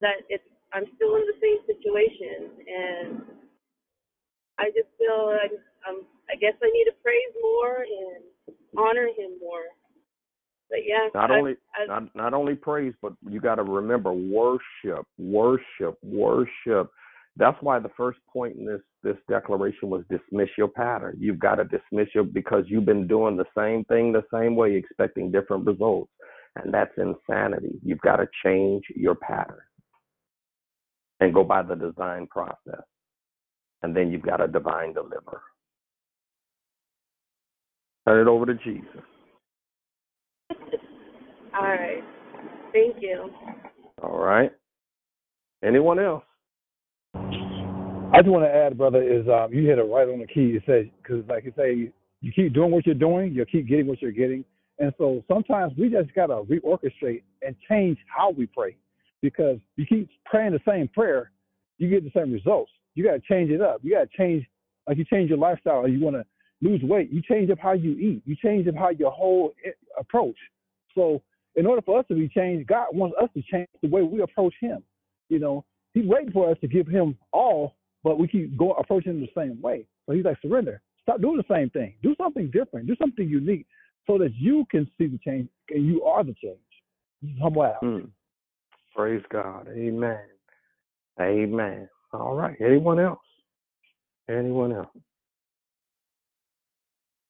that 0.01 0.25
it's 0.29 0.43
I'm 0.73 0.85
still 0.95 1.15
in 1.15 1.25
the 1.27 1.37
same 1.37 1.59
situation, 1.67 2.49
and 2.65 3.21
I 4.57 4.73
just 4.73 4.89
feel 4.97 5.37
like 5.37 5.51
I'm. 5.85 6.01
I 6.31 6.35
guess 6.39 6.55
I 6.63 6.69
need 6.71 6.85
to 6.85 6.95
praise 7.03 7.33
more 7.41 7.83
and 7.83 8.55
honor 8.77 9.07
Him 9.07 9.37
more. 9.39 9.67
But 10.69 10.79
yeah, 10.87 11.09
Not 11.13 11.29
I, 11.31 11.37
only 11.37 11.55
I, 11.75 11.85
not 11.85 12.15
not 12.15 12.33
only 12.33 12.55
praise, 12.55 12.93
but 13.01 13.13
you 13.29 13.41
got 13.41 13.55
to 13.55 13.63
remember 13.63 14.13
worship, 14.13 15.05
worship, 15.17 15.97
worship. 16.01 16.89
That's 17.35 17.57
why 17.61 17.79
the 17.79 17.91
first 17.97 18.19
point 18.31 18.55
in 18.57 18.65
this 18.65 18.81
this 19.03 19.17
declaration 19.29 19.89
was 19.89 20.03
dismiss 20.09 20.49
your 20.57 20.67
pattern. 20.67 21.17
You've 21.19 21.39
got 21.39 21.55
to 21.55 21.63
dismiss 21.65 22.07
your 22.13 22.23
because 22.23 22.65
you've 22.67 22.85
been 22.85 23.07
doing 23.07 23.35
the 23.37 23.45
same 23.57 23.83
thing 23.85 24.11
the 24.11 24.23
same 24.33 24.55
way, 24.55 24.75
expecting 24.75 25.31
different 25.31 25.65
results, 25.65 26.11
and 26.55 26.73
that's 26.73 26.91
insanity. 26.97 27.79
You've 27.83 28.01
got 28.01 28.17
to 28.17 28.27
change 28.43 28.83
your 28.95 29.15
pattern 29.15 29.61
and 31.19 31.33
go 31.33 31.43
by 31.43 31.61
the 31.61 31.75
design 31.75 32.27
process, 32.27 32.83
and 33.83 33.95
then 33.95 34.11
you've 34.11 34.23
got 34.23 34.41
a 34.41 34.47
divine 34.47 34.93
deliver. 34.93 35.41
Turn 38.07 38.27
it 38.27 38.29
over 38.29 38.45
to 38.47 38.55
Jesus. 38.55 39.01
all 41.53 41.63
right. 41.63 42.03
Thank 42.73 42.97
you. 42.99 43.29
All 44.01 44.17
right. 44.17 44.51
Anyone 45.63 45.99
else? 45.99 46.23
I 48.13 48.17
just 48.19 48.29
want 48.29 48.43
to 48.45 48.53
add, 48.53 48.77
brother, 48.77 49.01
is 49.01 49.27
um, 49.29 49.53
you 49.53 49.67
hit 49.67 49.79
it 49.79 49.83
right 49.83 50.07
on 50.07 50.19
the 50.19 50.27
key. 50.27 50.41
You 50.41 50.61
said 50.65 50.91
because, 51.01 51.23
like 51.29 51.45
you 51.45 51.53
say, 51.55 51.91
you 52.21 52.31
keep 52.33 52.53
doing 52.53 52.71
what 52.71 52.85
you're 52.85 52.95
doing, 52.95 53.33
you'll 53.33 53.45
keep 53.45 53.67
getting 53.67 53.87
what 53.87 54.01
you're 54.01 54.11
getting, 54.11 54.43
and 54.79 54.93
so 54.97 55.23
sometimes 55.27 55.73
we 55.77 55.89
just 55.89 56.13
gotta 56.13 56.43
reorchestrate 56.43 57.23
and 57.41 57.55
change 57.69 57.97
how 58.07 58.31
we 58.31 58.45
pray, 58.47 58.75
because 59.21 59.57
you 59.77 59.85
keep 59.85 60.09
praying 60.25 60.51
the 60.53 60.59
same 60.67 60.87
prayer, 60.89 61.31
you 61.77 61.89
get 61.89 62.03
the 62.03 62.11
same 62.19 62.31
results. 62.31 62.71
You 62.95 63.03
gotta 63.05 63.21
change 63.21 63.49
it 63.49 63.61
up. 63.61 63.79
You 63.83 63.93
gotta 63.93 64.09
change, 64.17 64.45
like 64.87 64.97
you 64.97 65.05
change 65.05 65.29
your 65.29 65.39
lifestyle. 65.39 65.87
You 65.87 65.99
want 66.01 66.17
to 66.17 66.25
lose 66.61 66.81
weight, 66.83 67.11
you 67.11 67.21
change 67.21 67.49
up 67.49 67.59
how 67.59 67.73
you 67.73 67.91
eat. 67.93 68.21
You 68.25 68.35
change 68.35 68.67
up 68.67 68.75
how 68.75 68.89
your 68.89 69.11
whole 69.11 69.53
i- 69.65 69.99
approach. 69.99 70.37
So, 70.95 71.21
in 71.55 71.65
order 71.65 71.81
for 71.81 71.99
us 71.99 72.05
to 72.09 72.15
be 72.15 72.27
changed, 72.29 72.67
God 72.67 72.87
wants 72.93 73.15
us 73.21 73.29
to 73.35 73.41
change 73.51 73.67
the 73.81 73.89
way 73.89 74.01
we 74.03 74.21
approach 74.21 74.53
Him. 74.61 74.83
You 75.29 75.39
know, 75.39 75.65
He's 75.93 76.05
waiting 76.05 76.31
for 76.31 76.49
us 76.51 76.57
to 76.61 76.67
give 76.67 76.87
Him 76.87 77.17
all, 77.31 77.75
but 78.03 78.19
we 78.19 78.27
keep 78.27 78.57
going 78.57 78.75
approaching 78.77 79.13
Him 79.13 79.21
the 79.21 79.29
same 79.35 79.61
way. 79.61 79.85
So 80.05 80.13
He's 80.13 80.25
like, 80.25 80.37
surrender. 80.41 80.81
Stop 81.03 81.21
doing 81.21 81.37
the 81.37 81.53
same 81.53 81.69
thing. 81.71 81.95
Do 82.03 82.15
something 82.19 82.51
different. 82.51 82.87
Do 82.87 82.95
something 82.99 83.27
unique, 83.27 83.65
so 84.07 84.17
that 84.17 84.33
you 84.35 84.65
can 84.69 84.89
see 84.97 85.07
the 85.07 85.19
change 85.25 85.49
and 85.69 85.85
you 85.85 86.03
are 86.03 86.23
the 86.23 86.35
change. 86.41 86.57
This 87.21 87.31
is 87.31 87.41
humble 87.41 87.63
out. 87.63 87.77
Hmm. 87.81 88.05
Praise 88.95 89.23
God. 89.31 89.67
Amen. 89.69 90.19
Amen. 91.19 91.87
All 92.13 92.35
right. 92.35 92.55
Anyone 92.59 92.99
else? 92.99 93.19
Anyone 94.29 94.73
else? 94.73 94.87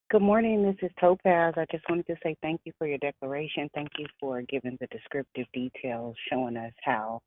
Good 0.09 0.21
morning. 0.21 0.63
This 0.63 0.75
is 0.81 0.91
Topaz. 0.99 1.53
I 1.55 1.65
just 1.71 1.85
wanted 1.87 2.05
to 2.07 2.15
say 2.21 2.35
thank 2.41 2.61
you 2.65 2.73
for 2.77 2.85
your 2.85 2.97
declaration. 2.97 3.69
Thank 3.73 3.89
you 3.97 4.05
for 4.19 4.41
giving 4.41 4.77
the 4.81 4.87
descriptive 4.87 5.45
details, 5.53 6.15
showing 6.29 6.57
us 6.57 6.73
how 6.83 7.21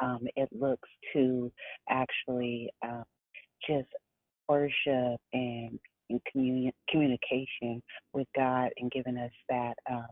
um, 0.00 0.20
it 0.36 0.48
looks 0.52 0.88
to 1.14 1.52
actually 1.90 2.70
uh, 2.86 3.02
just 3.68 3.88
worship 4.48 5.20
and, 5.32 5.78
and 6.10 6.20
communication 6.90 7.82
with 8.12 8.26
God, 8.36 8.70
and 8.78 8.90
giving 8.90 9.18
us 9.18 9.32
that 9.48 9.74
um, 9.90 10.06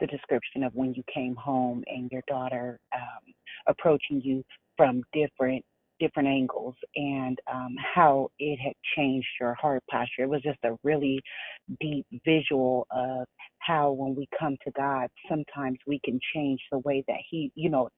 the 0.00 0.06
description 0.06 0.62
of 0.64 0.74
when 0.74 0.94
you 0.94 1.02
came 1.12 1.34
home 1.36 1.82
and 1.86 2.10
your 2.10 2.22
daughter 2.28 2.78
um, 2.94 3.34
approaching 3.68 4.20
you 4.22 4.44
from 4.76 5.02
different 5.12 5.64
different 6.00 6.28
angles 6.28 6.74
and 6.96 7.38
um, 7.52 7.74
how 7.94 8.28
it 8.40 8.58
had 8.58 8.72
changed 8.96 9.28
your 9.40 9.54
heart 9.54 9.82
posture. 9.90 10.24
It 10.24 10.28
was 10.28 10.42
just 10.42 10.58
a 10.64 10.76
really 10.82 11.20
deep 11.80 12.04
visual 12.26 12.86
of 12.90 13.26
how 13.60 13.92
when 13.92 14.14
we 14.14 14.28
come 14.38 14.56
to 14.64 14.72
God, 14.72 15.08
sometimes 15.28 15.78
we 15.86 16.00
can 16.04 16.18
change 16.34 16.60
the 16.72 16.80
way 16.80 17.04
that 17.08 17.18
He, 17.30 17.52
you 17.54 17.70
know, 17.70 17.88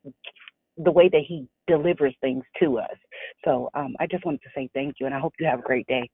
the 0.77 0.91
way 0.91 1.09
that 1.09 1.23
He 1.27 1.47
delivers 1.67 2.15
things 2.21 2.45
to 2.61 2.79
us. 2.79 2.97
So 3.45 3.71
um, 3.75 3.95
I 4.01 4.07
just 4.07 4.25
wanted 4.25 4.43
to 4.43 4.51
say 4.55 4.69
thank 4.75 4.97
you, 5.01 5.07
and 5.07 5.15
I 5.15 5.19
hope 5.19 5.35
you 5.39 5.47
have 5.47 5.61
a 5.61 5.63
great 5.63 5.87
day. 5.87 6.09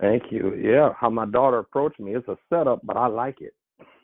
Thank 0.00 0.24
you. 0.30 0.54
Yeah, 0.54 0.90
how 0.98 1.10
my 1.10 1.26
daughter 1.26 1.58
approached 1.58 2.00
me. 2.00 2.14
It's 2.14 2.28
a 2.28 2.36
setup, 2.48 2.80
but 2.84 2.96
I 2.96 3.06
like 3.06 3.38
it. 3.40 3.54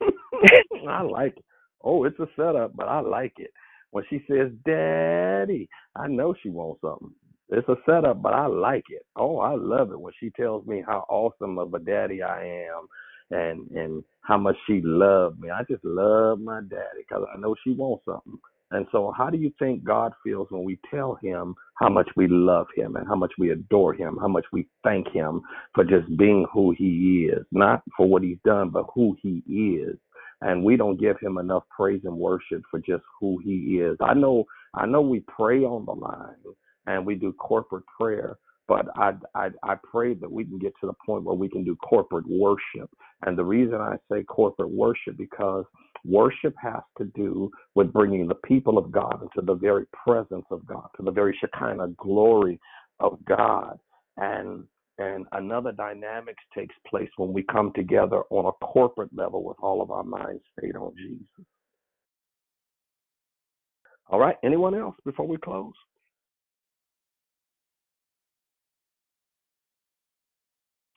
I 0.88 1.02
like 1.02 1.36
it. 1.36 1.44
Oh, 1.82 2.04
it's 2.04 2.18
a 2.18 2.28
setup, 2.36 2.76
but 2.76 2.88
I 2.88 3.00
like 3.00 3.34
it. 3.38 3.52
When 3.90 4.04
she 4.10 4.22
says, 4.28 4.50
Daddy, 4.66 5.68
I 5.96 6.08
know 6.08 6.34
she 6.42 6.50
wants 6.50 6.82
something. 6.82 7.12
It's 7.50 7.68
a 7.68 7.76
setup, 7.86 8.20
but 8.20 8.34
I 8.34 8.46
like 8.46 8.84
it. 8.90 9.06
Oh, 9.16 9.38
I 9.38 9.54
love 9.54 9.90
it 9.92 10.00
when 10.00 10.12
she 10.20 10.30
tells 10.30 10.66
me 10.66 10.82
how 10.86 11.06
awesome 11.08 11.58
of 11.58 11.72
a 11.72 11.78
daddy 11.78 12.22
I 12.22 12.44
am 12.44 12.86
and 13.30 13.70
and 13.70 14.04
how 14.20 14.36
much 14.36 14.56
she 14.66 14.82
loved 14.84 15.40
me. 15.40 15.48
I 15.50 15.62
just 15.62 15.84
love 15.84 16.40
my 16.40 16.60
daddy 16.60 17.04
because 17.08 17.26
I 17.34 17.38
know 17.38 17.54
she 17.64 17.72
wants 17.72 18.04
something. 18.04 18.38
And 18.70 18.86
so, 18.92 19.12
how 19.16 19.30
do 19.30 19.38
you 19.38 19.52
think 19.58 19.82
God 19.82 20.12
feels 20.22 20.48
when 20.50 20.64
we 20.64 20.78
tell 20.90 21.14
him 21.22 21.54
how 21.76 21.88
much 21.88 22.08
we 22.16 22.26
love 22.28 22.66
him 22.76 22.96
and 22.96 23.06
how 23.08 23.14
much 23.14 23.32
we 23.38 23.50
adore 23.50 23.94
him, 23.94 24.18
how 24.20 24.28
much 24.28 24.44
we 24.52 24.68
thank 24.84 25.08
him 25.08 25.40
for 25.74 25.84
just 25.84 26.14
being 26.18 26.46
who 26.52 26.74
he 26.76 27.30
is, 27.32 27.46
not 27.50 27.82
for 27.96 28.06
what 28.06 28.22
he's 28.22 28.38
done, 28.44 28.68
but 28.68 28.86
who 28.94 29.16
he 29.22 29.42
is? 29.48 29.96
And 30.42 30.62
we 30.62 30.76
don't 30.76 31.00
give 31.00 31.18
him 31.20 31.38
enough 31.38 31.64
praise 31.74 32.02
and 32.04 32.16
worship 32.16 32.62
for 32.70 32.78
just 32.80 33.02
who 33.20 33.38
he 33.42 33.80
is. 33.80 33.96
I 34.00 34.14
know, 34.14 34.44
I 34.74 34.86
know, 34.86 35.00
we 35.00 35.20
pray 35.20 35.64
on 35.64 35.84
the 35.84 35.92
line 35.92 36.36
and 36.86 37.04
we 37.04 37.14
do 37.14 37.32
corporate 37.32 37.84
prayer, 37.86 38.36
but 38.68 38.86
I, 38.96 39.14
I, 39.34 39.48
I 39.64 39.76
pray 39.90 40.14
that 40.14 40.30
we 40.30 40.44
can 40.44 40.58
get 40.58 40.74
to 40.80 40.86
the 40.86 40.92
point 41.04 41.24
where 41.24 41.34
we 41.34 41.48
can 41.48 41.64
do 41.64 41.74
corporate 41.76 42.26
worship. 42.28 42.90
And 43.26 43.36
the 43.36 43.44
reason 43.44 43.76
I 43.76 43.96
say 44.10 44.22
corporate 44.22 44.70
worship 44.70 45.16
because 45.16 45.64
worship 46.04 46.54
has 46.60 46.82
to 46.98 47.04
do 47.14 47.50
with 47.74 47.92
bringing 47.92 48.26
the 48.28 48.34
people 48.34 48.78
of 48.78 48.90
God 48.90 49.20
into 49.22 49.44
the 49.44 49.54
very 49.54 49.86
presence 50.04 50.46
of 50.50 50.66
God, 50.66 50.88
to 50.96 51.02
the 51.02 51.10
very 51.10 51.36
Shekinah 51.40 51.88
glory 51.98 52.60
of 53.00 53.18
God. 53.24 53.78
And 54.16 54.64
and 54.98 55.26
another 55.30 55.70
dynamics 55.70 56.42
takes 56.52 56.74
place 56.84 57.08
when 57.18 57.32
we 57.32 57.44
come 57.44 57.72
together 57.76 58.22
on 58.30 58.46
a 58.46 58.66
corporate 58.66 59.14
level 59.14 59.44
with 59.44 59.56
all 59.60 59.80
of 59.80 59.92
our 59.92 60.02
minds 60.02 60.42
stayed 60.58 60.74
on 60.74 60.92
Jesus. 60.96 61.46
All 64.08 64.18
right. 64.18 64.36
Anyone 64.42 64.74
else 64.74 64.96
before 65.04 65.26
we 65.26 65.36
close? 65.36 65.72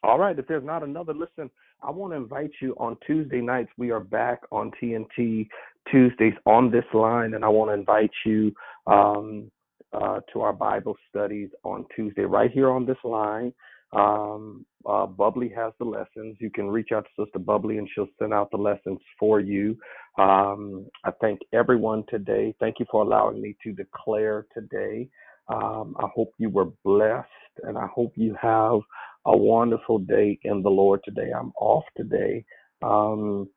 All 0.03 0.17
right. 0.17 0.37
If 0.37 0.47
there's 0.47 0.63
not 0.63 0.81
another, 0.81 1.13
listen, 1.13 1.51
I 1.83 1.89
want 1.89 2.13
to 2.13 2.17
invite 2.17 2.51
you 2.61 2.75
on 2.77 2.97
Tuesday 3.05 3.41
nights. 3.41 3.71
We 3.77 3.89
are 3.89 3.99
back 3.99 4.41
on 4.51 4.71
TNT 4.81 5.47
Tuesdays 5.89 6.33
on 6.45 6.69
this 6.69 6.85
line, 6.93 7.33
and 7.33 7.43
I 7.43 7.47
want 7.47 7.69
to 7.69 7.73
invite 7.73 8.11
you 8.23 8.53
um, 8.85 9.49
uh, 9.91 10.19
to 10.31 10.41
our 10.41 10.53
Bible 10.53 10.95
studies 11.09 11.49
on 11.63 11.85
Tuesday 11.95 12.21
right 12.23 12.51
here 12.51 12.69
on 12.69 12.85
this 12.85 12.97
line. 13.03 13.51
Um, 13.93 14.65
uh, 14.85 15.07
Bubbly 15.07 15.49
has 15.55 15.73
the 15.79 15.85
lessons. 15.85 16.37
You 16.39 16.51
can 16.51 16.69
reach 16.69 16.89
out 16.93 17.05
to 17.05 17.25
Sister 17.25 17.39
Bubbly, 17.39 17.77
and 17.79 17.89
she'll 17.93 18.07
send 18.19 18.33
out 18.33 18.51
the 18.51 18.57
lessons 18.57 18.99
for 19.19 19.39
you. 19.39 19.75
Um, 20.19 20.85
I 21.03 21.11
thank 21.19 21.39
everyone 21.51 22.03
today. 22.09 22.53
Thank 22.59 22.79
you 22.79 22.85
for 22.91 23.03
allowing 23.03 23.41
me 23.41 23.57
to 23.63 23.73
declare 23.73 24.45
today. 24.53 25.09
Um, 25.47 25.95
I 25.99 26.07
hope 26.13 26.31
you 26.37 26.49
were 26.49 26.69
blessed, 26.85 27.27
and 27.63 27.77
I 27.77 27.87
hope 27.87 28.13
you 28.15 28.35
have 28.39 28.81
a 29.25 29.37
wonderful 29.37 29.99
day 29.99 30.39
in 30.43 30.61
the 30.63 30.69
Lord 30.69 31.01
today. 31.05 31.31
I'm 31.37 31.51
off 31.59 31.85
today. 31.97 32.45
Um, 32.83 33.49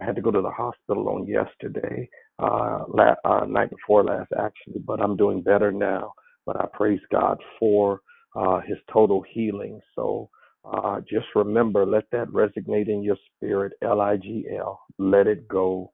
I 0.00 0.04
had 0.04 0.16
to 0.16 0.22
go 0.22 0.30
to 0.30 0.42
the 0.42 0.50
hospital 0.50 1.08
on 1.10 1.26
yesterday, 1.26 2.08
uh, 2.38 2.84
la- 2.88 3.16
uh, 3.24 3.46
night 3.46 3.70
before 3.70 4.04
last 4.04 4.32
actually, 4.38 4.80
but 4.86 5.00
I'm 5.00 5.16
doing 5.16 5.42
better 5.42 5.72
now. 5.72 6.12
But 6.46 6.56
I 6.60 6.66
praise 6.72 7.00
God 7.12 7.38
for 7.58 8.00
uh, 8.36 8.60
His 8.60 8.78
total 8.92 9.24
healing. 9.32 9.80
So 9.96 10.30
uh, 10.64 11.00
just 11.00 11.26
remember, 11.34 11.86
let 11.86 12.04
that 12.12 12.28
resonate 12.28 12.88
in 12.88 13.02
your 13.02 13.16
spirit. 13.36 13.72
L 13.82 14.00
I 14.00 14.16
G 14.16 14.46
L. 14.58 14.80
Let 14.98 15.26
it 15.26 15.48
go 15.48 15.90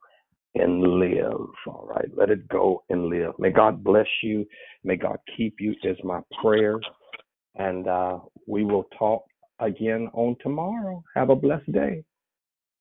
and 0.55 0.81
live. 0.81 1.47
All 1.67 1.87
right, 1.89 2.09
let 2.17 2.29
it 2.29 2.47
go 2.49 2.83
and 2.89 3.07
live. 3.07 3.33
May 3.39 3.51
God 3.51 3.83
bless 3.83 4.07
you. 4.23 4.45
May 4.83 4.97
God 4.97 5.17
keep 5.37 5.55
you. 5.59 5.75
Is 5.83 5.97
my 6.03 6.21
prayer. 6.41 6.79
And 7.57 7.87
uh, 7.87 8.19
we 8.45 8.63
will 8.63 8.85
talk 8.97 9.25
again 9.59 10.09
on 10.13 10.35
tomorrow. 10.41 11.03
Have 11.15 11.29
a 11.29 11.35
blessed 11.35 11.71
day. 11.71 12.03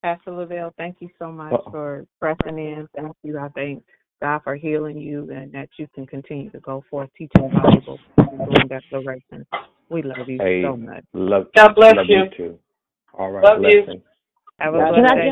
Pastor 0.02 0.30
Lavelle, 0.30 0.72
thank 0.76 0.96
you 1.00 1.08
so 1.18 1.32
much 1.32 1.52
Uh-oh. 1.52 1.70
for 1.70 2.06
pressing 2.20 2.58
in. 2.58 2.86
Thank 2.94 3.16
you. 3.22 3.38
I 3.38 3.48
thank 3.48 3.82
God 4.22 4.40
for 4.44 4.54
healing 4.54 4.98
you 4.98 5.30
and 5.30 5.52
that 5.52 5.68
you 5.78 5.88
can 5.94 6.06
continue 6.06 6.50
to 6.50 6.60
go 6.60 6.84
forth 6.90 7.10
teaching 7.16 7.48
the 7.48 7.60
Bible 7.60 7.98
and 8.16 8.44
doing 8.44 8.68
declaration. 8.68 9.46
We 9.88 10.02
love 10.02 10.28
you 10.28 10.38
hey, 10.38 10.62
so 10.62 10.76
much. 10.76 11.04
Love, 11.12 11.46
God 11.54 11.74
bless 11.74 11.96
love 11.96 12.06
you. 12.08 12.24
you 12.24 12.30
too. 12.36 12.58
All 13.18 13.30
right. 13.30 13.44
Love 13.44 13.60
blessing. 13.60 13.84
you. 13.88 14.02
Have 14.58 14.74
a 14.74 14.78
blessed 14.78 15.14
day. 15.16 15.30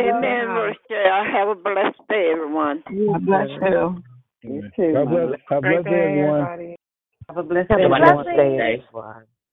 Amen, 0.00 0.48
Rochelle. 0.48 1.24
Have 1.24 1.48
a 1.48 1.54
blessed 1.54 2.00
day, 2.08 2.30
everyone. 2.32 2.82
God 2.88 3.26
bless 3.26 3.48
you. 3.50 4.02
you 4.42 4.70
too. 4.74 4.92
God 4.94 5.10
bless, 5.10 5.40
God 5.50 5.62
bless 5.62 5.84
day, 5.84 5.90
everyone. 5.90 6.40
Everybody. 6.40 6.76
Have 7.28 7.38
a 7.38 7.42
blessed 7.42 7.70
Have 7.70 7.78
day. 7.78 7.84
A 7.84 7.88
blessed 7.88 8.36
day. 8.36 8.84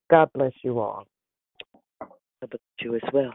God 0.09 0.29
bless 0.33 0.51
you 0.61 0.79
all. 0.79 1.07
God 1.99 2.49
bless 2.49 2.59
you 2.81 2.95
as 2.95 3.01
well. 3.11 3.33